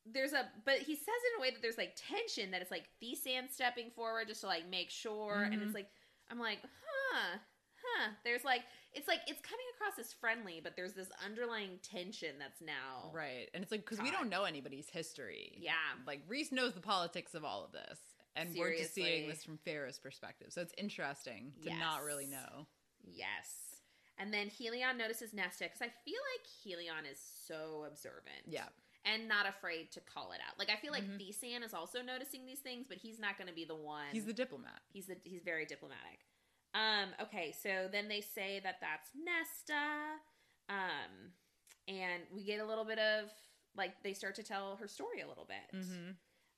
there's 0.06 0.34
a 0.34 0.50
but 0.66 0.78
he 0.80 0.96
says 0.96 1.08
it 1.08 1.34
in 1.36 1.40
a 1.40 1.42
way 1.42 1.52
that 1.52 1.62
there's 1.62 1.78
like 1.78 1.96
tension 1.96 2.52
that 2.52 2.62
it's 2.62 2.72
like 2.72 2.86
Thesan 3.02 3.50
stepping 3.52 3.92
forward 3.92 4.28
just 4.28 4.42
to 4.42 4.48
like 4.48 4.68
make 4.70 4.90
sure. 4.90 5.44
And 5.44 5.54
Mhm. 5.62 5.66
it's 5.66 5.74
like 5.76 5.90
I'm 6.32 6.40
like, 6.40 6.60
huh, 6.64 7.38
huh. 7.84 8.10
There's 8.24 8.44
like 8.44 8.62
it's 8.94 9.08
like 9.08 9.20
it's 9.28 9.42
coming 9.42 9.66
across 9.76 10.00
as 10.00 10.14
friendly, 10.14 10.62
but 10.64 10.76
there's 10.76 10.94
this 10.94 11.10
underlying 11.24 11.80
tension 11.84 12.36
that's 12.40 12.62
now 12.62 13.12
right, 13.14 13.50
and 13.54 13.62
it's 13.64 13.72
like 13.72 13.82
because 13.86 14.00
we 14.02 14.10
don't 14.12 14.30
know 14.30 14.44
anybody's 14.46 14.90
history. 14.90 15.58
Yeah. 15.60 15.74
like 16.08 16.22
Rhys 16.28 16.52
knows 16.52 16.74
the 16.74 16.82
politics 16.82 17.36
of 17.36 17.44
all 17.46 17.64
of 17.66 17.72
this, 17.72 18.00
And 18.36 18.56
we're 18.58 18.76
just 18.78 18.94
seeing 18.94 19.28
this 19.28 19.44
from 19.44 19.58
Feyre's 19.60 20.00
perspective. 20.00 20.48
So 20.52 20.62
it's 20.62 20.74
interesting 20.78 21.54
to 21.64 21.74
not 21.76 22.04
really 22.04 22.28
know. 22.28 22.68
Yes. 23.04 23.56
And 24.18 24.34
then 24.34 24.50
Helion 24.50 24.98
notices 24.98 25.34
Nesta 25.34 25.64
because 25.66 25.82
I 25.82 25.90
feel 26.04 26.20
like 26.36 26.46
Helion 26.66 27.10
is 27.10 27.20
so 27.48 27.86
observant. 27.88 28.44
Yeah. 28.48 28.68
And 29.06 29.28
not 29.28 29.48
afraid 29.48 29.92
to 29.94 30.02
call 30.02 30.34
it 30.34 30.40
out. 30.48 30.60
Like 30.60 30.70
I 30.70 30.76
feel 30.76 30.92
like 30.92 31.04
Mhm. 31.04 31.18
Thesan 31.20 31.64
is 31.64 31.74
also 31.74 32.02
noticing 32.02 32.46
these 32.46 32.60
things, 32.60 32.86
but 32.88 32.98
he's 32.98 33.18
not 33.20 33.38
going 33.38 33.48
to 33.48 33.54
be 33.54 33.66
the 33.66 33.76
one. 33.76 34.08
He's 34.12 34.26
the 34.26 34.34
diplomat. 34.34 34.82
he's 34.92 35.08
the 35.08 35.18
he's 35.24 35.42
very 35.44 35.66
diplomatic. 35.66 36.26
Um. 36.74 37.10
Okay. 37.22 37.52
So 37.54 37.88
then 37.92 38.08
they 38.10 38.22
say 38.22 38.60
that 38.64 38.80
that's 38.82 39.10
Nesta. 39.16 40.20
Um. 40.70 41.34
And 41.88 42.24
we 42.34 42.44
get 42.44 42.60
a 42.60 42.66
little 42.66 42.86
bit 42.86 43.00
of 43.00 43.30
like 43.76 44.04
they 44.04 44.14
start 44.14 44.36
to 44.36 44.44
tell 44.44 44.76
her 44.76 44.88
story 44.88 45.22
a 45.22 45.28
little 45.28 45.46
bit. 45.46 45.80
Mm-hmm. 45.80 46.12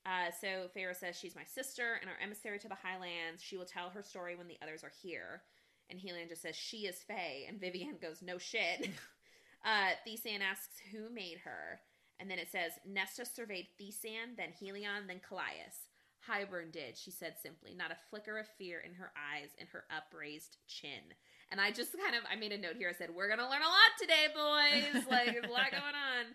Uh, 0.04 0.32
so 0.42 0.68
Feyre 0.76 0.96
says 0.96 1.16
she's 1.18 1.36
my 1.36 1.44
sister 1.44 2.00
and 2.02 2.10
our 2.10 2.18
emissary 2.22 2.58
to 2.60 2.68
the 2.68 2.76
Highlands. 2.76 3.42
She 3.44 3.56
will 3.56 3.66
tell 3.66 3.90
her 3.92 4.02
story 4.02 4.36
when 4.36 4.48
the 4.48 4.58
others 4.64 4.84
are 4.84 4.92
here. 5.04 5.44
And 5.92 6.00
Helion 6.00 6.28
just 6.30 6.42
says 6.42 6.56
she 6.56 6.88
is 6.88 7.04
Fae, 7.04 7.46
and 7.48 7.60
Viviane 7.62 8.02
goes 8.02 8.22
no 8.22 8.38
shit. 8.38 8.90
uh, 9.66 9.90
Thesan 10.08 10.40
asks 10.42 10.80
who 10.92 11.10
made 11.10 11.38
her, 11.44 11.80
and 12.22 12.30
then 12.30 12.38
it 12.38 12.52
says 12.52 12.74
Nesta 12.86 13.26
surveyed 13.26 13.68
Thesan, 13.82 14.38
then 14.38 14.50
Helion, 14.62 15.08
then 15.08 15.20
Kallias. 15.20 15.90
Hybern 16.30 16.72
did, 16.72 16.96
she 16.96 17.10
said 17.10 17.34
simply, 17.42 17.74
not 17.74 17.92
a 17.92 17.98
flicker 18.12 18.38
of 18.38 18.48
fear 18.48 18.80
in 18.80 18.94
her 18.94 19.12
eyes 19.18 19.50
and 19.60 19.68
her 19.70 19.86
upraised 19.90 20.58
chin. 20.68 21.18
And 21.50 21.60
I 21.60 21.72
just 21.72 21.98
kind 21.98 22.16
of 22.16 22.22
I 22.32 22.36
made 22.36 22.52
a 22.52 22.60
note 22.60 22.76
here. 22.78 22.90
I 22.90 22.94
said 22.94 23.10
we're 23.10 23.28
gonna 23.28 23.50
learn 23.50 23.64
a 23.64 23.66
lot 23.66 23.92
today, 24.00 24.28
boys. 24.30 25.04
like 25.10 25.34
there's 25.34 25.50
a 25.50 25.52
lot 25.52 25.72
going 25.72 25.98
on. 25.98 26.26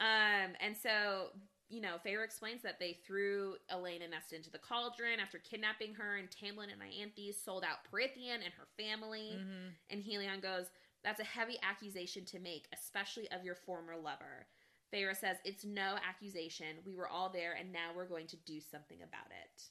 Um, 0.00 0.52
and 0.60 0.76
so 0.76 1.30
you 1.68 1.80
know, 1.80 1.96
Feyre 2.06 2.24
explains 2.24 2.62
that 2.62 2.78
they 2.78 2.98
threw 3.04 3.56
Elain 3.70 4.02
and 4.02 4.12
Nesta 4.12 4.36
into 4.36 4.50
the 4.50 4.58
cauldron 4.58 5.18
after 5.18 5.38
kidnapping 5.38 5.94
her, 5.94 6.16
and 6.16 6.28
Tamlin 6.30 6.68
and 6.70 6.80
Ianthe 6.80 7.34
sold 7.34 7.64
out 7.64 7.78
Prythian 7.90 8.44
and 8.44 8.52
her 8.56 8.68
family. 8.78 9.32
Mm-hmm. 9.34 9.68
And 9.90 10.04
Helion 10.04 10.40
goes, 10.40 10.66
That's 11.02 11.20
a 11.20 11.24
heavy 11.24 11.58
accusation 11.62 12.24
to 12.26 12.38
make, 12.38 12.68
especially 12.72 13.28
of 13.32 13.44
your 13.44 13.56
former 13.56 13.96
lover. 13.96 14.46
Feyre 14.94 15.16
says, 15.16 15.36
It's 15.44 15.64
no 15.64 15.96
accusation. 16.08 16.76
We 16.86 16.94
were 16.94 17.08
all 17.08 17.28
there, 17.28 17.56
and 17.58 17.72
now 17.72 17.90
we're 17.96 18.08
going 18.08 18.26
to 18.28 18.36
do 18.36 18.60
something 18.60 18.98
about 18.98 19.30
it. 19.30 19.62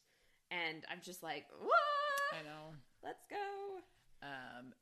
And 0.51 0.83
I'm 0.91 0.99
just 1.01 1.23
like, 1.23 1.45
What? 1.59 2.39
I 2.39 2.43
know. 2.43 2.75
Let's 3.03 3.25
go. 3.29 3.37
Um, 4.21 4.73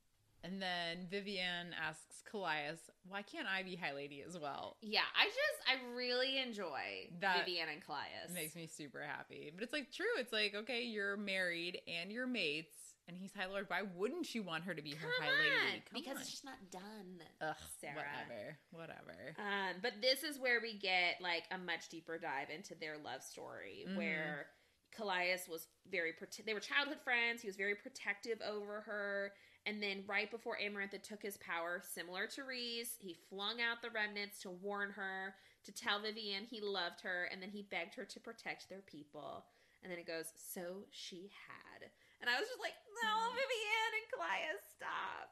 and 0.44 0.60
then 0.60 1.06
Viviane 1.12 1.70
asks 1.80 2.22
Kallias, 2.32 2.78
"Why 3.08 3.22
can't 3.22 3.46
I 3.46 3.62
be 3.62 3.76
High 3.76 3.92
Lady 3.94 4.22
as 4.26 4.36
well?" 4.38 4.76
Yeah, 4.80 5.02
I 5.16 5.26
just, 5.26 5.68
I 5.68 5.94
really 5.94 6.38
enjoy 6.38 7.10
That 7.20 7.46
Viviane 7.46 7.72
and 7.72 7.84
Kallias. 7.84 8.34
Makes 8.34 8.56
me 8.56 8.66
super 8.66 9.02
happy. 9.02 9.52
But 9.54 9.62
it's 9.62 9.72
like 9.72 9.92
true. 9.92 10.06
It's 10.18 10.32
like 10.32 10.54
okay, 10.54 10.82
you're 10.82 11.16
married 11.16 11.80
and 11.86 12.10
you're 12.10 12.26
mates, 12.26 12.91
and 13.08 13.16
he's 13.16 13.32
High 13.32 13.46
Lord. 13.46 13.64
Why 13.68 13.82
wouldn't 13.96 14.34
you 14.34 14.42
want 14.42 14.64
her 14.64 14.74
to 14.74 14.82
be 14.82 14.90
her 14.94 15.08
Come 15.18 15.26
High 15.26 15.32
on, 15.32 15.38
Lady? 15.70 15.82
Come 15.90 16.00
because 16.00 16.16
on. 16.16 16.22
it's 16.22 16.30
just 16.30 16.44
not 16.44 16.58
done. 16.70 17.22
Ugh, 17.40 17.56
Sarah. 17.80 17.94
whatever, 17.96 18.58
whatever. 18.70 19.34
Um, 19.38 19.76
but 19.82 19.94
this 20.00 20.22
is 20.22 20.38
where 20.38 20.60
we 20.60 20.78
get 20.78 21.20
like 21.20 21.44
a 21.50 21.58
much 21.58 21.88
deeper 21.88 22.18
dive 22.18 22.50
into 22.50 22.74
their 22.74 22.96
love 22.98 23.22
story, 23.22 23.84
Mhm. 23.88 23.96
where 23.96 24.50
Kallias 24.96 25.48
was 25.48 25.66
very 25.90 26.12
prote- 26.12 26.44
they 26.44 26.54
were 26.54 26.60
childhood 26.60 27.00
friends. 27.02 27.40
He 27.42 27.48
was 27.48 27.56
very 27.56 27.74
protective 27.74 28.40
over 28.42 28.82
her, 28.82 29.34
and 29.64 29.82
then 29.82 30.04
right 30.06 30.30
before 30.30 30.58
Amarantha 30.58 31.02
took 31.02 31.22
his 31.22 31.38
power, 31.38 31.80
similar 31.82 32.26
to 32.28 32.44
Rhys, 32.44 32.96
he 32.98 33.14
flung 33.14 33.60
out 33.60 33.80
the 33.80 33.90
remnants 33.90 34.40
to 34.40 34.50
warn 34.50 34.90
her, 34.90 35.34
to 35.64 35.72
tell 35.72 36.00
Viviane 36.00 36.44
he 36.46 36.60
loved 36.60 37.00
her, 37.02 37.24
and 37.24 37.40
then 37.40 37.50
he 37.50 37.62
begged 37.62 37.94
her 37.94 38.04
to 38.04 38.20
protect 38.20 38.68
their 38.68 38.82
people. 38.82 39.46
And 39.82 39.90
then 39.90 39.98
it 39.98 40.06
goes, 40.06 40.32
so 40.36 40.86
she 40.90 41.32
had, 41.48 41.90
and 42.22 42.30
I 42.30 42.38
was 42.38 42.48
just 42.48 42.60
like, 42.60 42.72
no, 43.02 43.12
Viviane 43.34 43.94
and 43.98 44.06
Kallias, 44.14 44.62
stop. 44.76 45.28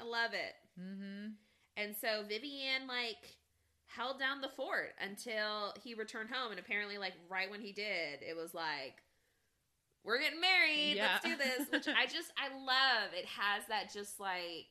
I 0.00 0.04
love 0.04 0.34
it. 0.34 0.54
Mm-hmm. 0.78 1.32
And 1.76 1.94
so 1.96 2.24
Viviane, 2.28 2.86
like 2.86 3.38
held 3.86 4.18
down 4.18 4.40
the 4.40 4.48
fort 4.50 4.92
until 5.00 5.72
he 5.82 5.94
returned 5.94 6.28
home 6.30 6.50
and 6.50 6.60
apparently 6.60 6.98
like 6.98 7.14
right 7.30 7.50
when 7.50 7.60
he 7.60 7.72
did, 7.72 8.20
it 8.20 8.36
was 8.36 8.52
like 8.54 9.02
we're 10.04 10.20
getting 10.20 10.40
married. 10.40 10.96
Let's 10.98 11.24
do 11.24 11.36
this, 11.36 11.68
which 11.70 11.88
I 11.96 12.06
just 12.06 12.32
I 12.36 12.48
love. 12.54 13.12
It 13.16 13.26
has 13.26 13.62
that 13.68 13.92
just 13.92 14.18
like 14.20 14.66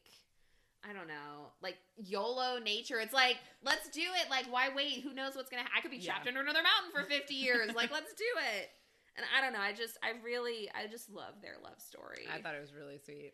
I 0.87 0.93
don't 0.93 1.07
know, 1.07 1.51
like 1.61 1.75
YOLO 1.97 2.59
nature. 2.59 2.99
It's 2.99 3.13
like, 3.13 3.37
let's 3.63 3.89
do 3.89 4.01
it. 4.01 4.29
Like, 4.29 4.45
why 4.51 4.69
wait? 4.73 5.01
Who 5.01 5.13
knows 5.13 5.35
what's 5.35 5.49
gonna? 5.49 5.63
Ha- 5.63 5.71
I 5.77 5.81
could 5.81 5.91
be 5.91 5.97
Yeah. 5.97 6.13
trapped 6.13 6.27
under 6.27 6.39
another 6.39 6.61
mountain 6.63 6.91
for 6.93 7.03
fifty 7.09 7.33
years. 7.35 7.73
like, 7.75 7.91
let's 7.91 8.13
do 8.13 8.23
it. 8.59 8.69
And 9.17 9.25
I 9.35 9.41
don't 9.41 9.51
know. 9.53 9.59
I 9.59 9.73
just, 9.73 9.97
I 10.03 10.13
really, 10.23 10.69
I 10.73 10.87
just 10.87 11.09
love 11.09 11.41
their 11.41 11.55
love 11.63 11.79
story. 11.81 12.25
I 12.31 12.39
thought 12.41 12.53
it 12.55 12.61
was 12.61 12.73
really 12.73 12.99
sweet. 13.03 13.33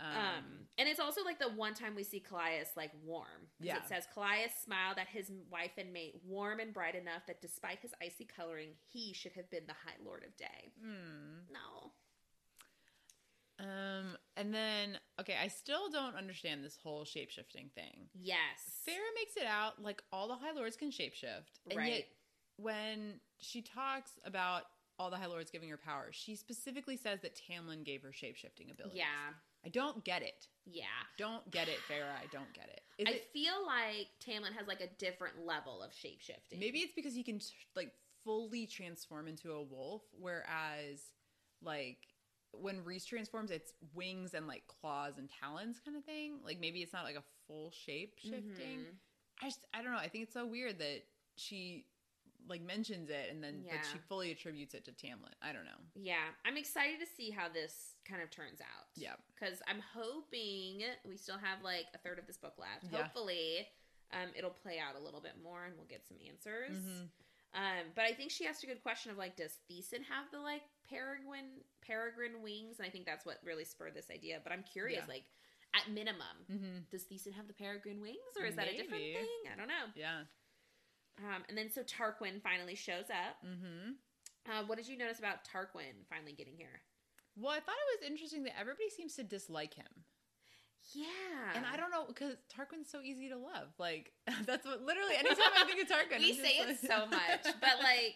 Um, 0.00 0.06
Um, 0.06 0.44
and 0.76 0.88
it's 0.88 1.00
also 1.00 1.22
like 1.24 1.38
the 1.38 1.48
one 1.50 1.74
time 1.74 1.94
we 1.96 2.02
see 2.04 2.20
Kallias 2.20 2.76
like 2.76 2.90
warm. 3.04 3.48
Yeah. 3.60 3.76
It 3.78 3.82
says 3.88 4.04
Kallias 4.16 4.50
smiled 4.64 4.98
at 4.98 5.08
his 5.08 5.30
wife 5.50 5.72
and 5.78 5.92
mate, 5.92 6.20
warm 6.24 6.60
and 6.60 6.72
bright 6.74 6.94
enough 6.94 7.22
that 7.26 7.40
despite 7.40 7.78
his 7.80 7.92
icy 8.02 8.24
coloring, 8.24 8.70
he 8.92 9.12
should 9.12 9.32
have 9.32 9.50
been 9.50 9.66
the 9.66 9.72
High 9.72 9.96
Lord 10.04 10.24
of 10.24 10.36
Day. 10.36 10.72
hmm. 10.80 11.46
No. 11.52 11.92
Um, 13.60 14.16
and 14.36 14.54
then 14.54 14.98
okay, 15.20 15.34
I 15.42 15.48
still 15.48 15.90
don't 15.90 16.14
understand 16.14 16.64
this 16.64 16.76
whole 16.80 17.04
shapeshifting 17.04 17.72
thing. 17.74 18.06
Yes. 18.14 18.36
Feyre 18.88 18.94
makes 19.16 19.36
it 19.36 19.46
out 19.46 19.82
like 19.82 20.00
all 20.12 20.28
the 20.28 20.36
High 20.36 20.52
Lords 20.52 20.76
can 20.76 20.90
shapeshift, 20.90 21.58
and 21.68 21.76
Right. 21.76 21.92
yet 21.92 22.04
when 22.56 23.20
she 23.40 23.62
talks 23.62 24.12
about 24.24 24.62
all 24.98 25.10
the 25.10 25.16
High 25.16 25.26
Lords 25.26 25.50
giving 25.50 25.68
her 25.68 25.76
power, 25.76 26.08
she 26.10 26.34
specifically 26.34 26.96
says 26.96 27.20
that 27.22 27.36
Tamlin 27.38 27.84
gave 27.84 28.02
her 28.02 28.08
shapeshifting 28.10 28.70
abilities. 28.70 28.98
Yeah. 28.98 29.34
I 29.64 29.68
don't 29.68 30.04
get 30.04 30.22
it. 30.22 30.46
Yeah. 30.66 30.84
Don't 31.16 31.48
get 31.50 31.68
it, 31.68 31.78
Feyre. 31.90 32.04
I 32.04 32.26
don't 32.32 32.52
get 32.54 32.68
it. 32.68 32.80
Is 32.98 33.08
I 33.08 33.12
it 33.16 33.28
feel 33.32 33.64
like 33.66 34.08
Tamlin 34.24 34.56
has 34.56 34.66
like 34.66 34.80
a 34.80 34.88
different 34.98 35.44
level 35.46 35.82
of 35.82 35.90
shapeshifting. 35.92 36.58
maybe 36.58 36.78
it's 36.80 36.92
because 36.94 37.14
he 37.14 37.22
can 37.22 37.40
like 37.76 37.92
fully 38.24 38.66
transform 38.66 39.28
into 39.28 39.52
a 39.52 39.62
wolf, 39.62 40.02
whereas 40.18 41.00
like 41.62 41.98
when 42.52 42.84
Rhys 42.84 43.04
transforms, 43.04 43.50
it's 43.50 43.72
wings 43.94 44.34
and 44.34 44.46
like 44.46 44.62
claws 44.80 45.18
and 45.18 45.28
talons 45.40 45.80
kind 45.84 45.96
of 45.96 46.04
thing. 46.04 46.38
Like 46.44 46.58
maybe 46.60 46.80
it's 46.80 46.92
not 46.92 47.04
like 47.04 47.16
a 47.16 47.24
full 47.46 47.70
shape 47.70 48.14
shifting. 48.18 48.80
Mhm. 48.80 48.94
I 49.42 49.46
just 49.46 49.60
I 49.74 49.82
don't 49.82 49.92
know. 49.92 49.98
I 49.98 50.08
think 50.08 50.24
it's 50.24 50.34
so 50.34 50.46
weird 50.46 50.78
that 50.78 51.02
she 51.36 51.86
like 52.48 52.62
mentions 52.62 53.10
it 53.10 53.28
and 53.30 53.42
then 53.42 53.64
that 53.70 53.84
she 53.92 53.98
fully 54.08 54.30
attributes 54.32 54.74
it 54.74 54.84
to 54.86 54.92
Tamlin. 54.92 55.32
I 55.42 55.52
don't 55.52 55.64
know. 55.64 55.80
Yeah. 55.94 56.24
I'm 56.44 56.56
excited 56.56 57.00
to 57.00 57.06
see 57.06 57.30
how 57.30 57.48
this 57.48 57.94
kind 58.08 58.22
of 58.22 58.30
turns 58.30 58.60
out. 58.60 58.86
Yeah. 58.96 59.14
Because 59.34 59.60
I'm 59.68 59.80
hoping 59.94 60.82
we 61.06 61.16
still 61.16 61.38
have 61.38 61.62
like 61.62 61.86
a 61.94 61.98
third 61.98 62.18
of 62.18 62.26
this 62.26 62.36
book 62.38 62.54
left. 62.58 62.92
Yeah. 62.92 63.02
Hopefully, 63.02 63.68
um, 64.12 64.30
it'll 64.36 64.50
play 64.50 64.78
out 64.78 64.98
a 65.00 65.04
little 65.04 65.20
bit 65.20 65.34
more 65.42 65.64
and 65.64 65.74
we'll 65.76 65.86
get 65.86 66.06
some 66.06 66.16
answers. 66.26 66.76
Mhm. 66.76 67.08
Um, 67.54 67.84
but 67.94 68.04
I 68.04 68.12
think 68.12 68.30
she 68.30 68.46
asked 68.46 68.62
a 68.64 68.66
good 68.66 68.82
question 68.82 69.10
of 69.10 69.18
like, 69.18 69.36
does 69.36 69.56
Thesan 69.70 70.04
have 70.08 70.30
the 70.32 70.38
like 70.40 70.62
peregrine 70.88 71.60
peregrine 71.86 72.42
wings? 72.42 72.78
And 72.78 72.86
I 72.86 72.90
think 72.90 73.06
that's 73.06 73.24
what 73.24 73.38
really 73.44 73.64
spurred 73.64 73.94
this 73.94 74.10
idea. 74.10 74.40
But 74.42 74.52
I'm 74.52 74.62
curious, 74.64 75.04
Yeah. 75.06 75.12
like, 75.14 75.24
at 75.74 75.90
minimum, 75.92 76.36
Mm-hmm. 76.50 76.78
does 76.90 77.04
Thesan 77.04 77.34
have 77.34 77.46
the 77.46 77.52
peregrine 77.52 78.00
wings, 78.00 78.32
or 78.38 78.46
is 78.46 78.56
that 78.56 78.68
a 78.68 78.72
different 78.76 79.02
thing? 79.04 79.52
I 79.52 79.56
don't 79.56 79.68
know. 79.68 79.92
Yeah. 79.94 80.22
Um, 81.18 81.42
and 81.48 81.56
then 81.58 81.70
so 81.70 81.82
Tarquin 81.82 82.40
finally 82.42 82.74
shows 82.74 83.10
up. 83.10 83.36
Mm-hmm. 83.46 83.92
Uh, 84.50 84.64
what 84.66 84.78
did 84.78 84.88
you 84.88 84.96
notice 84.96 85.18
about 85.18 85.44
Tarquin 85.44 86.06
finally 86.08 86.32
getting 86.32 86.54
here? 86.56 86.80
Well, 87.36 87.52
I 87.52 87.60
thought 87.60 87.74
it 87.76 88.00
was 88.00 88.10
interesting 88.10 88.44
that 88.44 88.58
everybody 88.58 88.88
seems 88.90 89.14
to 89.16 89.22
dislike 89.22 89.74
him. 89.74 89.86
Yeah, 90.94 91.04
And 91.54 91.64
I 91.70 91.76
don't 91.76 91.90
know 91.90 92.04
because 92.06 92.36
Tarquin's 92.48 92.90
so 92.90 93.00
easy 93.02 93.28
to 93.28 93.36
love. 93.36 93.68
Like 93.78 94.12
that's 94.46 94.64
what 94.66 94.82
literally 94.82 95.16
anytime 95.18 95.52
I 95.56 95.64
think 95.64 95.82
of 95.82 95.88
Tarquin, 95.88 96.20
we 96.20 96.32
say 96.34 96.58
it 96.58 96.78
so 96.80 97.06
much, 97.10 97.42
but 97.60 97.78
like 97.82 98.14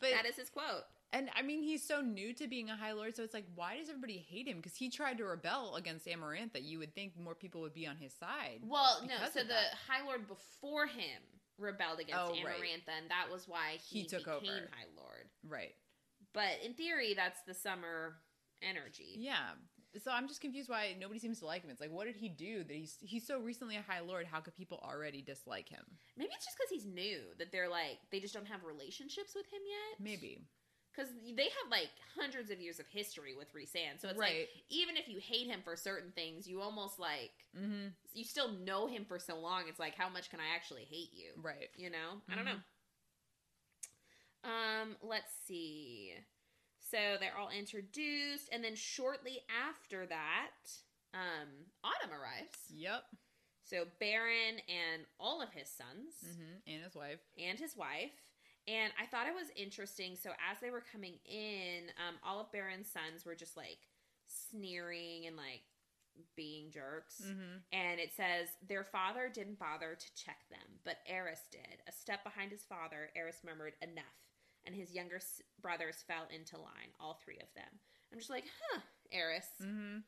but 0.00 0.10
that 0.12 0.24
is 0.26 0.36
his 0.36 0.48
quote. 0.48 0.84
and 1.12 1.28
I 1.36 1.42
mean 1.42 1.62
he's 1.62 1.86
so 1.86 2.00
new 2.00 2.32
to 2.34 2.48
being 2.48 2.70
a 2.70 2.76
High 2.76 2.92
Lord, 2.92 3.14
so 3.14 3.24
it's 3.24 3.34
like 3.34 3.44
why 3.54 3.76
does 3.76 3.90
everybody 3.90 4.24
hate 4.26 4.48
him? 4.48 4.56
Because 4.56 4.76
he 4.76 4.88
tried 4.88 5.18
to 5.18 5.24
rebel 5.24 5.74
against 5.76 6.06
Amarantha. 6.06 6.62
You 6.62 6.78
would 6.78 6.94
think 6.94 7.12
more 7.18 7.34
people 7.34 7.60
would 7.60 7.74
be 7.74 7.86
on 7.86 7.96
his 7.96 8.14
side. 8.14 8.60
Well, 8.62 9.02
no. 9.06 9.14
So 9.34 9.40
the 9.40 9.48
that. 9.48 9.74
High 9.86 10.04
Lord 10.06 10.26
before 10.26 10.86
him 10.86 11.20
rebelled 11.58 12.00
against 12.00 12.20
Oh, 12.20 12.30
right. 12.44 12.56
Amarantha, 12.56 12.94
and 12.98 13.10
that 13.10 13.26
was 13.30 13.46
why 13.46 13.78
he, 13.88 14.00
He 14.00 14.06
took 14.06 14.24
became 14.24 14.36
over. 14.36 14.68
High 14.72 14.90
Lord. 14.96 15.28
Right. 15.46 15.74
But 16.32 16.60
in 16.64 16.74
theory, 16.74 17.14
that's 17.14 17.40
the 17.46 17.54
summer 17.54 18.16
energy. 18.62 19.16
Yeah. 19.18 19.54
So 20.02 20.10
I'm 20.10 20.26
just 20.26 20.40
confused 20.40 20.68
why 20.68 20.96
nobody 20.98 21.20
seems 21.20 21.38
to 21.38 21.46
like 21.46 21.62
him. 21.62 21.70
It's 21.70 21.80
like, 21.80 21.92
what 21.92 22.06
did 22.06 22.16
he 22.16 22.28
do 22.28 22.64
that 22.64 22.74
he's 22.74 22.96
he's 23.00 23.26
so 23.26 23.38
recently 23.38 23.76
a 23.76 23.82
High 23.82 24.00
Lord? 24.00 24.26
How 24.26 24.40
could 24.40 24.56
people 24.56 24.80
already 24.82 25.22
dislike 25.22 25.68
him? 25.68 25.84
Maybe 26.16 26.30
it's 26.34 26.44
just 26.44 26.56
because 26.58 26.70
he's 26.70 26.92
new 26.92 27.20
that 27.38 27.52
they're 27.52 27.68
like 27.68 27.98
they 28.10 28.18
just 28.18 28.34
don't 28.34 28.48
have 28.48 28.64
relationships 28.64 29.34
with 29.36 29.46
him 29.46 29.62
yet. 29.64 30.00
Maybe. 30.04 30.48
Because 30.94 31.10
they 31.36 31.44
have 31.44 31.70
like 31.70 31.88
hundreds 32.16 32.50
of 32.50 32.60
years 32.60 32.78
of 32.78 32.86
history 32.86 33.34
with 33.36 33.52
Rhysand. 33.52 34.00
So 34.00 34.08
it's 34.08 34.18
like 34.18 34.48
even 34.68 34.96
if 34.96 35.08
you 35.08 35.18
hate 35.18 35.46
him 35.46 35.60
for 35.64 35.76
certain 35.76 36.12
things, 36.12 36.46
you 36.46 36.60
almost 36.60 36.98
like 36.98 37.32
mm-hmm. 37.58 37.88
you 38.12 38.24
still 38.24 38.52
know 38.52 38.86
him 38.86 39.04
for 39.04 39.18
so 39.18 39.38
long. 39.38 39.64
It's 39.68 39.80
like 39.80 39.96
how 39.96 40.08
much 40.08 40.30
can 40.30 40.38
I 40.40 40.54
actually 40.54 40.84
hate 40.84 41.10
you? 41.12 41.30
Right. 41.42 41.70
You 41.76 41.90
know, 41.90 42.20
I 42.30 42.36
don't 42.36 42.44
know. 42.44 42.60
Um, 44.44 44.96
let's 45.02 45.32
see. 45.46 46.12
So 46.78 47.16
they're 47.18 47.36
all 47.36 47.48
introduced, 47.50 48.50
and 48.52 48.62
then 48.62 48.76
shortly 48.76 49.40
after 49.48 50.06
that, 50.06 50.52
um, 51.14 51.48
Autumn 51.82 52.12
arrives. 52.14 52.58
Yep. 52.68 53.02
So 53.64 53.84
Beron 53.98 54.60
and 54.68 55.02
all 55.18 55.40
of 55.40 55.50
his 55.52 55.68
sons 55.68 56.36
hmm 56.36 56.60
And 56.66 56.82
his 56.84 56.94
wife. 56.94 57.20
and 57.38 57.58
his 57.58 57.76
wife. 57.76 58.12
And 58.66 58.92
I 59.00 59.06
thought 59.06 59.26
it 59.26 59.34
was 59.34 59.48
interesting. 59.56 60.16
So 60.16 60.30
as 60.50 60.58
they 60.60 60.70
were 60.70 60.82
coming 60.92 61.14
in, 61.26 61.90
um, 62.00 62.16
all 62.24 62.40
of 62.40 62.50
Beron's 62.52 62.88
sons 62.90 63.24
were 63.26 63.34
just 63.34 63.56
like 63.56 63.78
sneering 64.26 65.26
and 65.26 65.36
like 65.36 65.62
being 66.36 66.70
jerks. 66.70 67.20
Mm-hmm. 67.24 67.60
And 67.72 68.00
it 68.00 68.10
says 68.16 68.48
their 68.66 68.84
father 68.84 69.28
didn't 69.32 69.58
bother 69.58 69.96
to 69.98 70.06
check 70.24 70.38
them, 70.50 70.80
but 70.84 70.98
Eris 71.06 71.42
did. 71.50 71.82
A 71.88 71.92
step 71.92 72.22
behind 72.24 72.52
his 72.52 72.62
father, 72.62 73.10
Eris 73.16 73.42
murmured, 73.44 73.74
"Enough." 73.82 74.04
And 74.64 74.74
his 74.74 74.92
younger 74.94 75.16
s- 75.16 75.42
brothers 75.60 76.02
fell 76.06 76.26
into 76.34 76.56
line, 76.56 76.94
all 76.98 77.20
three 77.22 77.36
of 77.42 77.52
them. 77.54 77.68
I'm 78.12 78.18
just 78.18 78.30
like, 78.30 78.44
huh, 78.70 78.80
Eris, 79.12 79.44
Mm-hmm. 79.60 79.98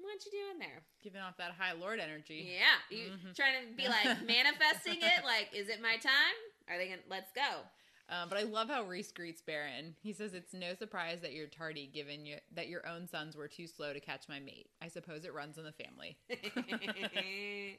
what 0.00 0.24
you 0.24 0.32
doing 0.32 0.58
there? 0.58 0.82
Giving 1.02 1.20
off 1.20 1.36
that 1.36 1.52
high 1.52 1.74
lord 1.74 2.00
energy. 2.00 2.56
Yeah, 2.58 2.80
you 2.96 3.12
Mhm. 3.12 3.36
trying 3.36 3.68
to 3.68 3.72
be 3.76 3.86
like 3.86 4.22
manifesting 4.26 4.98
it? 5.00 5.24
Like, 5.24 5.50
is 5.54 5.68
it 5.68 5.80
my 5.82 5.96
time? 5.98 6.36
Are 6.68 6.78
they 6.78 6.88
gonna? 6.88 7.02
Let's 7.08 7.30
go. 7.32 7.62
Um, 8.10 8.28
but 8.28 8.38
I 8.38 8.42
love 8.42 8.68
how 8.68 8.82
Rhys 8.82 9.12
greets 9.12 9.40
Beron. 9.40 9.94
He 10.02 10.12
says, 10.12 10.34
It's 10.34 10.52
no 10.52 10.74
surprise 10.74 11.20
that 11.20 11.32
you're 11.32 11.46
tardy, 11.46 11.86
given 11.92 12.26
you, 12.26 12.36
that 12.54 12.68
your 12.68 12.86
own 12.86 13.06
sons 13.06 13.36
were 13.36 13.46
too 13.48 13.66
slow 13.68 13.92
to 13.92 14.00
catch 14.00 14.28
my 14.28 14.40
mate. 14.40 14.68
I 14.82 14.88
suppose 14.88 15.24
it 15.24 15.32
runs 15.32 15.58
in 15.58 15.64
the 15.64 15.72
family. 15.72 16.16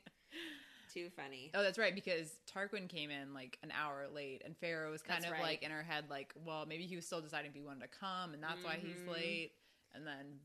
Too 0.93 1.09
funny. 1.15 1.51
Oh, 1.53 1.63
that's 1.63 1.77
right, 1.79 1.95
because 1.95 2.34
Tarquin 2.53 2.89
came 2.89 3.11
in 3.11 3.34
like 3.34 3.57
an 3.63 3.71
hour 3.71 4.07
late, 4.13 4.41
and 4.43 4.55
Feyre 4.59 4.91
was 4.91 5.01
kind 5.01 5.21
That's 5.23 5.32
of 5.32 5.38
right. 5.39 5.41
like 5.41 5.63
in 5.63 5.71
her 5.71 5.84
head, 5.84 6.05
like, 6.09 6.34
well, 6.45 6.65
maybe 6.65 6.84
he 6.86 6.97
was 6.97 7.05
still 7.05 7.21
deciding 7.21 7.51
if 7.51 7.55
he 7.55 7.61
wanted 7.61 7.82
to 7.82 7.88
come, 7.97 8.34
and 8.34 8.43
that's 8.43 8.61
why 8.63 8.75
he's 8.75 8.97
Mhm. 8.99 9.07
late. 9.07 9.51
And 9.93 10.05
then 10.05 10.39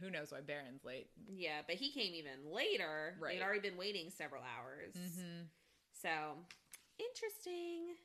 who 0.00 0.10
knows 0.10 0.32
why 0.32 0.40
Beron's 0.40 0.84
late? 0.84 1.10
Yeah, 1.28 1.62
but 1.66 1.76
he 1.76 1.90
came 1.92 2.14
even 2.14 2.44
later. 2.52 3.16
Right. 3.20 3.36
They'd 3.38 3.42
already 3.44 3.60
been 3.60 3.76
waiting 3.76 4.10
several 4.10 4.42
hours. 4.42 4.94
Mm-hmm. 4.94 5.42
So 5.92 6.44
interesting. 6.98 7.96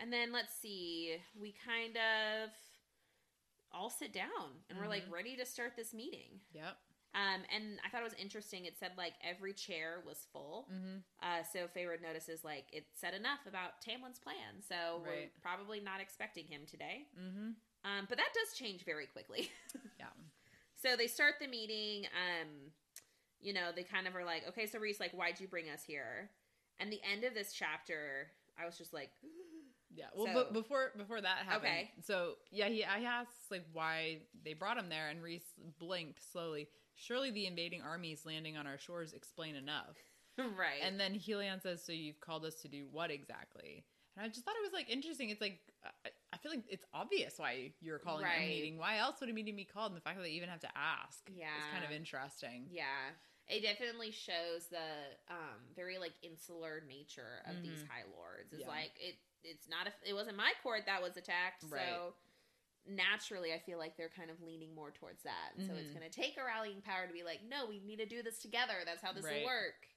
And 0.00 0.12
then 0.12 0.32
let's 0.32 0.54
see, 0.60 1.16
we 1.38 1.52
kind 1.64 1.96
of 1.96 2.50
all 3.72 3.90
sit 3.90 4.12
down 4.12 4.50
and 4.68 4.78
we're 4.78 4.88
like 4.88 5.06
Mhm. 5.06 5.12
ready 5.12 5.36
to 5.36 5.46
start 5.46 5.76
this 5.76 5.92
meeting. 5.94 6.40
Yep. 6.52 6.76
Um, 7.12 7.44
and 7.52 7.80
I 7.84 7.88
thought 7.88 8.00
it 8.00 8.04
was 8.04 8.14
interesting. 8.14 8.64
It 8.64 8.78
said 8.78 8.96
like 8.96 9.14
every 9.22 9.52
chair 9.52 10.00
was 10.06 10.26
full. 10.32 10.68
Mm-hmm. 10.72 10.98
Uh, 11.20 11.42
so 11.44 11.68
Feyre 11.68 12.00
notices 12.00 12.44
like 12.44 12.66
it 12.72 12.86
said 12.94 13.14
enough 13.14 13.46
about 13.46 13.80
Tamlin's 13.80 14.18
plan. 14.18 14.62
So 14.66 15.02
we're 15.04 15.28
probably 15.42 15.80
not 15.80 16.00
expecting 16.00 16.46
him 16.46 16.62
today. 16.66 17.06
Mm-hmm. 17.18 17.50
Um, 17.84 18.06
but 18.08 18.18
that 18.18 18.32
does 18.34 18.56
change 18.58 18.84
very 18.84 19.06
quickly. 19.06 19.50
Yeah. 19.98 20.06
So 20.76 20.96
they 20.96 21.08
start 21.08 21.34
the 21.40 21.46
meeting. 21.46 22.06
Um, 22.06 22.72
you 23.38 23.52
know, 23.52 23.70
they 23.74 23.82
kind 23.82 24.06
of 24.06 24.16
are 24.16 24.24
like, 24.24 24.48
okay, 24.48 24.66
so 24.66 24.78
Rhys, 24.78 24.98
like, 24.98 25.12
why'd 25.12 25.38
you 25.40 25.46
bring 25.46 25.68
us 25.68 25.84
here? 25.84 26.30
And 26.78 26.90
the 26.90 27.00
end 27.02 27.24
of 27.24 27.34
this 27.34 27.52
chapter, 27.52 28.30
I 28.58 28.64
was 28.66 28.78
just 28.78 28.92
like, 28.94 29.10
Yeah. 29.92 30.06
Well, 30.14 30.26
So- 30.26 30.32
but 30.34 30.52
before 30.52 30.92
before 30.96 31.20
that 31.20 31.38
happened, 31.46 31.64
Okay. 31.72 31.90
So 32.02 32.36
yeah, 32.50 32.68
he 32.68 32.84
I 32.84 33.00
asked 33.02 33.50
like 33.50 33.64
why 33.72 34.22
they 34.44 34.54
brought 34.54 34.78
him 34.78 34.88
there, 34.88 35.08
and 35.08 35.22
Rhys 35.22 35.42
blinked 35.78 36.22
slowly. 36.32 36.68
Surely 36.94 37.30
the 37.30 37.46
invading 37.46 37.82
armies 37.82 38.24
landing 38.26 38.56
on 38.56 38.66
our 38.66 38.78
shores 38.78 39.12
explain 39.14 39.56
enough. 39.56 39.96
right. 40.38 40.80
And 40.82 40.98
then 41.00 41.14
Helion 41.18 41.60
says, 41.62 41.82
"So 41.84 41.92
you've 41.92 42.20
called 42.20 42.44
us 42.44 42.56
to 42.62 42.68
do 42.68 42.86
what 42.90 43.10
exactly?" 43.10 43.84
And 44.16 44.24
I 44.24 44.28
just 44.28 44.44
thought 44.44 44.54
it 44.56 44.62
was 44.62 44.72
like 44.72 44.88
interesting. 44.90 45.30
It's 45.30 45.40
like 45.40 45.60
I, 45.84 46.10
I 46.32 46.36
feel 46.38 46.52
like 46.52 46.64
it's 46.68 46.84
obvious 46.94 47.38
why 47.38 47.72
you're 47.80 47.98
calling 47.98 48.24
Right. 48.24 48.42
a 48.42 48.46
meeting. 48.48 48.78
Why 48.78 48.98
else 48.98 49.20
would 49.20 49.28
a 49.30 49.32
meeting 49.32 49.56
be 49.56 49.64
called? 49.64 49.92
And 49.92 49.96
the 49.96 50.02
fact 50.02 50.16
that 50.18 50.22
they 50.24 50.30
even 50.30 50.48
have 50.48 50.60
to 50.60 50.70
ask, 50.78 51.28
Yeah. 51.34 51.56
is 51.58 51.64
kind 51.72 51.84
of 51.84 51.90
interesting. 51.90 52.68
yeah. 52.70 53.10
It 53.48 53.62
definitely 53.62 54.12
shows 54.12 54.68
the 54.70 54.78
um, 55.28 55.58
very 55.74 55.98
like 55.98 56.12
insular 56.22 56.82
nature 56.86 57.42
of 57.46 57.60
these 57.62 57.82
Mhm. 57.82 57.88
high 57.88 58.04
lords. 58.14 58.52
It's 58.52 58.60
Yeah. 58.62 58.68
like 58.68 58.92
it. 59.00 59.16
It's 59.44 59.68
not. 59.68 59.86
A, 59.86 59.92
it 60.08 60.14
wasn't 60.14 60.36
my 60.36 60.52
court 60.62 60.82
that 60.86 61.02
was 61.02 61.16
attacked. 61.16 61.64
Right. 61.70 61.80
So 61.80 62.14
naturally, 62.86 63.52
I 63.52 63.58
feel 63.58 63.78
like 63.78 63.96
they're 63.96 64.12
kind 64.14 64.30
of 64.30 64.40
leaning 64.42 64.74
more 64.74 64.90
towards 64.90 65.22
that. 65.22 65.52
So 65.66 65.74
it's 65.76 65.90
Mhm. 65.90 65.94
going 65.94 66.08
to 66.08 66.12
take 66.14 66.36
a 66.38 66.44
rallying 66.44 66.80
power 66.82 67.06
to 67.06 67.12
be 67.12 67.22
like, 67.22 67.40
no, 67.48 67.66
we 67.66 67.80
need 67.80 67.98
to 67.98 68.06
do 68.06 68.22
this 68.22 68.40
together. 68.40 68.84
That's 68.84 69.02
how 69.02 69.12
this 69.12 69.24
Right. 69.24 69.42
will 69.42 69.46
work. 69.46 69.88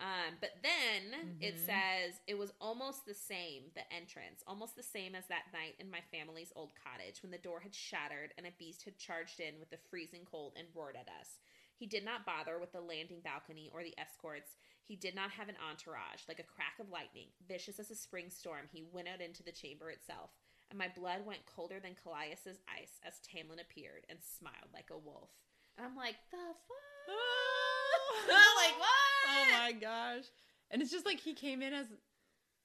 Um, 0.00 0.34
but 0.40 0.50
then 0.62 1.36
it 1.40 1.54
Mhm. 1.54 1.64
says 1.64 2.20
it 2.26 2.36
was 2.36 2.52
almost 2.60 3.04
the 3.06 3.14
same, 3.14 3.70
the 3.74 3.86
entrance, 3.92 4.42
almost 4.46 4.74
the 4.74 4.82
same 4.82 5.14
as 5.14 5.26
that 5.28 5.52
night 5.52 5.76
in 5.78 5.90
my 5.90 6.00
family's 6.10 6.52
old 6.56 6.74
cottage 6.74 7.22
when 7.22 7.30
the 7.30 7.38
door 7.38 7.60
had 7.60 7.74
shattered 7.74 8.34
and 8.36 8.46
a 8.46 8.50
beast 8.58 8.82
had 8.82 8.98
charged 8.98 9.38
in 9.38 9.60
with 9.60 9.70
the 9.70 9.78
freezing 9.90 10.24
cold 10.24 10.54
and 10.56 10.66
roared 10.74 10.96
at 10.96 11.08
us. 11.20 11.38
He 11.76 11.86
did 11.86 12.04
not 12.04 12.26
bother 12.26 12.58
with 12.58 12.72
the 12.72 12.80
landing 12.80 13.20
balcony 13.20 13.70
or 13.72 13.84
the 13.84 13.96
escorts. 13.98 14.56
He 14.86 14.96
did 14.96 15.14
not 15.14 15.30
have 15.32 15.48
an 15.48 15.56
entourage. 15.70 16.26
Like 16.28 16.38
a 16.40 16.42
crack 16.44 16.78
of 16.80 16.90
lightning, 16.90 17.28
vicious 17.46 17.78
as 17.78 17.90
a 17.90 17.94
spring 17.94 18.30
storm, 18.30 18.68
he 18.72 18.84
went 18.92 19.08
out 19.08 19.20
into 19.20 19.42
the 19.42 19.52
chamber 19.52 19.90
itself. 19.90 20.30
And 20.70 20.78
my 20.78 20.88
blood 20.88 21.26
went 21.26 21.46
colder 21.46 21.78
than 21.80 21.94
Kallias's 22.02 22.58
ice 22.66 22.98
as 23.06 23.20
Tamlin 23.20 23.60
appeared 23.60 24.06
and 24.08 24.18
smiled 24.22 24.72
like 24.72 24.88
a 24.90 24.98
wolf. 24.98 25.30
And 25.76 25.86
I'm 25.86 25.96
like, 25.96 26.16
the 26.30 26.36
fuck? 26.66 27.08
I'm 28.30 28.56
like, 28.56 28.78
what? 28.78 28.88
Oh 29.28 29.58
my 29.58 29.72
gosh! 29.72 30.24
And 30.70 30.80
it's 30.82 30.90
just 30.90 31.06
like 31.06 31.20
he 31.20 31.34
came 31.34 31.62
in 31.62 31.72
as 31.72 31.86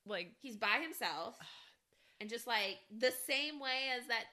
like 0.05 0.31
He's 0.41 0.55
by 0.55 0.79
himself. 0.81 1.35
And 2.19 2.31
just 2.31 2.47
like 2.47 2.79
the 2.89 3.11
same 3.27 3.59
way 3.59 3.91
as 3.95 4.07
that 4.07 4.23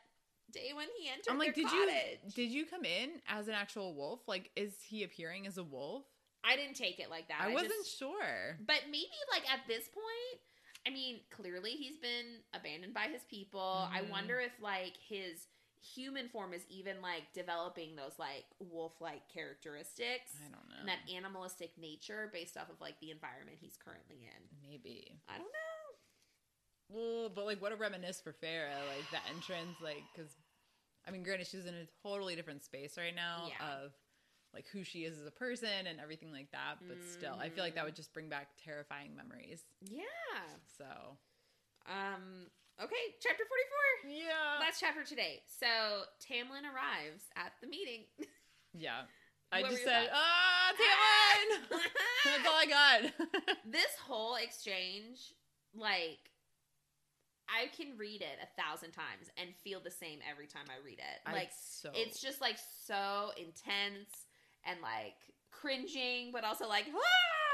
day 0.51 0.71
when 0.75 0.87
he 0.99 1.11
entered 1.11 1.31
I'm 1.31 1.39
like, 1.39 1.55
did 1.55 1.67
cottage. 1.67 2.19
you 2.25 2.31
did 2.35 2.51
you 2.51 2.65
come 2.65 2.87
in 2.87 3.21
as 3.29 3.47
an 3.47 3.53
actual 3.53 3.95
wolf? 3.95 4.21
Like, 4.27 4.51
is 4.57 4.73
he 4.89 5.03
appearing 5.03 5.47
as 5.47 5.59
a 5.59 5.63
wolf? 5.63 6.05
I 6.45 6.57
didn't 6.57 6.77
take 6.77 6.99
it 7.01 7.09
like 7.11 7.29
that. 7.29 7.41
I, 7.41 7.49
wasn't 7.53 7.73
just- 7.73 7.99
sure. 7.99 8.59
But 8.67 8.83
maybe 8.91 9.09
like 9.33 9.51
at 9.51 9.61
this 9.67 9.89
point, 9.89 10.41
I 10.87 10.91
mean, 10.91 11.21
clearly 11.31 11.71
he's 11.73 11.97
been 11.97 12.41
abandoned 12.53 12.93
by 12.95 13.09
his 13.09 13.23
people. 13.31 13.89
I 13.91 14.03
Mhm. 14.03 14.11
wonder 14.11 14.39
if 14.41 14.53
like 14.61 14.97
his 14.99 15.47
human 15.95 16.29
form 16.31 16.53
is 16.55 16.63
even 16.71 17.01
like 17.03 17.31
developing 17.35 17.95
those 17.97 18.19
like 18.19 18.45
wolf-like 18.59 19.29
characteristics 19.29 20.33
I 20.41 20.49
don't 20.51 20.67
know. 20.69 20.77
and 20.81 20.89
that 20.89 21.01
animalistic 21.15 21.77
nature 21.77 22.31
based 22.33 22.57
off 22.57 22.71
of 22.71 22.81
like 22.81 22.99
the 23.01 23.11
environment 23.11 23.59
he's 23.61 23.77
currently 23.77 24.17
in. 24.25 24.49
Maybe. 24.69 25.21
I 25.29 25.37
don't 25.39 25.45
know. 25.45 25.51
Well, 26.91 27.29
but 27.31 27.47
like, 27.47 27.61
what 27.63 27.73
a 27.73 27.77
reminisce 27.77 28.21
for 28.21 28.33
Feyre, 28.33 28.69
like 28.95 29.11
the 29.11 29.19
entrance, 29.35 29.77
like 29.83 30.03
because 30.15 30.37
I 31.07 31.11
mean, 31.11 31.23
granted, 31.23 31.47
she's 31.47 31.67
in 31.67 31.75
a 31.75 31.87
totally 32.03 32.35
different 32.35 32.65
space 32.65 32.97
right 32.97 33.15
now 33.15 33.49
Yeah. 33.49 33.75
of 33.85 33.93
like 34.55 34.67
who 34.73 34.85
she 34.85 35.01
is 35.05 35.19
as 35.19 35.27
a 35.27 35.31
person 35.31 35.87
and 35.89 35.99
everything 36.01 36.31
like 36.33 36.51
that. 36.53 36.77
But 36.87 36.99
still, 37.05 37.37
I 37.41 37.49
feel 37.49 37.65
like 37.65 37.75
that 37.75 37.85
would 37.85 37.97
just 37.97 38.13
bring 38.15 38.29
back 38.29 38.49
terrifying 38.65 39.15
memories. 39.17 39.63
Yeah. 39.91 40.03
So 40.79 40.85
Um. 41.87 42.47
Okay. 42.83 43.05
Chapter 43.21 43.45
forty-four. 43.47 44.11
yeah, 44.11 44.59
Last 44.61 44.81
chapter 44.81 45.05
today. 45.05 45.43
So 45.61 45.67
Tamlin 46.21 46.65
arrives 46.65 47.23
at 47.37 47.53
the 47.61 47.69
meeting. 47.69 48.05
yeah. 48.75 49.03
I 49.53 49.63
What 49.63 49.71
just 49.71 49.85
said, 49.85 50.09
ah, 50.13 50.73
Tamlin. 50.75 51.61
That's 52.25 52.49
all 52.49 52.57
I 52.57 52.67
got. 52.67 53.13
this 53.71 53.95
whole 54.05 54.35
exchange, 54.35 55.33
like, 55.77 56.19
I 57.49 57.67
can 57.77 57.97
read 57.97 58.23
it 58.23 58.39
a 58.43 58.61
thousand 58.61 58.91
times 58.93 59.31
and 59.37 59.51
feel 59.63 59.79
the 59.79 59.91
same 59.93 60.19
every 60.29 60.47
time 60.49 60.65
I 60.69 60.85
read 60.85 60.99
it. 60.99 61.33
Like, 61.33 61.51
so 61.53 61.91
it's 61.95 62.21
just 62.21 62.41
like 62.41 62.57
so 62.87 63.31
intense 63.37 64.24
and 64.67 64.81
like 64.81 65.15
cringing, 65.51 66.31
but 66.33 66.45
also 66.45 66.67
like, 66.69 66.87
ah, 66.95 66.99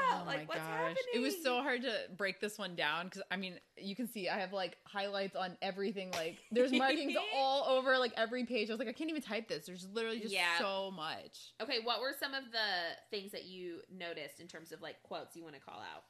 Oh 0.03 0.23
like 0.25 0.47
what's 0.49 0.59
gosh. 0.59 0.67
happening? 0.67 0.95
It 1.13 1.19
was 1.19 1.41
so 1.43 1.61
hard 1.61 1.83
to 1.83 1.93
break 2.17 2.39
this 2.41 2.57
one 2.57 2.75
down 2.75 3.05
because 3.05 3.21
I 3.29 3.35
mean, 3.37 3.59
you 3.77 3.95
can 3.95 4.07
see 4.07 4.29
I 4.29 4.39
have 4.39 4.51
like 4.51 4.77
highlights 4.85 5.35
on 5.35 5.55
everything. 5.61 6.09
Like, 6.11 6.39
there's 6.51 6.71
markings 6.71 7.15
all 7.35 7.65
over 7.77 7.97
like 7.99 8.13
every 8.17 8.43
page. 8.45 8.69
I 8.69 8.73
was 8.73 8.79
like, 8.79 8.87
I 8.87 8.93
can't 8.93 9.09
even 9.11 9.21
type 9.21 9.47
this. 9.47 9.65
There's 9.67 9.87
literally 9.93 10.19
just 10.19 10.33
Yeah. 10.33 10.57
so 10.59 10.89
much. 10.91 11.53
Okay, 11.61 11.79
what 11.83 12.01
were 12.01 12.13
some 12.19 12.33
of 12.33 12.45
the 12.51 12.95
things 13.15 13.31
that 13.31 13.45
you 13.45 13.81
noticed 13.95 14.39
in 14.39 14.47
terms 14.47 14.71
of 14.71 14.81
like 14.81 15.01
quotes 15.03 15.35
you 15.35 15.43
want 15.43 15.55
to 15.55 15.61
call 15.61 15.79
out? 15.81 16.03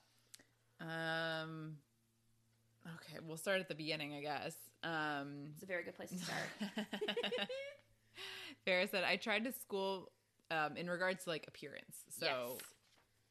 Um, 0.88 1.78
okay, 2.88 3.20
we'll 3.28 3.38
start 3.38 3.60
at 3.60 3.68
the 3.68 3.76
beginning, 3.76 4.14
I 4.14 4.22
guess. 4.22 4.56
Um, 4.84 5.50
It's 5.54 5.64
a 5.64 5.68
very 5.68 5.84
good 5.84 5.96
place 5.96 6.10
to 6.12 6.18
start. 6.18 6.50
Feyre 8.68 8.90
said, 8.90 9.04
I 9.04 9.16
tried 9.18 9.44
to 9.46 9.52
school 9.52 10.12
um, 10.52 10.78
in 10.78 10.88
regards 10.90 11.24
to 11.24 11.30
like 11.32 11.46
appearance. 11.48 12.04
So 12.20 12.26
yes, 12.26 12.62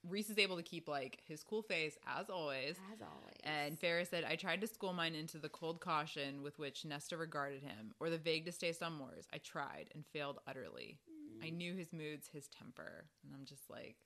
Rhys 0.09 0.31
is 0.31 0.39
able 0.39 0.57
to 0.57 0.63
keep 0.63 0.89
like 0.89 1.19
his 1.29 1.43
cool 1.45 1.63
face 1.63 1.97
as 2.19 2.31
always. 2.31 2.77
as 2.93 3.01
always. 3.03 3.37
And 3.45 3.79
Feyre 3.79 4.09
said, 4.09 4.25
I 4.25 4.35
tried 4.37 4.61
to 4.63 4.67
school 4.67 4.93
mine 4.95 5.15
into 5.15 5.39
the 5.39 5.49
cold 5.51 5.81
caution 5.81 6.43
with 6.43 6.59
which 6.59 6.85
Nesta 6.85 7.17
regarded 7.17 7.63
him, 7.63 7.93
or 8.01 8.09
the 8.11 8.19
vague 8.19 8.45
distaste 8.47 8.83
on 8.83 8.95
Mor's. 8.95 9.27
I 9.33 9.39
tried 9.39 9.91
and 9.95 10.05
failed 10.07 10.39
utterly. 10.49 10.99
Mm. 11.09 11.47
I 11.47 11.51
knew 11.51 11.75
his 11.75 11.93
moods, 11.93 12.29
his 12.33 12.49
temper. 12.49 13.05
And 13.25 13.35
I'm 13.39 13.45
just 13.45 13.69
like, 13.69 13.97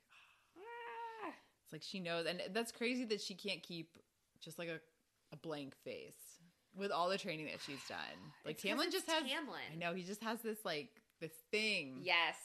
Ah. 1.27 1.33
it's 1.65 1.73
like 1.73 1.83
she 1.83 2.01
knows. 2.01 2.27
And 2.27 2.43
that's 2.53 2.73
crazy 2.73 3.05
that 3.07 3.21
she 3.21 3.35
can't 3.35 3.63
keep 3.63 3.97
just 4.41 4.59
like 4.59 4.69
a, 4.69 4.81
a 5.33 5.37
blank 5.37 5.75
face. 5.85 6.17
with 6.77 6.91
all 6.91 7.09
the 7.09 7.19
training 7.19 7.47
that 7.47 7.61
she's 7.65 7.85
done. 7.89 7.99
Like 8.45 8.57
It's 8.57 8.65
Tamlin 8.65 8.91
just 8.91 9.09
has 9.09 9.23
Tamlin. 9.23 9.73
I 9.73 9.77
know 9.77 9.95
he 9.95 10.03
just 10.03 10.23
has 10.25 10.41
this 10.43 10.65
like 10.65 10.89
this 11.21 11.33
thing. 11.53 12.01
Yes. 12.03 12.37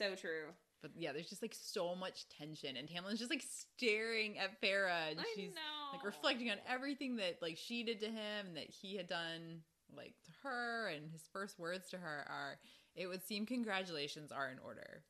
I 0.00 0.04
don't 0.04 0.10
know. 0.12 0.16
So 0.16 0.20
true. 0.20 0.42
But 0.82 0.92
yeah, 0.96 1.12
there's 1.12 1.28
just 1.28 1.42
like 1.42 1.54
so 1.54 1.94
much 1.94 2.26
tension 2.30 2.76
and 2.76 2.88
Tamlin's 2.88 3.18
just 3.18 3.30
like 3.30 3.44
staring 3.44 4.38
at 4.38 4.60
Feyre 4.62 4.88
and 5.10 5.20
I 5.20 5.24
she's 5.34 5.50
know. 5.50 5.96
like 5.96 6.04
reflecting 6.04 6.50
on 6.50 6.56
everything 6.68 7.16
that 7.16 7.36
like 7.42 7.58
she 7.58 7.82
did 7.82 8.00
to 8.00 8.06
him 8.06 8.46
and 8.48 8.56
that 8.56 8.70
he 8.70 8.96
had 8.96 9.06
done 9.08 9.60
like 9.94 10.14
to 10.24 10.30
her 10.42 10.88
and 10.88 11.10
his 11.10 11.22
first 11.32 11.58
words 11.58 11.90
to 11.90 11.98
her 11.98 12.24
are 12.28 12.58
it 12.96 13.06
would 13.08 13.22
seem 13.22 13.44
congratulations 13.44 14.32
are 14.32 14.48
in 14.50 14.58
order. 14.64 15.02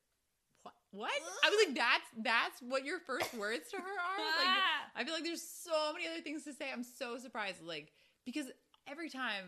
What? 0.63 0.75
What? 0.91 1.13
I 1.45 1.51
was 1.51 1.59
like 1.67 1.77
that's 1.77 2.09
that's 2.25 2.61
what 2.63 2.85
your 2.85 2.99
first 2.99 3.33
words 3.35 3.71
to 3.71 3.77
her 3.77 3.83
are? 3.83 3.87
Like 4.45 4.57
I 4.97 5.05
feel 5.05 5.15
like 5.15 5.25
there's 5.25 5.43
so 5.43 5.93
many 5.93 6.09
other 6.09 6.21
things 6.21 6.43
to 6.45 6.53
say. 6.53 6.67
I'm 6.73 6.83
so 6.83 7.17
surprised 7.19 7.63
like 7.63 7.93
because 8.25 8.47
every 8.89 9.09
time 9.09 9.45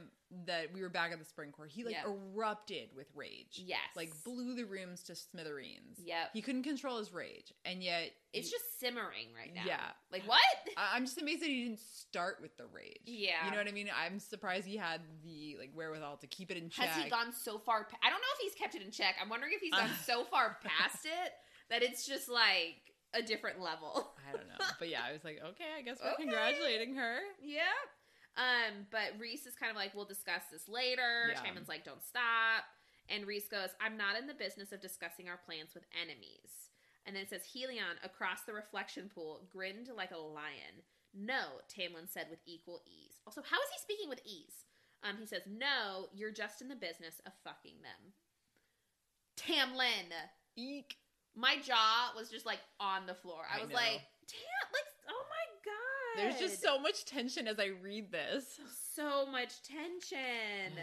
that 0.46 0.72
we 0.72 0.80
were 0.82 0.88
back 0.88 1.12
at 1.12 1.18
the 1.18 1.24
spring 1.24 1.52
court, 1.52 1.70
he 1.70 1.84
like 1.84 1.94
Yep. 1.94 2.06
erupted 2.34 2.88
with 2.96 3.06
rage. 3.14 3.60
Yes. 3.64 3.80
Like 3.94 4.10
blew 4.24 4.54
the 4.54 4.64
rooms 4.64 5.02
to 5.04 5.14
smithereens. 5.14 5.98
Yep. 6.02 6.30
He 6.32 6.40
couldn't 6.42 6.62
control 6.62 6.98
his 6.98 7.12
rage. 7.12 7.52
And 7.64 7.82
yet 7.82 8.12
It's 8.32 8.48
he- 8.48 8.52
just 8.52 8.80
simmering 8.80 9.28
right 9.36 9.54
now. 9.54 9.62
Yeah. 9.66 9.90
Like 10.10 10.24
what? 10.26 10.40
I- 10.76 10.96
I'm 10.96 11.04
just 11.04 11.20
amazed 11.20 11.42
that 11.42 11.48
he 11.48 11.64
didn't 11.64 11.80
start 11.80 12.38
with 12.40 12.56
the 12.56 12.66
rage. 12.66 13.00
Yeah. 13.04 13.44
You 13.44 13.50
know 13.50 13.58
what 13.58 13.68
I 13.68 13.72
mean? 13.72 13.90
I'm 13.94 14.18
surprised 14.18 14.66
he 14.66 14.76
had 14.76 15.00
the 15.22 15.56
like 15.58 15.70
wherewithal 15.74 16.16
to 16.18 16.26
keep 16.26 16.50
it 16.50 16.56
in 16.56 16.70
check. 16.70 16.86
Has 16.88 17.04
he 17.04 17.10
gone 17.10 17.32
so 17.32 17.58
far? 17.58 17.84
Pa- 17.84 17.98
I 18.02 18.08
don't 18.10 18.20
know 18.20 18.32
if 18.36 18.40
he's 18.40 18.54
kept 18.54 18.74
it 18.74 18.82
in 18.82 18.90
check. 18.90 19.16
I'm 19.20 19.28
wondering 19.28 19.52
if 19.54 19.60
he's 19.60 19.72
gone 19.72 19.90
so 20.06 20.24
far 20.24 20.56
past 20.64 21.04
it 21.04 21.32
that 21.70 21.82
it's 21.82 22.06
just 22.06 22.28
like 22.28 22.76
a 23.14 23.20
different 23.22 23.60
level. 23.60 24.14
I 24.28 24.34
don't 24.34 24.48
know. 24.48 24.64
But 24.78 24.88
yeah, 24.88 25.02
I 25.06 25.12
was 25.12 25.22
like, 25.24 25.38
okay, 25.50 25.66
I 25.78 25.82
guess 25.82 25.98
we're 26.02 26.10
Okay. 26.14 26.22
congratulating 26.22 26.94
her. 26.94 27.18
Yeah. 27.42 27.60
Um, 28.36 28.86
but 28.90 29.18
Rhys 29.18 29.46
is 29.46 29.54
kind 29.54 29.70
of 29.70 29.76
like, 29.76 29.94
we'll 29.94 30.08
discuss 30.08 30.42
this 30.50 30.68
later. 30.68 31.32
Yeah. 31.32 31.52
Like, 31.68 31.84
don't 31.84 32.04
stop. 32.04 32.64
And 33.08 33.26
Rhys 33.26 33.48
goes, 33.48 33.70
I'm 33.80 33.96
not 33.96 34.16
in 34.18 34.26
the 34.26 34.34
business 34.34 34.72
of 34.72 34.80
discussing 34.80 35.28
our 35.28 35.40
plans 35.44 35.74
with 35.74 35.84
enemies. 35.92 36.70
And 37.04 37.16
then 37.16 37.24
it 37.24 37.30
says, 37.30 37.42
Helion, 37.42 37.98
across 38.04 38.42
the 38.46 38.54
reflection 38.54 39.10
pool, 39.12 39.42
grinned 39.50 39.88
like 39.94 40.12
a 40.12 40.18
lion. 40.18 40.86
No, 41.12 41.60
Tamlin 41.68 42.08
said 42.08 42.28
with 42.30 42.38
equal 42.46 42.80
ease. 42.86 43.20
Also, 43.26 43.42
how 43.42 43.58
is 43.58 43.68
he 43.74 43.82
speaking 43.82 44.08
with 44.08 44.20
ease? 44.24 44.64
Um, 45.02 45.16
he 45.18 45.26
says, 45.26 45.42
No, 45.50 46.06
you're 46.14 46.32
just 46.32 46.62
in 46.62 46.68
the 46.68 46.76
business 46.76 47.20
of 47.26 47.32
fucking 47.44 47.82
them. 47.82 48.14
Tamlin. 49.36 50.08
Eek. 50.56 50.96
My 51.34 51.56
jaw 51.62 52.12
was 52.16 52.30
just 52.30 52.46
like 52.46 52.60
on 52.78 53.06
the 53.06 53.14
floor. 53.14 53.42
I, 53.52 53.58
I 53.58 53.60
was 53.62 53.70
know. 53.70 53.76
like, 53.76 54.00
Tam, 54.28 54.68
like. 54.72 54.91
There's 56.16 56.38
just 56.38 56.62
so 56.62 56.78
much 56.78 57.04
tension 57.04 57.46
as 57.48 57.58
I 57.58 57.70
read 57.82 58.10
this. 58.12 58.58
so 58.94 59.26
much 59.26 59.62
tension. 59.62 60.76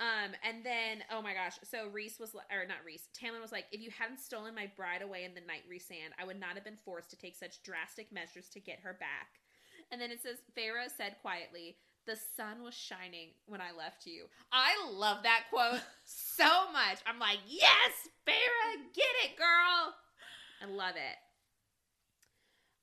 Um, 0.00 0.30
and 0.46 0.62
then 0.62 1.02
oh 1.10 1.20
my 1.20 1.34
gosh, 1.34 1.58
so 1.64 1.88
Rhys 1.88 2.20
was 2.20 2.32
or 2.32 2.64
not 2.68 2.86
Rhys, 2.86 3.08
Tamlin 3.20 3.42
was 3.42 3.50
like, 3.50 3.66
if 3.72 3.80
you 3.80 3.90
hadn't 3.90 4.20
stolen 4.20 4.54
my 4.54 4.70
bride 4.76 5.02
away 5.02 5.24
in 5.24 5.34
the 5.34 5.40
night 5.40 5.64
Rhysand, 5.68 6.14
I 6.20 6.24
would 6.24 6.38
not 6.38 6.54
have 6.54 6.62
been 6.62 6.78
forced 6.84 7.10
to 7.10 7.16
take 7.16 7.34
such 7.34 7.64
drastic 7.64 8.12
measures 8.12 8.48
to 8.50 8.60
get 8.60 8.78
her 8.78 8.92
back. 8.92 9.40
And 9.90 10.00
then 10.00 10.12
it 10.12 10.22
says, 10.22 10.36
Feyre 10.56 10.86
said 10.96 11.16
quietly, 11.20 11.78
the 12.06 12.14
sun 12.36 12.62
was 12.62 12.74
shining 12.74 13.30
when 13.46 13.60
I 13.60 13.72
left 13.76 14.06
you. 14.06 14.26
I 14.52 14.70
love 14.92 15.24
that 15.24 15.46
quote 15.50 15.80
so 16.04 16.70
much. 16.72 16.98
I'm 17.04 17.18
like, 17.18 17.38
yes, 17.48 18.08
Feyre, 18.24 18.94
get 18.94 19.04
it, 19.24 19.36
girl. 19.36 19.94
I 20.62 20.66
love 20.66 20.94
it. 20.94 21.16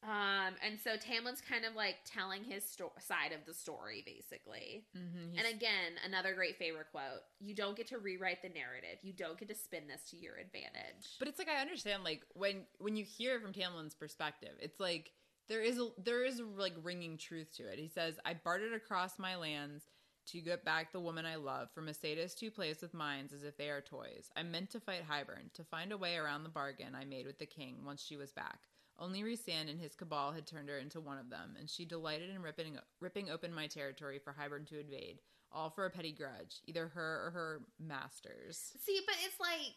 Um, 0.06 0.54
and 0.64 0.80
so 0.80 0.98
Tamlin's 0.98 1.42
kind 1.42 1.66
of 1.66 1.76
like 1.76 1.96
telling 2.06 2.44
his 2.44 2.64
sto- 2.64 2.94
side 3.00 3.32
of 3.32 3.40
the 3.48 3.54
story, 3.54 4.04
basically. 4.06 4.86
mm-hmm. 4.96 5.38
And 5.38 5.48
again, 5.48 5.98
another 6.06 6.36
great 6.36 6.58
favorite 6.58 6.88
quote. 6.92 7.24
You 7.40 7.56
don't 7.56 7.76
get 7.76 7.88
to 7.88 7.98
rewrite 7.98 8.44
the 8.44 8.50
narrative. 8.50 9.00
You 9.02 9.14
don't 9.14 9.38
get 9.38 9.50
to 9.50 9.56
spin 9.56 9.88
this 9.88 10.10
to 10.12 10.18
your 10.18 10.36
advantage. 10.36 11.18
But 11.18 11.28
it's 11.28 11.40
like 11.40 11.50
I 11.50 11.60
understand 11.60 12.04
like 12.04 12.22
when 12.36 12.66
when 12.78 12.96
you 12.96 13.04
hear 13.04 13.36
it 13.36 13.42
from 13.42 13.54
Tamlin's 13.54 13.96
perspective, 13.96 14.54
it's 14.60 14.80
like 14.80 15.12
there 15.50 15.62
is 15.62 15.80
a 15.80 15.90
there 15.98 16.24
is 16.24 16.40
a 16.40 16.46
like 16.46 16.76
ringing 16.84 17.18
truth 17.18 17.56
to 17.58 17.64
it. 17.64 17.80
He 17.80 17.88
says, 17.88 18.20
"I 18.26 18.36
bartered 18.36 18.74
across 18.74 19.18
my 19.18 19.36
lands 19.36 19.86
to 20.28 20.42
get 20.42 20.66
back 20.66 20.92
the 20.92 21.00
woman 21.00 21.26
I 21.26 21.36
love 21.36 21.70
from 21.74 21.88
a 21.88 21.94
sadist 21.94 22.40
who 22.40 22.50
plays 22.50 22.82
with 22.82 22.96
minds 22.96 23.32
as 23.32 23.44
if 23.44 23.58
they 23.58 23.70
are 23.70 23.82
toys. 23.82 24.30
I 24.36 24.42
meant 24.42 24.72
to 24.72 24.80
fight 24.80 25.08
Hybern 25.08 25.54
to 25.54 25.64
find 25.64 25.92
a 25.92 25.98
way 25.98 26.16
around 26.16 26.44
the 26.44 26.50
bargain 26.50 26.96
I 26.96 27.06
made 27.06 27.28
with 27.28 27.38
the 27.40 27.46
king 27.46 27.78
once 27.84 28.04
she 28.04 28.18
was 28.18 28.32
back." 28.32 28.60
Only 28.98 29.24
Rhysand 29.24 29.70
and 29.70 29.80
his 29.80 29.96
cabal 29.96 30.32
had 30.32 30.48
turned 30.48 30.70
her 30.70 30.78
into 30.78 31.00
one 31.02 31.18
of 31.18 31.30
them, 31.30 31.56
and 31.60 31.70
she 31.70 31.84
delighted 31.86 32.30
in 32.30 32.42
ripping, 32.42 32.78
ripping 33.02 33.30
open 33.30 33.54
my 33.54 33.68
territory 33.68 34.20
for 34.20 34.34
Hybern 34.34 34.66
to 34.70 34.80
invade, 34.80 35.20
all 35.52 35.70
for 35.70 35.86
a 35.86 35.90
petty 35.90 36.14
grudge, 36.14 36.62
either 36.66 36.88
her 36.88 37.26
or 37.28 37.32
her 37.32 37.62
masters. 37.80 38.72
See, 38.86 39.02
but 39.06 39.16
it's 39.26 39.40
like 39.40 39.76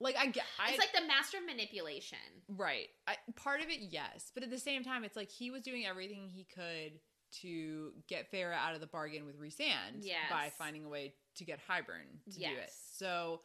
Like 0.00 0.16
I 0.16 0.26
get, 0.26 0.44
it's 0.68 0.78
like 0.78 0.92
the 0.92 1.06
master 1.06 1.38
of 1.38 1.46
manipulation. 1.46 2.18
Right. 2.48 2.88
I, 3.06 3.16
part 3.36 3.60
of 3.60 3.68
it, 3.68 3.80
yes. 3.80 4.30
But 4.34 4.42
at 4.42 4.50
the 4.50 4.58
same 4.58 4.84
time, 4.84 5.04
it's 5.04 5.16
like 5.16 5.30
he 5.30 5.50
was 5.50 5.62
doing 5.62 5.86
everything 5.86 6.28
he 6.28 6.44
could 6.44 6.98
to 7.40 7.92
get 8.08 8.30
Feyre 8.30 8.52
out 8.52 8.74
of 8.74 8.80
the 8.80 8.86
bargain 8.86 9.24
with 9.24 9.40
Rhysand 9.40 10.00
Yes. 10.00 10.30
by 10.30 10.50
finding 10.56 10.84
a 10.84 10.88
way 10.88 11.14
to 11.36 11.44
get 11.44 11.58
Hybern 11.68 12.22
to 12.32 12.38
do 12.38 12.44
it. 12.46 12.70
So 12.92 13.40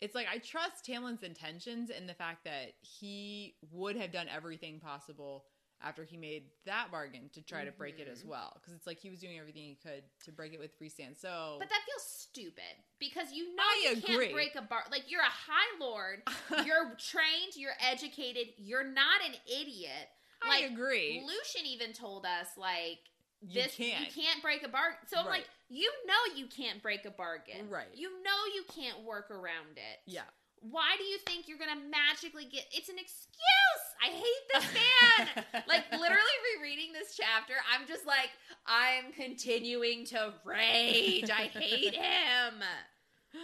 it's 0.00 0.14
like 0.14 0.26
I 0.32 0.38
trust 0.38 0.84
Tamlin's 0.84 1.22
intentions 1.22 1.90
and 1.90 2.08
the 2.08 2.14
fact 2.14 2.44
that 2.44 2.72
he 2.80 3.56
would 3.70 3.96
have 3.96 4.12
done 4.12 4.26
everything 4.34 4.80
possible 4.80 5.44
after 5.82 6.04
he 6.04 6.16
made 6.16 6.44
that 6.64 6.90
bargain 6.90 7.28
to 7.34 7.42
try 7.42 7.64
to 7.64 7.72
break 7.72 7.98
it 7.98 8.08
as 8.08 8.22
Mhm. 8.22 8.26
well. 8.28 8.52
Because 8.54 8.72
it's 8.74 8.86
like 8.86 8.98
he 8.98 9.10
was 9.10 9.20
doing 9.20 9.38
everything 9.38 9.64
he 9.64 9.74
could 9.74 10.04
to 10.24 10.32
break 10.32 10.52
it 10.54 10.58
with 10.58 10.78
Rhysand. 10.80 11.18
So 11.18 11.56
But 11.58 11.68
that 11.68 11.82
feels 11.84 12.02
stupid 12.06 12.62
because 12.98 13.32
you 13.32 13.54
know 13.54 13.62
I 13.62 13.80
you 13.84 13.92
agree. 13.98 14.06
can't 14.06 14.32
break 14.32 14.54
a 14.54 14.62
bar. 14.62 14.84
Like 14.90 15.10
you're 15.10 15.20
a 15.20 15.24
high 15.24 15.78
lord, 15.78 16.22
you're 16.66 16.96
trained, 16.96 17.56
you're 17.56 17.76
educated, 17.80 18.48
you're 18.56 18.84
not 18.84 19.20
an 19.26 19.34
idiot. 19.46 20.08
I 20.42 20.48
Like 20.48 20.70
agree. 20.72 21.22
Lucien 21.26 21.66
even 21.66 21.92
told 21.92 22.24
us 22.24 22.48
like 22.56 23.00
You 23.48 23.62
this 23.62 23.74
can't. 23.76 24.00
you 24.00 24.22
can't 24.22 24.42
break 24.42 24.62
a 24.64 24.68
bargain. 24.68 24.98
So 25.06 25.18
I'm 25.18 25.26
Right. 25.26 25.38
like, 25.40 25.48
you 25.68 25.90
know 26.06 26.34
you 26.36 26.46
can't 26.46 26.82
break 26.82 27.04
a 27.04 27.10
bargain. 27.10 27.68
Right. 27.68 27.86
You 27.94 28.10
know 28.22 28.40
you 28.54 28.64
can't 28.74 29.02
work 29.04 29.30
around 29.30 29.76
it. 29.76 30.00
yeah. 30.06 30.22
Why 30.70 30.96
do 30.96 31.04
you 31.04 31.18
think 31.26 31.46
you're 31.46 31.58
gonna 31.58 31.78
magically 31.90 32.46
get 32.46 32.64
it's 32.72 32.88
an 32.88 32.96
excuse? 32.98 33.84
I 34.02 34.06
hate 34.08 34.44
this 34.54 34.64
man. 34.72 35.44
like 35.68 35.84
literally 35.92 36.36
rereading 36.58 36.94
this 36.94 37.14
chapter, 37.14 37.52
I'm 37.70 37.86
just 37.86 38.06
like, 38.06 38.30
I'm 38.66 39.12
continuing 39.12 40.06
to 40.06 40.32
rage. 40.42 41.28
I 41.28 41.48
hate 41.52 41.94
him. 41.94 42.62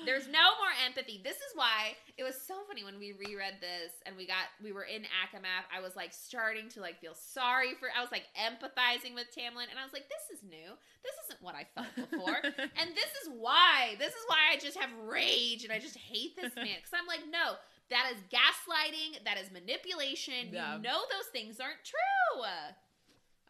There's 0.05 0.27
no 0.27 0.57
more 0.59 0.73
empathy. 0.87 1.21
This 1.23 1.37
is 1.37 1.53
why 1.55 1.97
it 2.17 2.25
was 2.25 2.35
so 2.35 2.55
funny 2.67 2.85
when 2.85 2.99
we 2.99 3.13
reread 3.13 3.61
this 3.61 3.93
and 4.07 4.17
we 4.17 4.27
got 4.27 4.51
we 4.63 4.73
were 4.73 4.85
in 4.85 5.03
ACOMAF. 5.03 5.69
I 5.75 5.81
was 5.81 5.97
like 5.97 6.13
starting 6.13 6.69
to 6.71 6.81
like 6.81 7.01
feel 7.01 7.15
sorry 7.15 7.75
for 7.79 7.89
I 7.97 8.01
was 8.01 8.11
like 8.11 8.25
empathizing 8.37 9.15
with 9.15 9.29
Tamlin 9.35 9.69
and 9.71 9.79
I 9.79 9.85
was 9.85 9.93
like, 9.93 10.07
this 10.09 10.39
is 10.39 10.45
new. 10.45 10.77
This 11.03 11.15
isn't 11.27 11.43
what 11.43 11.55
I 11.55 11.67
felt 11.75 11.95
before. 11.97 12.39
and 12.45 12.91
this 12.95 13.13
is 13.23 13.31
why. 13.39 13.97
This 13.99 14.13
is 14.13 14.25
why 14.27 14.53
I 14.53 14.57
just 14.59 14.79
have 14.79 14.91
rage 15.07 15.65
and 15.65 15.73
I 15.73 15.79
just 15.79 15.97
hate 15.97 16.37
this 16.37 16.55
man. 16.57 16.81
Because 16.81 16.95
I'm 16.95 17.07
like, 17.07 17.25
no, 17.31 17.57
that 17.91 18.13
is 18.15 18.23
gaslighting. 18.31 19.25
That 19.25 19.39
is 19.39 19.51
manipulation. 19.51 20.53
Yeah. 20.53 20.77
You 20.77 20.83
know 20.83 21.01
those 21.11 21.29
things 21.33 21.61
aren't 21.61 21.85
true. 21.85 22.45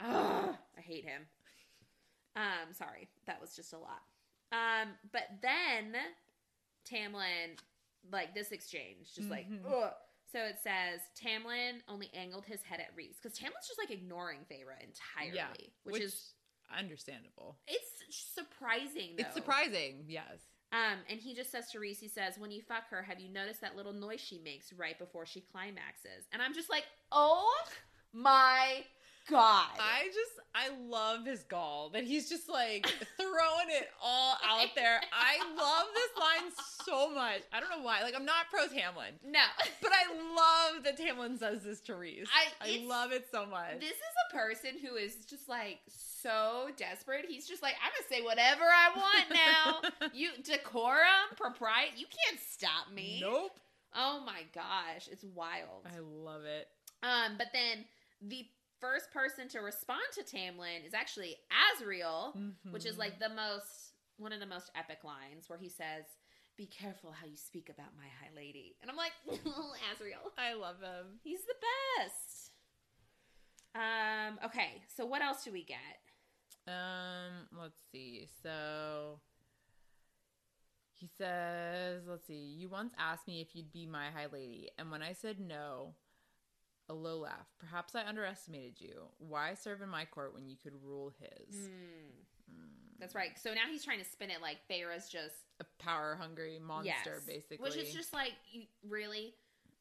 Ugh, 0.01 0.55
I 0.78 0.80
hate 0.80 1.05
him. 1.05 1.22
Um, 2.36 2.72
sorry, 2.72 3.09
that 3.26 3.40
was 3.40 3.55
just 3.55 3.72
a 3.72 3.78
lot. 3.78 4.03
Um, 4.53 4.90
but 5.12 5.28
then 5.42 5.94
Tamlin, 6.85 7.59
like 8.11 8.35
this 8.35 8.53
exchange, 8.53 9.14
just 9.14 9.28
like, 9.31 9.49
Mhm. 9.49 9.64
ugh. 9.66 9.95
So 10.33 10.45
it 10.45 10.59
says 10.62 11.01
Tamlin 11.16 11.83
only 11.89 12.09
angled 12.14 12.45
his 12.47 12.62
head 12.62 12.78
at 12.81 12.95
Rhys 12.95 13.16
because 13.20 13.37
Tamlin's 13.37 13.66
just 13.66 13.78
like 13.78 13.91
ignoring 13.91 14.45
Feyre 14.51 14.81
entirely, 14.81 15.35
Yeah, 15.37 15.53
which, 15.83 16.01
is 16.03 16.35
understandable. 16.70 17.59
it's 17.66 18.05
surprising. 18.35 19.16
Though. 19.16 19.22
It's 19.24 19.35
surprising, 19.35 20.05
yes. 20.09 20.41
Um, 20.72 21.05
and 21.09 21.18
he 21.20 21.35
just 21.35 21.51
says 21.51 21.68
to 21.72 21.81
Rhys, 21.81 21.99
he 21.99 22.07
says, 22.07 22.39
"When 22.39 22.53
you 22.53 22.62
fuck 22.62 22.89
her, 22.91 23.03
have 23.03 23.18
you 23.18 23.28
noticed 23.28 23.61
that 23.62 23.74
little 23.74 23.93
noise 23.93 24.20
she 24.20 24.39
makes 24.39 24.72
right 24.72 24.97
before 24.97 25.26
she 25.26 25.41
climaxes?" 25.41 26.28
And 26.31 26.41
I'm 26.41 26.55
just 26.55 26.70
like, 26.70 26.87
"Oh 27.11 27.68
my 28.12 28.87
god!" 29.31 29.70
I 29.78 30.07
just 30.07 30.33
I 30.55 30.68
love 30.89 31.24
his 31.24 31.45
gall 31.45 31.91
that 31.91 32.03
he's 32.05 32.28
just 32.28 32.49
like 32.49 32.87
throwing 33.16 33.68
it 33.68 33.89
all 34.03 34.37
out 34.45 34.68
there. 34.74 35.01
I 35.12 35.39
love 35.57 35.87
this 35.95 36.11
line 36.20 36.53
so 36.85 37.14
much. 37.14 37.43
I 37.53 37.61
don't 37.61 37.70
know 37.70 37.85
why. 37.85 38.03
Like 38.03 38.14
I'm 38.16 38.24
not 38.24 38.51
pro 38.51 38.66
Tamlin, 38.66 39.12
no, 39.24 39.41
but 39.81 39.91
I 39.93 40.74
love 40.74 40.85
that 40.85 40.99
Tamlin 40.99 41.39
says 41.39 41.62
this 41.62 41.81
to 41.83 41.95
Rhys. 41.95 42.28
I- 42.35 42.49
I, 42.62 42.85
love 42.85 43.12
it 43.12 43.26
so 43.31 43.47
much. 43.47 43.78
this 43.81 43.91
is 43.91 44.14
a 44.31 44.37
person 44.37 44.70
who 44.85 44.97
is 44.97 45.14
just 45.26 45.49
like 45.49 45.78
so 45.89 46.68
desperate. 46.76 47.24
He's 47.28 47.47
just 47.47 47.62
like, 47.62 47.74
"I'm 47.85 47.91
gonna 47.97 48.09
say 48.20 48.24
whatever 48.24 48.64
I 48.64 48.91
want 48.97 49.91
now." 50.01 50.09
you 50.12 50.31
decorum, 50.43 51.35
propriety, 51.37 51.93
you 51.97 52.07
can't 52.07 52.41
stop 52.41 52.93
me. 52.93 53.18
Nope. 53.22 53.59
Oh 53.95 54.22
my 54.24 54.43
gosh, 54.55 55.09
it's 55.11 55.24
wild. 55.35 55.87
I 55.87 55.99
love 56.01 56.45
it. 56.45 56.68
Um, 57.03 57.37
but 57.39 57.49
then 57.53 57.85
the 58.22 58.47
first 58.81 59.11
person 59.12 59.49
to 59.49 59.61
respond 59.61 60.03
to 60.14 60.22
Tamlin 60.22 60.87
is 60.87 60.95
actually 60.95 61.37
Azriel, 61.51 62.35
which 62.70 62.87
is 62.87 62.99
like 62.99 63.18
the 63.18 63.28
most 63.28 63.93
one 64.16 64.33
of 64.33 64.41
the 64.41 64.47
most 64.47 64.70
epic 64.74 64.99
lines 65.05 65.49
where 65.49 65.59
he 65.59 65.68
says, 65.68 66.05
"Be 66.57 66.66
careful 66.66 67.12
how 67.12 67.26
you 67.26 67.37
speak 67.37 67.68
about 67.68 67.97
my 67.97 68.05
high 68.20 68.35
lady," 68.37 68.76
and 68.83 68.91
I'm 68.91 68.97
like, 68.97 69.12
Azriel, 69.95 70.31
I 70.39 70.55
love 70.55 70.81
him. 70.81 71.18
he's 71.22 71.41
the 71.43 71.55
best. 71.99 72.51
Um. 73.74 74.39
Okay. 74.45 74.83
So 74.97 75.07
what 75.07 75.22
else 75.22 75.45
do 75.45 75.53
we 75.53 75.64
get? 75.64 75.78
Um, 76.66 77.49
let's 77.59 77.81
see. 77.91 78.28
So 78.43 79.20
he 80.95 81.09
says, 81.16 82.03
let's 82.07 82.26
see. 82.26 82.35
You 82.59 82.68
once 82.68 82.93
asked 82.99 83.26
me 83.26 83.41
if 83.41 83.55
you'd 83.57 83.72
be 83.72 83.87
my 83.87 84.11
high 84.11 84.26
lady, 84.31 84.68
and 84.78 84.91
when 84.91 85.03
I 85.03 85.12
said 85.14 85.41
no, 85.41 85.95
a 86.91 86.95
low 86.95 87.18
laugh. 87.20 87.47
Perhaps 87.59 87.95
I 87.95 88.05
underestimated 88.07 88.74
you. 88.80 89.03
Why 89.18 89.55
serve 89.55 89.80
in 89.80 89.88
my 89.88 90.05
court 90.05 90.34
when 90.34 90.47
you 90.49 90.57
could 90.62 90.72
rule 90.84 91.12
his? 91.20 91.57
Hmm. 91.57 92.53
Mm. 92.53 92.99
That's 92.99 93.14
right. 93.14 93.30
So 93.41 93.55
now 93.55 93.62
he's 93.70 93.84
trying 93.84 94.01
to 94.01 94.05
spin 94.05 94.30
it 94.30 94.43
like 94.43 94.59
Feyre's 94.68 95.09
just 95.09 95.34
A 95.61 95.64
power 95.82 96.18
hungry 96.20 96.59
monster, 96.61 96.91
yes. 97.14 97.24
basically. 97.26 97.59
which 97.59 97.76
is 97.76 97.95
just 97.95 98.12
like 98.12 98.32
you, 98.53 98.64
really, 98.88 99.34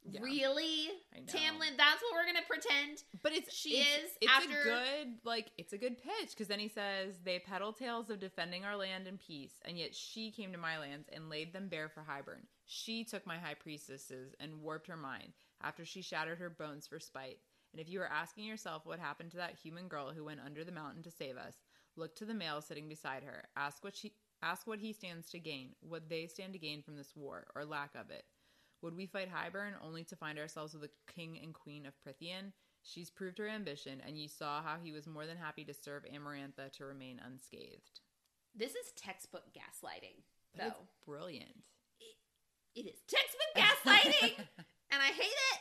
Yeah. 0.10 0.22
really. 0.22 0.88
Tamlin. 1.28 1.76
That's 1.78 2.02
what 2.02 2.14
we're 2.14 2.26
gonna 2.26 2.46
pretend. 2.48 3.04
But 3.24 3.34
it's 3.34 3.54
She 3.54 3.80
it's, 3.80 3.88
is 4.06 4.12
It's 4.22 4.32
after- 4.32 4.62
a 4.62 4.64
good 4.64 5.08
like 5.26 5.52
it's 5.58 5.74
a 5.74 5.78
good 5.78 5.98
pitch 5.98 6.30
because 6.30 6.48
then 6.48 6.60
he 6.60 6.70
says 6.70 7.16
they 7.24 7.40
peddle 7.40 7.74
tales 7.74 8.10
of 8.10 8.20
defending 8.20 8.64
our 8.66 8.78
land 8.78 9.08
in 9.08 9.18
peace, 9.18 9.54
and 9.66 9.78
yet 9.78 9.94
she 9.96 10.32
came 10.32 10.52
to 10.54 10.58
my 10.58 10.78
lands 10.80 11.10
and 11.12 11.30
laid 11.30 11.52
them 11.54 11.68
bare 11.70 11.90
for 11.90 12.02
Hybern. 12.08 12.44
She 12.66 13.04
took 13.04 13.26
my 13.26 13.38
high 13.40 13.56
priestesses 13.56 14.36
and 14.40 14.62
warped 14.62 14.88
her 14.88 14.96
mind 14.98 15.34
after 15.64 15.86
she 15.86 16.02
shattered 16.02 16.40
her 16.40 16.50
bones 16.50 16.88
for 16.88 17.00
spite. 17.00 17.40
And 17.72 17.80
if 17.80 17.90
you 17.90 18.02
are 18.02 18.12
asking 18.12 18.46
yourself 18.46 18.86
what 18.86 19.00
happened 19.00 19.32
to 19.32 19.38
that 19.38 19.58
human 19.62 19.88
girl 19.88 20.12
who 20.12 20.24
went 20.26 20.40
under 20.44 20.64
the 20.64 20.72
mountain 20.72 21.04
to 21.04 21.12
save 21.12 21.38
us, 21.38 21.56
look 21.96 22.16
to 22.16 22.26
the 22.26 22.34
male 22.34 22.62
sitting 22.62 22.88
beside 22.90 23.24
her. 23.24 23.46
Ask 23.56 23.84
what 23.84 23.96
she 23.96 24.14
ask 24.42 24.66
what 24.66 24.80
he 24.80 24.94
stands 24.94 25.30
to 25.30 25.40
gain, 25.40 25.72
what 25.82 26.08
they 26.10 26.26
stand 26.26 26.54
to 26.54 26.60
gain 26.60 26.82
from 26.82 26.96
this 26.96 27.14
war 27.16 27.46
or 27.56 27.66
lack 27.66 27.94
of 27.96 28.10
it. 28.10 28.24
Would 28.82 28.96
we 28.96 29.06
fight 29.06 29.28
Hybern 29.30 29.74
only 29.86 30.06
to 30.06 30.16
find 30.16 30.40
ourselves 30.40 30.74
with 30.74 30.84
the 30.84 31.14
king 31.14 31.38
and 31.44 31.54
queen 31.54 31.86
of 31.86 31.94
Prythian? 32.02 32.54
She's 32.82 33.10
proved 33.10 33.38
her 33.40 33.50
ambition, 33.50 34.02
and 34.08 34.18
you 34.18 34.30
saw 34.30 34.62
how 34.64 34.78
he 34.82 34.94
was 34.94 35.06
more 35.06 35.26
than 35.26 35.36
happy 35.36 35.66
to 35.66 35.74
serve 35.74 36.04
Amarantha 36.06 36.72
to 36.78 36.86
remain 36.86 37.20
unscathed. 37.24 38.00
This 38.56 38.72
is 38.72 38.94
textbook 38.96 39.44
gaslighting, 39.54 40.24
But 40.56 40.64
though. 40.78 40.88
brilliant. 41.06 41.64
It 42.76 42.86
is 42.86 43.02
textbook 43.08 43.54
gaslighting, 43.58 44.46
and 44.92 45.02
I 45.02 45.08
hate 45.08 45.24
it. 45.24 45.60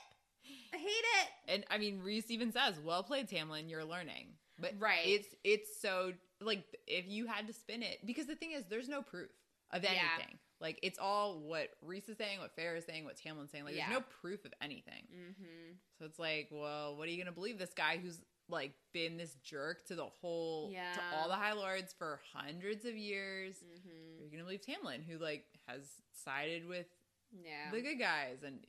I 0.74 0.76
hate 0.76 0.88
it. 0.88 1.28
and 1.48 1.64
I 1.70 1.78
mean, 1.78 2.00
Rhys 2.02 2.30
even 2.30 2.52
says, 2.52 2.78
"Well 2.80 3.02
played, 3.02 3.28
Tamlin. 3.28 3.68
You're 3.70 3.84
learning." 3.84 4.34
But 4.60 4.74
Right. 4.78 5.06
it's 5.06 5.28
it's 5.44 5.80
so 5.80 6.12
like 6.40 6.64
if 6.86 7.06
you 7.08 7.26
had 7.26 7.46
to 7.46 7.52
spin 7.52 7.82
it 7.82 8.04
because 8.04 8.26
the 8.26 8.34
thing 8.36 8.52
is, 8.52 8.64
there's 8.68 8.88
no 8.88 9.02
proof 9.02 9.30
of 9.70 9.82
Yeah. 9.82 9.90
anything. 9.90 10.38
Like 10.60 10.80
it's 10.82 10.98
all 10.98 11.38
what 11.40 11.70
Rhys 11.82 12.08
is 12.08 12.16
saying, 12.18 12.40
what 12.40 12.56
Feyre 12.56 12.76
is 12.76 12.84
saying, 12.84 13.04
what 13.04 13.16
Tamlin's 13.16 13.50
saying. 13.50 13.64
Like 13.64 13.76
Yeah. 13.76 13.88
there's 13.88 14.00
no 14.00 14.06
proof 14.20 14.44
of 14.44 14.52
anything. 14.60 15.06
Mm-hmm. 15.14 15.72
So 15.98 16.04
it's 16.04 16.18
like, 16.18 16.48
well, 16.50 16.96
what 16.96 17.06
are 17.08 17.10
you 17.10 17.18
gonna 17.18 17.32
believe 17.32 17.58
this 17.58 17.72
guy 17.74 17.98
who's 17.98 18.20
like 18.48 18.72
been 18.92 19.16
this 19.16 19.34
jerk 19.44 19.86
to 19.86 19.94
the 19.94 20.06
whole 20.06 20.70
yeah. 20.72 20.92
to 20.94 21.00
all 21.16 21.28
the 21.28 21.34
High 21.34 21.52
Lords 21.52 21.92
for 21.96 22.20
hundreds 22.32 22.84
of 22.84 22.96
years? 22.96 23.56
Mm-hmm. 23.62 24.20
You're 24.20 24.30
gonna 24.30 24.42
believe 24.44 24.62
Tamlin, 24.62 25.04
who 25.08 25.18
like 25.18 25.44
has 25.68 25.82
sided 26.24 26.66
with 26.66 26.86
Yeah. 27.32 27.70
the 27.70 27.80
good 27.80 27.98
guys, 27.98 28.42
and 28.44 28.64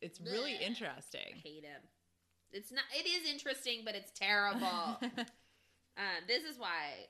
it's 0.00 0.18
it's 0.18 0.20
really 0.20 0.52
Blech. 0.52 0.60
interesting. 0.62 1.34
I 1.34 1.38
hate 1.42 1.64
him. 1.64 1.82
It's 2.52 2.72
not. 2.72 2.84
It 2.96 3.06
is 3.06 3.30
interesting, 3.30 3.82
but 3.84 3.94
it's 3.94 4.10
terrible. 4.12 4.66
uh, 4.66 6.18
this 6.26 6.44
is 6.44 6.58
why 6.58 7.06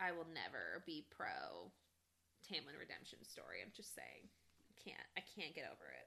I 0.00 0.12
will 0.12 0.26
never 0.32 0.82
be 0.86 1.06
pro 1.10 1.70
Tamlin 2.46 2.78
redemption 2.78 3.18
story. 3.24 3.58
I'm 3.62 3.72
just 3.74 3.94
saying, 3.94 4.28
I 4.70 4.74
can't. 4.82 5.06
I 5.16 5.22
can't 5.34 5.54
get 5.54 5.64
over 5.66 5.90
it. 5.90 6.06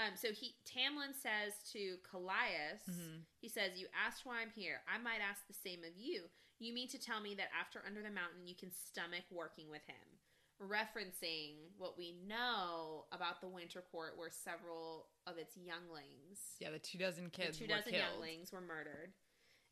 Um, 0.00 0.16
so 0.16 0.32
he 0.32 0.54
Tamlin 0.64 1.12
says 1.12 1.52
to 1.72 1.98
Kallias, 2.08 2.80
Mhm. 2.88 3.20
he 3.40 3.48
says, 3.48 3.78
"You 3.78 3.86
asked 3.92 4.24
why 4.24 4.40
I'm 4.40 4.50
here. 4.54 4.80
I 4.88 4.96
might 4.98 5.20
ask 5.20 5.46
the 5.46 5.52
same 5.54 5.84
of 5.84 5.96
you. 5.96 6.30
You 6.58 6.72
mean 6.72 6.88
to 6.88 6.98
tell 6.98 7.20
me 7.20 7.34
that 7.34 7.50
after 7.52 7.82
Under 7.84 8.00
the 8.02 8.10
Mountain, 8.10 8.46
you 8.46 8.54
can 8.54 8.72
stomach 8.72 9.24
working 9.30 9.68
with 9.68 9.84
him?" 9.84 10.20
Referencing 10.68 11.54
what 11.78 11.98
we 11.98 12.14
know 12.26 13.04
about 13.12 13.40
the 13.40 13.48
Winter 13.48 13.82
Court, 13.90 14.12
where 14.16 14.30
several 14.30 15.08
of 15.26 15.38
its 15.38 15.56
younglings 15.56 16.56
Yeah, 16.60 16.70
the 16.70 16.78
two 16.78 16.98
dozen 16.98 17.30
kids 17.30 17.58
the 17.58 17.66
two 17.66 17.72
were 17.72 17.78
dozen 17.78 17.92
killed. 17.92 18.04
younglings 18.10 18.52
were 18.52 18.60
murdered. 18.60 19.12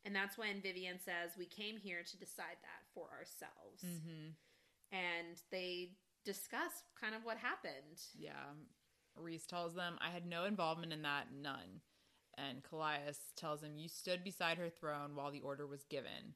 And 0.03 0.15
that's 0.15 0.37
when 0.37 0.61
Viviane 0.61 1.03
says, 1.03 1.37
We 1.37 1.45
came 1.45 1.77
here 1.77 2.03
to 2.03 2.17
decide 2.17 2.57
that 2.61 2.83
for 2.93 3.07
ourselves. 3.11 3.83
Mm-hmm. 3.85 4.31
And 4.91 5.41
they 5.51 5.91
discuss 6.25 6.83
kind 6.99 7.15
of 7.15 7.23
what 7.23 7.37
happened. 7.37 8.01
Yeah. 8.17 8.51
Rhys 9.15 9.45
tells 9.45 9.75
them, 9.75 9.97
I 10.01 10.09
had 10.09 10.25
no 10.25 10.45
involvement 10.45 10.93
in 10.93 11.01
that, 11.03 11.27
none. 11.33 11.81
And 12.37 12.63
Kallias 12.63 13.17
tells 13.35 13.61
him, 13.61 13.77
You 13.77 13.89
stood 13.89 14.23
beside 14.23 14.57
her 14.57 14.69
throne 14.69 15.15
while 15.15 15.31
the 15.31 15.41
order 15.41 15.67
was 15.67 15.85
given. 15.85 16.35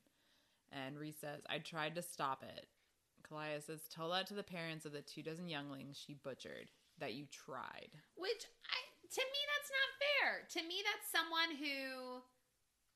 And 0.72 0.98
Rhys 0.98 1.18
says, 1.20 1.42
I 1.50 1.60
tried 1.60 1.96
to 1.96 2.02
stop 2.02 2.44
it. 2.44 2.68
Kallias 3.30 3.64
says, 3.68 3.82
Tell 3.90 4.10
that 4.12 4.28
to 4.28 4.34
the 4.34 4.44
parents 4.44 4.86
of 4.86 4.92
the 4.94 5.02
two 5.02 5.24
dozen 5.24 5.48
younglings 5.48 5.98
she 5.98 6.14
butchered, 6.14 6.70
that 7.00 7.14
you 7.14 7.26
tried. 7.32 7.90
Which, 8.16 8.46
I, 8.72 8.78
to 9.10 9.22
me, 9.22 9.40
that's 9.52 9.72
not 9.72 9.90
fair. 10.02 10.48
To 10.62 10.68
me, 10.68 10.76
that's 10.84 11.12
someone 11.12 11.56
who 11.60 12.22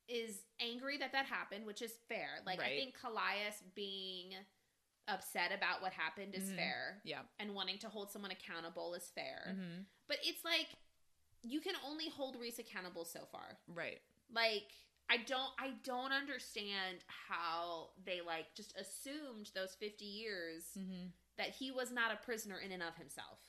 is 0.07 0.39
angry 0.59 0.97
that 0.97 1.11
that 1.11 1.25
happened, 1.25 1.65
which 1.65 1.81
is 1.81 1.91
fair. 2.07 2.39
Like, 2.45 2.59
I 2.61 2.69
think 2.69 2.95
Kallias 2.97 3.61
being 3.75 4.33
upset 5.07 5.51
about 5.55 5.81
what 5.81 5.91
happened 5.93 6.33
is 6.35 6.49
Mhm. 6.51 6.55
fair. 6.55 7.01
Yeah. 7.03 7.21
And 7.39 7.53
wanting 7.55 7.77
to 7.79 7.89
hold 7.89 8.11
someone 8.11 8.31
accountable 8.31 8.93
is 8.95 9.09
fair. 9.09 9.47
Mm-hmm. 9.51 9.81
But 10.07 10.17
it's 10.23 10.43
like, 10.45 10.67
you 11.41 11.61
can 11.61 11.75
only 11.85 12.09
hold 12.09 12.35
Rhys 12.39 12.59
accountable 12.59 13.05
so 13.05 13.25
far. 13.31 13.57
Right. 13.67 14.01
like 14.31 14.71
i 15.09 15.17
don't 15.17 15.51
i 15.59 15.71
don't 15.83 16.11
understand 16.11 16.97
how 17.07 17.89
they 18.05 18.21
like 18.25 18.45
just 18.55 18.73
assumed 18.77 19.49
those 19.55 19.75
50 19.79 20.05
years 20.05 20.63
Mm-hmm. 20.77 21.07
that 21.37 21.49
he 21.49 21.71
was 21.71 21.91
not 21.91 22.11
a 22.13 22.17
prisoner 22.17 22.57
in 22.63 22.71
and 22.71 22.83
of 22.83 22.95
himself 22.95 23.39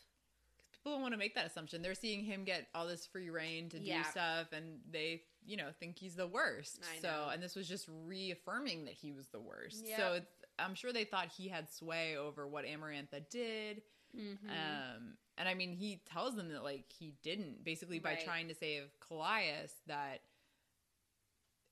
People 0.72 0.92
don't 0.92 1.02
want 1.02 1.12
to 1.12 1.18
make 1.18 1.34
that 1.34 1.44
assumption. 1.44 1.82
They're 1.82 1.94
seeing 1.94 2.24
him 2.24 2.42
get 2.44 2.68
all 2.74 2.86
this 2.86 3.04
free 3.04 3.28
reign 3.28 3.68
to 3.68 3.78
Yeah. 3.78 4.02
do 4.02 4.08
stuff, 4.12 4.46
and 4.52 4.80
they, 4.90 5.24
you 5.44 5.58
know, 5.58 5.66
think 5.78 5.98
he's 5.98 6.14
the 6.14 6.26
worst. 6.26 6.80
So, 7.02 7.28
and 7.30 7.42
this 7.42 7.54
was 7.54 7.68
just 7.68 7.86
reaffirming 8.06 8.86
that 8.86 8.94
he 8.94 9.12
was 9.12 9.28
the 9.28 9.40
worst. 9.40 9.86
Yep. 9.86 9.98
So, 9.98 10.12
it's, 10.14 10.30
I'm 10.58 10.74
sure 10.74 10.90
they 10.94 11.04
thought 11.04 11.28
he 11.36 11.48
had 11.48 11.70
sway 11.70 12.16
over 12.16 12.48
what 12.48 12.64
Amarantha 12.64 13.28
did. 13.28 13.82
mm-hmm. 14.18 14.48
Um, 14.48 15.18
and 15.36 15.46
I 15.50 15.52
mean, 15.52 15.74
he 15.74 16.00
tells 16.10 16.34
them 16.34 16.48
that 16.50 16.64
like 16.64 16.86
he 16.98 17.12
didn't, 17.22 17.62
basically 17.62 17.98
by 17.98 18.12
Right. 18.14 18.24
trying 18.24 18.48
to 18.48 18.54
save 18.54 18.84
Kallias, 19.06 19.72
that 19.86 20.22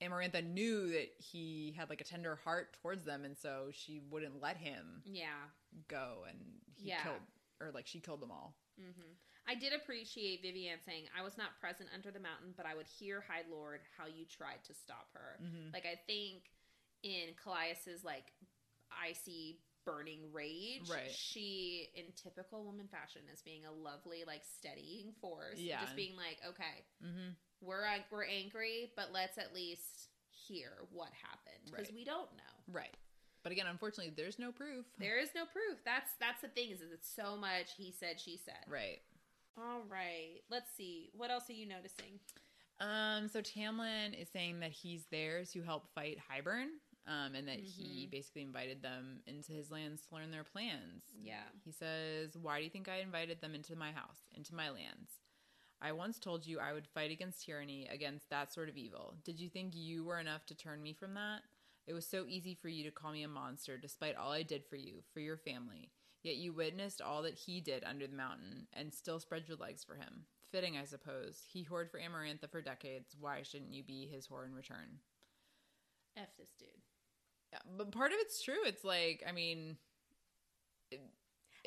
Amarantha 0.01 0.41
knew 0.43 0.91
that 0.91 1.09
he 1.17 1.73
had 1.77 1.89
like 1.89 2.01
a 2.01 2.05
tender 2.05 2.37
heart 2.43 2.77
towards 2.81 3.03
them, 3.03 3.25
and 3.25 3.37
so 3.37 3.67
she 3.71 3.99
wouldn't 4.09 4.41
let 4.41 4.57
him 4.57 5.01
yeah 5.05 5.47
go, 5.87 6.23
and 6.27 6.37
he 6.75 6.89
Yeah. 6.89 7.03
killed, 7.03 7.21
or 7.61 7.71
like 7.71 7.87
she 7.87 7.99
killed 7.99 8.21
them 8.21 8.31
all. 8.31 8.55
hmm 8.77 9.11
i 9.47 9.55
did 9.55 9.73
appreciate 9.73 10.43
Viviane 10.43 10.77
saying 10.85 11.05
i 11.17 11.23
was 11.23 11.35
not 11.37 11.59
present 11.59 11.89
under 11.93 12.11
the 12.11 12.19
mountain 12.19 12.53
but 12.55 12.67
i 12.67 12.75
would 12.75 12.85
hear 12.87 13.19
high 13.27 13.41
lord 13.49 13.79
how 13.97 14.05
you 14.05 14.23
tried 14.25 14.63
to 14.67 14.73
stop 14.75 15.07
her 15.13 15.39
Mm-hmm. 15.43 15.73
like 15.73 15.85
i 15.87 15.97
think 16.05 16.51
in 17.01 17.33
Kallias's 17.43 18.03
like 18.03 18.31
icy 18.93 19.59
burning 19.85 20.31
rage 20.31 20.87
Right. 20.89 21.09
she 21.09 21.87
in 21.95 22.05
typical 22.15 22.63
woman 22.63 22.87
fashion 22.91 23.21
is 23.33 23.41
being 23.41 23.65
a 23.65 23.71
lovely 23.71 24.23
like 24.27 24.41
steadying 24.45 25.13
force 25.19 25.57
Yeah. 25.57 25.81
just 25.81 25.95
being 25.95 26.15
like 26.15 26.37
okay 26.47 26.85
Mm-hmm. 27.03 27.31
We're 27.61 27.85
we're 28.11 28.25
angry, 28.25 28.91
but 28.95 29.09
let's 29.13 29.37
at 29.37 29.53
least 29.53 30.09
hear 30.29 30.71
what 30.91 31.09
happened 31.21 31.65
because 31.65 31.87
Right. 31.87 31.95
we 31.95 32.03
don't 32.05 32.31
know. 32.37 32.73
Right. 32.73 32.95
But 33.43 33.51
again, 33.53 33.67
unfortunately, 33.67 34.13
there's 34.15 34.37
no 34.39 34.51
proof. 34.51 34.85
There 34.97 35.17
is 35.17 35.29
no 35.35 35.45
proof. 35.45 35.77
That's 35.85 36.11
that's 36.19 36.41
the 36.41 36.49
thing 36.49 36.71
is 36.71 36.81
it's 36.81 37.09
so 37.09 37.37
much 37.37 37.71
he 37.77 37.91
said 37.91 38.19
she 38.19 38.37
said. 38.37 38.63
Right. 38.67 38.99
All 39.57 39.81
right. 39.89 40.41
Let's 40.49 40.71
see. 40.75 41.09
What 41.13 41.31
else 41.31 41.49
are 41.49 41.53
you 41.53 41.65
noticing? 41.65 42.19
Um, 42.79 43.27
so 43.27 43.41
Tamlin 43.41 44.13
is 44.19 44.29
saying 44.29 44.61
that 44.61 44.71
he's 44.71 45.05
there 45.11 45.43
to 45.45 45.61
help 45.63 45.89
fight 45.93 46.17
Hybern, 46.31 46.67
um, 47.07 47.35
and 47.35 47.45
that 47.49 47.59
he 47.59 48.05
Mhm. 48.07 48.11
basically 48.11 48.41
invited 48.41 48.81
them 48.81 49.21
into 49.27 49.51
his 49.51 49.69
lands 49.69 50.05
to 50.07 50.15
learn 50.15 50.31
their 50.31 50.45
plans. 50.45 51.03
Yeah. 51.21 51.43
He 51.65 51.71
says, 51.73 52.37
Why 52.37 52.59
do 52.59 52.63
you 52.63 52.69
think 52.69 52.87
I 52.87 52.97
invited 52.99 53.41
them 53.41 53.53
into 53.53 53.75
my 53.75 53.91
house, 53.91 54.21
into 54.33 54.55
my 54.55 54.69
lands? 54.69 55.19
I 55.81 55.91
once 55.93 56.19
told 56.19 56.45
you 56.45 56.59
I 56.59 56.73
would 56.73 56.87
fight 56.87 57.11
against 57.11 57.45
tyranny, 57.45 57.87
against 57.87 58.29
that 58.29 58.51
sort 58.51 58.69
of 58.69 58.77
evil. 58.77 59.15
Did 59.23 59.39
you 59.39 59.49
think 59.49 59.73
you 59.75 60.03
were 60.03 60.19
enough 60.19 60.45
to 60.47 60.55
turn 60.55 60.81
me 60.81 60.93
from 60.93 61.13
that? 61.13 61.41
It 61.87 61.93
was 61.93 62.05
so 62.05 62.25
easy 62.27 62.53
for 62.53 62.67
you 62.67 62.83
to 62.83 62.91
call 62.91 63.11
me 63.11 63.23
a 63.23 63.27
monster, 63.27 63.77
despite 63.77 64.15
all 64.15 64.31
I 64.31 64.43
did 64.43 64.65
for 64.65 64.75
you, 64.75 65.03
for 65.13 65.21
your 65.21 65.37
family. 65.37 65.91
Yet 66.21 66.35
you 66.35 66.51
witnessed 66.51 67.01
all 67.01 67.21
that 67.23 67.33
he 67.35 67.61
did 67.61 67.83
under 67.85 68.05
the 68.05 68.15
mountain, 68.15 68.67
and 68.73 68.93
still 68.93 69.19
spread 69.19 69.47
your 69.47 69.57
legs 69.57 69.83
for 69.83 69.95
him. 69.95 70.25
Fitting, 70.51 70.77
I 70.77 70.83
suppose. 70.83 71.43
He 71.47 71.63
whored 71.63 71.89
for 71.89 71.99
Amarantha 71.99 72.49
for 72.51 72.61
decades. 72.61 73.15
Why 73.19 73.41
shouldn't 73.43 73.71
you 73.71 73.83
be 73.83 74.07
his 74.07 74.27
whore 74.27 74.45
in 74.45 74.53
return? 74.53 74.99
F 76.17 76.35
this 76.37 76.51
dude. 76.59 76.67
Yeah, 77.53 77.59
but 77.77 77.91
part 77.91 78.11
of 78.11 78.17
it's 78.19 78.43
true. 78.43 78.63
It's 78.65 78.83
like, 78.83 79.23
I 79.27 79.31
mean, 79.31 79.77
it- 80.91 80.99
I 80.99 81.01
feel 81.01 81.18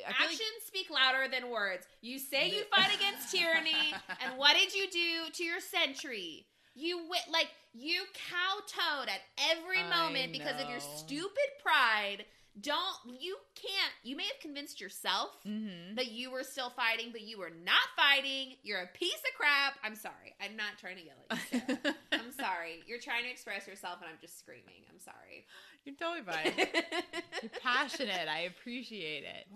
Actions 0.07 0.31
like 0.31 0.67
speak 0.67 0.91
louder 0.91 1.27
than 1.31 1.51
words. 1.51 1.87
You 2.01 2.19
say 2.19 2.49
you 2.51 2.63
fight 2.75 2.95
against 2.97 3.35
tyranny, 3.35 3.95
and 4.25 4.39
what 4.39 4.57
did 4.57 4.75
you 4.75 4.89
do 4.91 5.31
to 5.33 5.45
your 5.45 5.61
sentry? 5.61 6.47
You 6.75 6.97
wi- 6.99 7.29
like 7.31 7.49
you 7.75 8.03
kowtowed 8.31 9.09
at 9.09 9.21
every 9.51 9.79
I 9.81 9.89
moment 10.09 10.33
because 10.33 10.61
of 10.63 10.69
your 10.71 10.81
stupid 10.81 11.49
pride. 11.63 12.25
Don't 12.61 12.97
you 13.19 13.37
can't. 13.55 13.93
You 14.03 14.15
may 14.15 14.25
have 14.25 14.39
convinced 14.41 14.79
yourself 14.79 15.31
Mhm. 15.47 15.97
that 15.97 16.13
you 16.13 16.31
were 16.31 16.43
still 16.45 16.69
fighting, 16.69 17.09
but 17.11 17.23
you 17.23 17.39
were 17.39 17.49
not 17.65 17.81
fighting. 17.97 18.57
You're 18.63 18.83
a 18.83 18.87
piece 18.89 19.15
of 19.21 19.35
crap. 19.39 19.79
I'm 19.83 19.95
sorry. 19.95 20.35
I'm 20.39 20.55
not 20.55 20.77
trying 20.79 20.97
to 20.99 21.03
yell 21.03 21.25
at 21.31 21.39
you. 21.53 21.93
I'm 22.13 22.31
sorry. 22.33 22.83
You're 22.87 22.99
trying 23.01 23.25
to 23.25 23.31
express 23.31 23.67
yourself, 23.67 24.01
and 24.03 24.11
I'm 24.11 24.19
just 24.21 24.39
screaming. 24.39 24.85
I'm 24.91 24.99
sorry. 25.01 25.47
You're 25.85 25.95
totally 25.97 26.23
fine. 26.23 26.53
You're 27.43 27.51
passionate. 27.61 28.29
I 28.29 28.41
appreciate 28.41 29.25
it. 29.25 29.47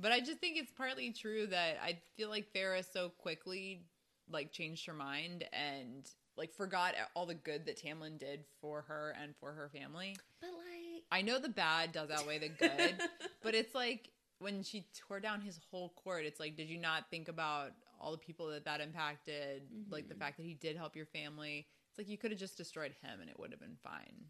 But 0.00 0.12
I 0.12 0.20
just 0.20 0.38
think 0.38 0.56
it's 0.56 0.70
partly 0.72 1.12
true 1.12 1.46
that 1.48 1.76
I 1.82 1.98
feel 2.16 2.28
like 2.28 2.52
Feyre 2.54 2.84
so 2.92 3.10
quickly 3.18 3.82
like 4.30 4.52
changed 4.52 4.86
her 4.86 4.92
mind 4.94 5.44
and 5.52 6.08
like 6.36 6.52
forgot 6.54 6.94
all 7.16 7.26
the 7.26 7.34
good 7.34 7.66
that 7.66 7.82
Tamlin 7.82 8.18
did 8.18 8.44
for 8.60 8.82
her 8.82 9.14
and 9.20 9.34
for 9.40 9.52
her 9.52 9.68
family. 9.72 10.16
but 10.40 10.50
like, 10.50 11.02
I 11.10 11.22
know 11.22 11.38
the 11.40 11.48
bad 11.48 11.92
does 11.92 12.10
outweigh 12.10 12.38
the 12.38 12.48
good, 12.48 12.94
but 13.42 13.54
it's 13.54 13.74
like 13.74 14.10
when 14.38 14.62
she 14.62 14.86
tore 14.96 15.18
down 15.18 15.40
his 15.40 15.58
whole 15.70 15.88
court, 15.96 16.24
it's 16.24 16.38
like, 16.38 16.56
did 16.56 16.68
you 16.68 16.78
not 16.78 17.10
think 17.10 17.28
about 17.28 17.72
all 18.00 18.12
the 18.12 18.18
people 18.18 18.46
that 18.50 18.64
that 18.66 18.80
impacted? 18.80 19.62
Like 19.90 20.08
the 20.08 20.14
Mhm. 20.14 20.18
fact 20.18 20.36
that 20.36 20.44
he 20.44 20.54
did 20.54 20.76
help 20.76 20.94
your 20.94 21.06
family. 21.06 21.66
It's 21.90 21.98
like 21.98 22.08
you 22.08 22.18
could 22.18 22.30
have 22.30 22.38
just 22.38 22.56
destroyed 22.56 22.94
him 23.02 23.20
and 23.20 23.28
it 23.28 23.38
would 23.40 23.50
have 23.50 23.60
been 23.60 23.78
fine. 23.82 24.26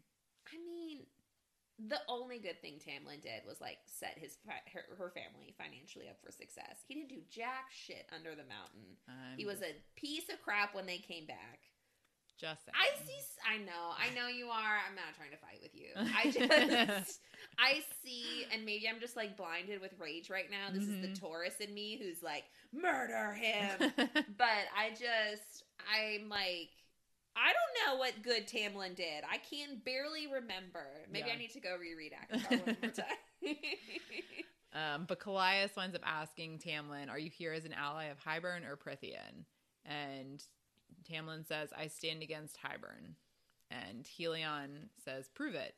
I 0.53 0.57
mean, 0.65 1.05
the 1.87 1.99
only 2.09 2.39
good 2.39 2.61
thing 2.61 2.73
Tamlin 2.79 3.21
did 3.23 3.41
was 3.47 3.61
like 3.61 3.77
set 3.85 4.17
his 4.17 4.37
fi- 4.45 4.67
her, 4.73 4.83
her 4.97 5.11
family 5.11 5.55
financially 5.57 6.09
up 6.09 6.17
for 6.23 6.31
success. 6.31 6.77
He 6.87 6.95
didn't 6.95 7.09
do 7.09 7.21
jack 7.29 7.65
shit 7.71 8.05
under 8.13 8.31
the 8.31 8.43
mountain. 8.49 8.97
I'm 9.07 9.37
He 9.37 9.45
was 9.45 9.61
a 9.61 9.75
piece 9.95 10.27
of 10.29 10.41
crap 10.41 10.75
when 10.75 10.85
they 10.85 10.97
came 10.97 11.25
back. 11.25 11.59
just 12.37 12.65
saying. 12.65 12.75
I 12.75 12.89
see. 13.05 13.15
I 13.49 13.57
know. 13.59 13.93
I 13.97 14.13
know 14.13 14.27
you 14.27 14.47
are. 14.47 14.77
I'm 14.87 14.95
not 14.95 15.15
trying 15.15 15.31
to 15.31 15.37
fight 15.37 15.59
with 15.61 15.73
you. 15.73 15.91
I 15.95 16.31
just. 16.99 17.21
I 17.57 17.81
see, 18.03 18.45
and 18.51 18.65
maybe 18.65 18.87
I'm 18.89 18.99
just 18.99 19.15
like 19.15 19.37
blinded 19.37 19.79
with 19.81 19.93
rage 19.99 20.29
right 20.29 20.49
now. 20.51 20.69
This 20.73 20.83
is 20.83 20.95
Mhm. 20.95 21.13
the 21.13 21.19
Taurus 21.19 21.55
in 21.61 21.73
me 21.73 21.97
who's 22.01 22.21
like, 22.21 22.43
murder 22.73 23.31
him. 23.33 23.91
but 24.37 24.65
I 24.77 24.89
just, 24.91 25.63
I'm 25.89 26.27
like, 26.29 26.69
I 27.35 27.51
don't 27.53 27.87
know 27.87 27.99
what 27.99 28.21
good 28.21 28.47
Tamlin 28.47 28.95
did. 28.95 29.23
I 29.29 29.37
can 29.37 29.81
barely 29.85 30.27
remember. 30.27 30.85
Maybe 31.11 31.27
Yeah. 31.27 31.35
I 31.35 31.37
need 31.37 31.51
to 31.51 31.59
go 31.59 31.75
reread 31.79 32.13
Akbar 32.13 32.57
one 32.59 32.77
more 32.81 32.91
time. 32.91 33.55
Um, 34.73 35.05
but 35.07 35.19
Kallias 35.19 35.75
winds 35.75 35.95
up 35.95 36.03
asking 36.05 36.59
Tamlin, 36.59 37.09
Are 37.09 37.17
you 37.19 37.29
here 37.29 37.53
as 37.53 37.65
an 37.65 37.73
ally 37.73 38.05
of 38.05 38.19
Hybern 38.19 38.67
or 38.69 38.77
Prythian? 38.77 39.45
And 39.85 40.43
Tamlin 41.09 41.47
says, 41.47 41.69
I 41.75 41.87
stand 41.87 42.21
against 42.21 42.57
Hybern. 42.57 43.13
And 43.71 44.05
Helion 44.05 44.89
says, 45.03 45.29
Prove 45.33 45.55
it. 45.55 45.73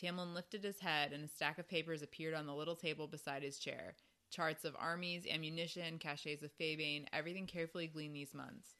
Tamlin 0.00 0.34
lifted 0.34 0.64
his 0.64 0.80
head, 0.80 1.12
and 1.12 1.24
a 1.24 1.28
stack 1.28 1.58
of 1.58 1.68
papers 1.68 2.02
appeared 2.02 2.34
on 2.34 2.46
the 2.46 2.54
little 2.54 2.76
table 2.76 3.06
beside 3.06 3.42
his 3.42 3.58
chair. 3.58 3.94
Charts 4.30 4.64
of 4.64 4.74
armies, 4.78 5.26
ammunition, 5.30 5.98
caches 5.98 6.42
of 6.42 6.50
faebane, 6.58 7.04
everything 7.12 7.46
carefully 7.46 7.86
gleaned 7.86 8.16
these 8.16 8.32
months. 8.34 8.70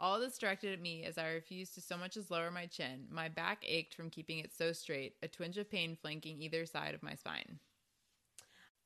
All 0.00 0.20
this 0.20 0.38
directed 0.38 0.72
at 0.72 0.80
me 0.80 1.04
as 1.04 1.18
I 1.18 1.30
refused 1.30 1.74
to 1.74 1.80
so 1.80 1.96
much 1.96 2.16
as 2.16 2.30
lower 2.30 2.50
my 2.50 2.66
chin. 2.66 3.06
My 3.10 3.28
back 3.28 3.64
ached 3.66 3.94
from 3.94 4.10
keeping 4.10 4.38
it 4.38 4.52
so 4.56 4.72
straight, 4.72 5.16
a 5.22 5.28
twinge 5.28 5.58
of 5.58 5.70
pain 5.70 5.96
flanking 6.00 6.40
either 6.40 6.66
side 6.66 6.94
of 6.94 7.02
my 7.02 7.14
spine. 7.14 7.58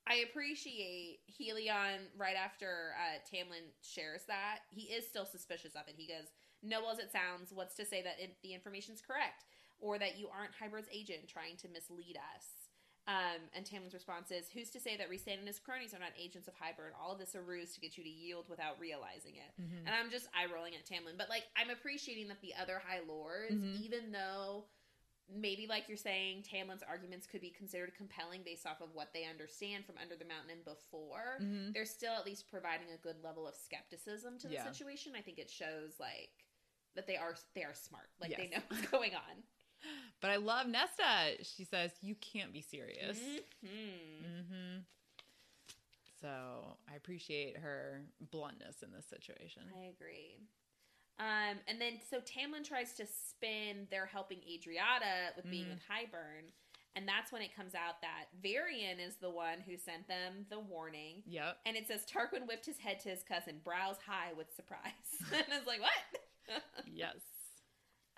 I 0.06 0.24
appreciate 0.28 1.20
Helion 1.30 2.08
right 2.16 2.34
after 2.34 2.94
uh, 2.98 3.18
Tamlin 3.30 3.70
shares 3.82 4.22
that. 4.26 4.60
He 4.70 4.82
is 4.82 5.06
still 5.06 5.26
suspicious 5.26 5.74
of 5.74 5.86
it. 5.86 5.94
He 5.96 6.06
goes, 6.06 6.32
Noble 6.62 6.90
as 6.90 6.98
it 6.98 7.12
sounds, 7.12 7.52
what's 7.52 7.74
to 7.76 7.84
say 7.84 8.02
that 8.02 8.16
it, 8.18 8.36
the 8.42 8.54
information's 8.54 9.02
correct 9.02 9.44
or 9.80 9.98
that 9.98 10.18
you 10.18 10.28
aren't 10.28 10.54
Hybern's 10.54 10.88
agent 10.92 11.28
trying 11.28 11.56
to 11.58 11.68
mislead 11.68 12.16
us? 12.16 12.61
Um, 13.08 13.42
and 13.52 13.64
Tamlin's 13.66 13.94
response 13.94 14.30
is, 14.30 14.48
Who's 14.48 14.70
to 14.70 14.80
say 14.80 14.96
that 14.96 15.10
Rhysand 15.10 15.38
and 15.38 15.46
his 15.48 15.58
cronies 15.58 15.92
are 15.92 15.98
not 15.98 16.12
agents 16.16 16.46
of 16.46 16.54
Hybern? 16.54 16.92
All 17.00 17.12
of 17.12 17.18
this 17.18 17.34
a 17.34 17.40
ruse 17.40 17.74
to 17.74 17.80
get 17.80 17.98
you 17.98 18.04
to 18.04 18.08
yield 18.10 18.48
without 18.48 18.78
realizing 18.78 19.34
it. 19.36 19.60
Mhm. 19.60 19.78
And 19.86 19.88
I'm 19.90 20.10
just 20.10 20.28
eye 20.34 20.46
rolling 20.52 20.74
at 20.76 20.86
Tamlin. 20.86 21.18
But 21.18 21.28
like, 21.28 21.44
I'm 21.56 21.70
appreciating 21.70 22.28
that 22.28 22.40
the 22.40 22.54
other 22.54 22.78
High 22.78 23.00
Lords, 23.00 23.54
Mhm. 23.54 23.80
even 23.80 24.12
though 24.12 24.66
maybe 25.28 25.66
like 25.66 25.88
you're 25.88 25.96
saying, 25.96 26.42
Tamlin's 26.44 26.82
arguments 26.82 27.26
could 27.26 27.40
be 27.40 27.50
considered 27.50 27.92
compelling 27.96 28.42
based 28.44 28.66
off 28.66 28.80
of 28.80 28.94
what 28.94 29.12
they 29.12 29.24
understand 29.24 29.84
from 29.86 29.96
Under 29.98 30.14
the 30.14 30.24
Mountain 30.24 30.50
and 30.50 30.64
before. 30.64 31.38
Mhm. 31.40 31.72
They're 31.72 31.86
still 31.86 32.12
at 32.14 32.24
least 32.26 32.48
providing 32.48 32.90
a 32.92 32.98
good 32.98 33.20
level 33.24 33.48
of 33.48 33.56
skepticism 33.56 34.38
to 34.40 34.46
the 34.48 34.54
Yeah. 34.54 34.70
situation. 34.70 35.16
I 35.16 35.22
think 35.22 35.38
it 35.38 35.50
shows 35.50 35.98
like 35.98 36.44
that 36.94 37.06
they 37.06 37.16
are 37.16 37.36
they 37.54 37.64
are 37.64 37.74
smart, 37.74 38.10
like 38.20 38.36
they 38.36 38.46
know 38.48 38.58
what's 38.68 38.86
going 38.90 39.14
on. 39.14 39.42
But 40.22 40.30
I 40.30 40.36
love 40.36 40.66
Nesta. 40.68 41.42
She 41.42 41.64
says, 41.64 41.90
You 42.00 42.14
can't 42.14 42.52
be 42.52 42.62
serious. 42.62 43.18
Mhm. 43.62 44.48
hmm 44.48 44.78
So 46.20 46.76
I 46.90 46.94
appreciate 46.96 47.58
her 47.58 48.02
bluntness 48.30 48.82
in 48.82 48.92
this 48.92 49.06
situation. 49.06 49.62
I 49.76 49.86
agree. 49.86 50.38
Um, 51.18 51.58
and 51.68 51.80
then 51.80 51.98
so 52.08 52.18
Tamlin 52.20 52.64
tries 52.66 52.94
to 52.94 53.04
spin 53.06 53.86
they're 53.90 54.06
helping 54.06 54.38
Adriata 54.38 55.34
with 55.36 55.50
being 55.50 55.66
Mm. 55.66 55.70
with 55.70 55.82
Hybern. 55.90 56.50
And 56.94 57.08
that's 57.08 57.32
when 57.32 57.40
it 57.42 57.54
comes 57.56 57.74
out 57.74 58.00
that 58.02 58.26
Varian 58.42 59.00
is 59.00 59.16
the 59.16 59.30
one 59.30 59.60
who 59.60 59.76
sent 59.78 60.06
them 60.08 60.46
the 60.50 60.60
warning. 60.60 61.22
Yep. 61.26 61.58
And 61.64 61.76
it 61.76 61.86
says 61.88 62.04
Tarquin 62.06 62.46
whipped 62.46 62.66
his 62.66 62.78
head 62.78 63.00
to 63.00 63.08
his 63.08 63.22
cousin, 63.22 63.60
brows 63.64 63.96
high 64.06 64.32
with 64.34 64.52
surprise. 64.54 64.92
and 65.32 65.44
I 65.52 65.58
was 65.58 65.66
like, 65.66 65.80
what? 65.80 66.62
Yes. 66.86 67.16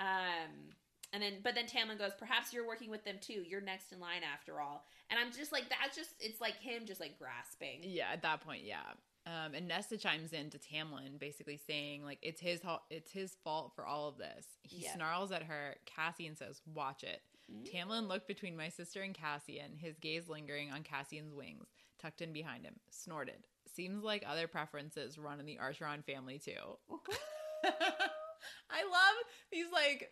um, 0.00 0.74
and 1.14 1.22
then, 1.22 1.34
but 1.42 1.54
then 1.54 1.66
Tamlin 1.66 1.96
goes, 1.98 2.10
perhaps 2.18 2.52
you're 2.52 2.66
working 2.66 2.90
with 2.90 3.04
them 3.04 3.16
too. 3.20 3.42
You're 3.48 3.60
next 3.60 3.92
in 3.92 4.00
line 4.00 4.22
after 4.30 4.60
all. 4.60 4.84
And 5.10 5.18
I'm 5.18 5.32
just 5.32 5.52
like, 5.52 5.64
that's 5.70 5.96
just, 5.96 6.10
it's 6.20 6.40
like 6.40 6.56
him 6.56 6.82
just 6.84 7.00
like 7.00 7.18
grasping. 7.18 7.78
Yeah, 7.82 8.08
at 8.12 8.22
that 8.22 8.40
point, 8.40 8.64
yeah. 8.64 8.82
Um, 9.26 9.54
and 9.54 9.66
Nesta 9.68 9.96
chimes 9.96 10.32
in 10.34 10.50
to 10.50 10.58
Tamlin, 10.58 11.18
basically 11.18 11.56
saying 11.66 12.04
like 12.04 12.18
it's 12.20 12.40
his 12.42 12.60
it's 12.90 13.10
his 13.10 13.36
fault 13.42 13.72
for 13.74 13.86
all 13.86 14.06
of 14.08 14.18
this. 14.18 14.44
He 14.62 14.82
Yeah. 14.84 14.92
snarls 14.94 15.32
at 15.32 15.44
her. 15.44 15.76
Cassian 15.86 16.36
says, 16.36 16.60
"Watch 16.74 17.02
it." 17.04 17.22
Mm. 17.50 17.72
Tamlin 17.72 18.06
looked 18.08 18.28
between 18.28 18.54
my 18.54 18.68
sister 18.68 19.00
and 19.00 19.14
Cassian, 19.14 19.76
his 19.78 19.96
gaze 19.98 20.28
lingering 20.28 20.70
on 20.72 20.82
Cassian's 20.82 21.32
wings, 21.32 21.68
tucked 21.98 22.20
in 22.20 22.34
behind 22.34 22.66
him. 22.66 22.74
Snorted. 22.90 23.42
Seems 23.74 24.04
like 24.04 24.24
other 24.26 24.46
preferences 24.46 25.16
run 25.16 25.40
in 25.40 25.46
the 25.46 25.58
Archeron 25.58 26.04
family 26.04 26.38
too. 26.38 26.76
I 27.64 28.82
love 28.84 29.16
these 29.50 29.66
like 29.72 30.10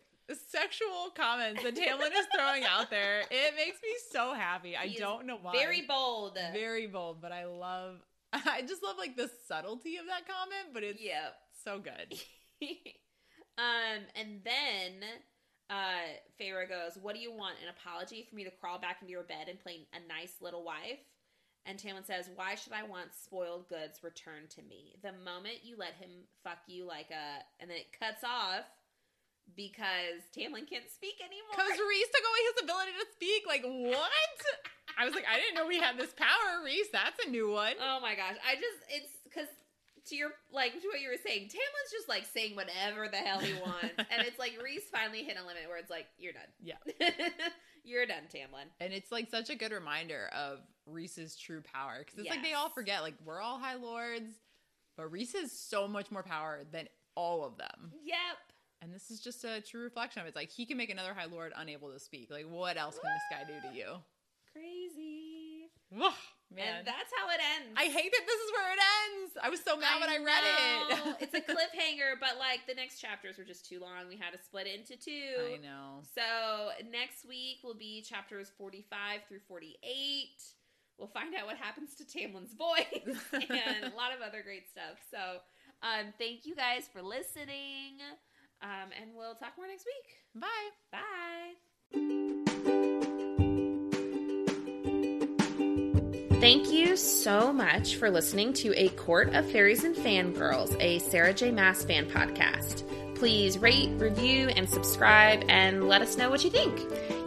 sexual 0.49 1.09
comments 1.15 1.63
that 1.63 1.75
Tamlin 1.75 2.11
is 2.17 2.25
throwing 2.35 2.63
out 2.63 2.89
there. 2.89 3.21
It 3.29 3.55
makes 3.55 3.77
me 3.81 3.89
so 4.11 4.33
happy. 4.33 4.75
I 4.77 4.87
He 4.87 4.97
don't 4.97 5.25
know 5.25 5.37
why. 5.41 5.51
Very 5.53 5.81
bold. 5.81 6.37
very 6.53 6.87
bold, 6.87 7.21
but 7.21 7.31
I 7.31 7.45
love 7.45 7.97
I 8.33 8.61
just 8.61 8.81
love 8.83 8.95
like 8.97 9.15
the 9.15 9.29
subtlety 9.47 9.97
of 9.97 10.05
that 10.07 10.27
comment, 10.27 10.73
but 10.73 10.83
it's 10.83 11.01
Yep. 11.01 11.35
so 11.63 11.79
good. 11.79 12.19
um, 13.57 14.01
and 14.15 14.41
then 14.43 15.03
uh 15.69 16.17
Feyre 16.39 16.67
goes, 16.67 16.97
What 17.01 17.15
do 17.15 17.21
you 17.21 17.31
want? 17.31 17.55
An 17.61 17.69
apology 17.69 18.25
for 18.29 18.35
me 18.35 18.43
to 18.43 18.51
crawl 18.51 18.79
back 18.79 18.97
into 19.01 19.11
your 19.11 19.23
bed 19.23 19.47
and 19.49 19.59
play 19.59 19.87
a 19.93 20.07
nice 20.07 20.35
little 20.41 20.63
wife? 20.63 20.99
And 21.65 21.79
Tamlin 21.79 22.05
says, 22.05 22.29
Why 22.35 22.55
should 22.55 22.73
I 22.73 22.83
want 22.83 23.13
spoiled 23.13 23.69
goods 23.69 23.99
returned 24.03 24.49
to 24.51 24.61
me? 24.61 24.95
The 25.01 25.13
moment 25.13 25.63
you 25.63 25.75
let 25.77 25.93
him 25.93 26.09
fuck 26.43 26.59
you 26.67 26.85
like 26.85 27.09
a 27.11 27.43
and 27.61 27.69
then 27.69 27.77
it 27.77 27.97
cuts 27.97 28.23
off 28.23 28.65
because 29.55 30.23
Tamlin 30.35 30.65
can't 30.69 30.89
speak 30.89 31.19
anymore. 31.21 31.53
Because 31.53 31.77
Rhys 31.77 32.09
took 32.09 32.25
away 32.25 32.41
his 32.53 32.63
ability 32.63 32.91
to 32.99 33.07
speak. 33.13 33.43
Like, 33.47 33.63
what? 33.63 34.09
I 34.97 35.05
was 35.05 35.13
like, 35.13 35.25
I 35.29 35.37
didn't 35.37 35.55
know 35.55 35.67
we 35.67 35.79
had 35.79 35.97
this 35.97 36.13
power, 36.13 36.63
Rhys. 36.63 36.89
That's 36.91 37.17
a 37.25 37.29
new 37.29 37.51
one. 37.51 37.73
Oh 37.81 37.99
my 38.01 38.15
gosh. 38.15 38.37
I 38.45 38.55
just 38.55 38.79
it's 38.89 39.13
because 39.23 39.47
to 40.09 40.15
your 40.15 40.31
like 40.51 40.73
to 40.73 40.87
what 40.87 41.01
you 41.01 41.09
were 41.09 41.21
saying, 41.23 41.49
Tamlin's 41.49 41.91
just 41.91 42.09
like 42.09 42.25
saying 42.25 42.55
whatever 42.55 43.07
the 43.07 43.17
hell 43.17 43.39
he 43.39 43.53
wants. 43.61 43.93
and 43.97 44.27
it's 44.27 44.37
like 44.39 44.53
Rhys 44.61 44.83
finally 44.91 45.23
hit 45.23 45.37
a 45.37 45.45
limit 45.45 45.63
where 45.67 45.77
it's 45.77 45.89
like, 45.89 46.07
You're 46.17 46.33
done. 46.33 46.49
Yeah. 46.61 46.81
You're 47.83 48.05
done, 48.05 48.23
Tamlin. 48.33 48.71
And 48.79 48.93
it's 48.93 49.11
like 49.11 49.29
such 49.29 49.49
a 49.49 49.55
good 49.55 49.71
reminder 49.73 50.29
of 50.33 50.59
Rhys's 50.85 51.35
true 51.35 51.61
power. 51.61 51.99
Because 51.99 52.19
it's 52.19 52.29
like 52.29 52.41
they 52.43 52.53
all 52.53 52.69
forget, 52.69 53.01
like, 53.01 53.15
we're 53.25 53.41
all 53.41 53.59
High 53.59 53.75
Lords, 53.75 54.31
but 54.95 55.11
Rhys 55.11 55.33
has 55.33 55.51
so 55.51 55.85
much 55.85 56.09
more 56.09 56.23
power 56.23 56.61
than 56.71 56.87
all 57.15 57.43
of 57.43 57.57
them. 57.57 57.91
Yep. 58.05 58.17
And 58.83 58.93
this 58.93 59.09
is 59.09 59.21
just 59.21 59.45
a 59.45 59.61
true 59.61 59.81
reflection 59.81 60.19
of 60.19 60.25
it. 60.25 60.29
It's 60.29 60.35
like 60.35 60.51
he 60.51 60.65
can 60.65 60.75
make 60.75 60.89
another 60.89 61.13
High 61.13 61.31
Lord 61.31 61.53
unable 61.55 61.93
to 61.93 61.99
speak. 61.99 62.29
Like, 62.29 62.45
what 62.49 62.75
else 62.75 62.99
can 62.99 63.11
this 63.13 63.23
guy 63.31 63.47
do 63.47 63.69
to 63.69 63.73
you? 63.73 63.95
Crazy. 64.51 65.71
Man. 66.53 66.83
And 66.83 66.85
that's 66.85 67.09
how 67.17 67.29
it 67.29 67.39
ends. 67.57 67.73
I 67.77 67.85
hate 67.85 68.11
that 68.11 68.25
this 68.27 68.41
is 68.41 68.51
where 68.51 68.73
it 68.73 68.81
ends. 68.83 69.33
I 69.41 69.49
was 69.49 69.61
so 69.61 69.77
mad 69.77 70.01
when 70.01 70.09
I 70.09 70.17
read 70.17 70.43
know. 70.43 71.11
it. 71.13 71.17
it's 71.21 71.33
a 71.33 71.41
cliffhanger, 71.41 72.19
but 72.19 72.37
like 72.37 72.67
the 72.67 72.75
next 72.75 72.99
chapters 72.99 73.37
were 73.37 73.43
just 73.43 73.67
too 73.67 73.79
long. 73.79 74.07
We 74.09 74.17
had 74.17 74.33
to 74.33 74.43
split 74.43 74.67
it 74.67 74.79
into 74.79 74.97
two. 75.01 75.55
I 75.55 75.57
know. 75.57 76.03
So 76.13 76.69
next 76.91 77.25
week 77.27 77.63
will 77.63 77.77
be 77.77 78.03
chapters 78.03 78.51
45 78.57 79.21
through 79.27 79.39
48. 79.47 79.79
We'll 80.99 81.07
find 81.07 81.33
out 81.33 81.47
what 81.47 81.57
happens 81.57 81.95
to 81.95 82.05
Tamlin's 82.05 82.53
voice 82.53 83.17
and 83.33 83.91
a 83.91 83.95
lot 83.95 84.13
of 84.13 84.21
other 84.21 84.43
great 84.43 84.69
stuff. 84.69 85.01
So 85.09 85.41
um, 85.81 86.13
thank 86.19 86.45
you 86.45 86.55
guys 86.55 86.85
for 86.91 87.01
listening. 87.01 87.97
Um, 88.63 88.89
and 89.01 89.11
we'll 89.15 89.35
talk 89.35 89.53
more 89.57 89.67
next 89.67 89.85
week. 89.85 90.41
Bye. 90.41 90.69
Bye. 90.91 92.53
Thank 96.39 96.71
you 96.71 96.97
so 96.97 97.53
much 97.53 97.95
for 97.95 98.09
listening 98.09 98.51
to 98.53 98.73
A 98.75 98.89
Court 98.89 99.33
of 99.33 99.49
Faeries 99.49 99.83
and 99.83 99.95
Fangirls, 99.95 100.75
a 100.81 100.99
Sarah 100.99 101.33
J. 101.33 101.51
Maas 101.51 101.85
fan 101.85 102.09
podcast. 102.09 102.83
Please 103.15 103.57
rate, 103.57 103.89
review, 103.97 104.49
and 104.49 104.69
subscribe 104.69 105.45
and 105.47 105.87
let 105.87 106.01
us 106.01 106.17
know 106.17 106.29
what 106.29 106.43
you 106.43 106.49
think. 106.49 106.77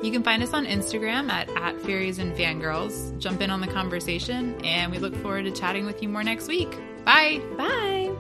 You 0.02 0.12
can 0.12 0.22
find 0.22 0.42
us 0.42 0.52
on 0.52 0.66
Instagram 0.66 1.30
at, 1.30 1.48
at 1.56 1.80
Faeries 1.80 2.18
and 2.18 2.36
Fangirls. 2.36 3.18
Jump 3.18 3.40
in 3.40 3.50
on 3.50 3.60
the 3.62 3.68
conversation, 3.68 4.62
and 4.64 4.92
we 4.92 4.98
look 4.98 5.16
forward 5.16 5.44
to 5.44 5.50
chatting 5.50 5.86
with 5.86 6.02
you 6.02 6.10
more 6.10 6.22
next 6.22 6.48
week. 6.48 6.70
Bye. 7.04 7.40
Bye. 7.56 8.15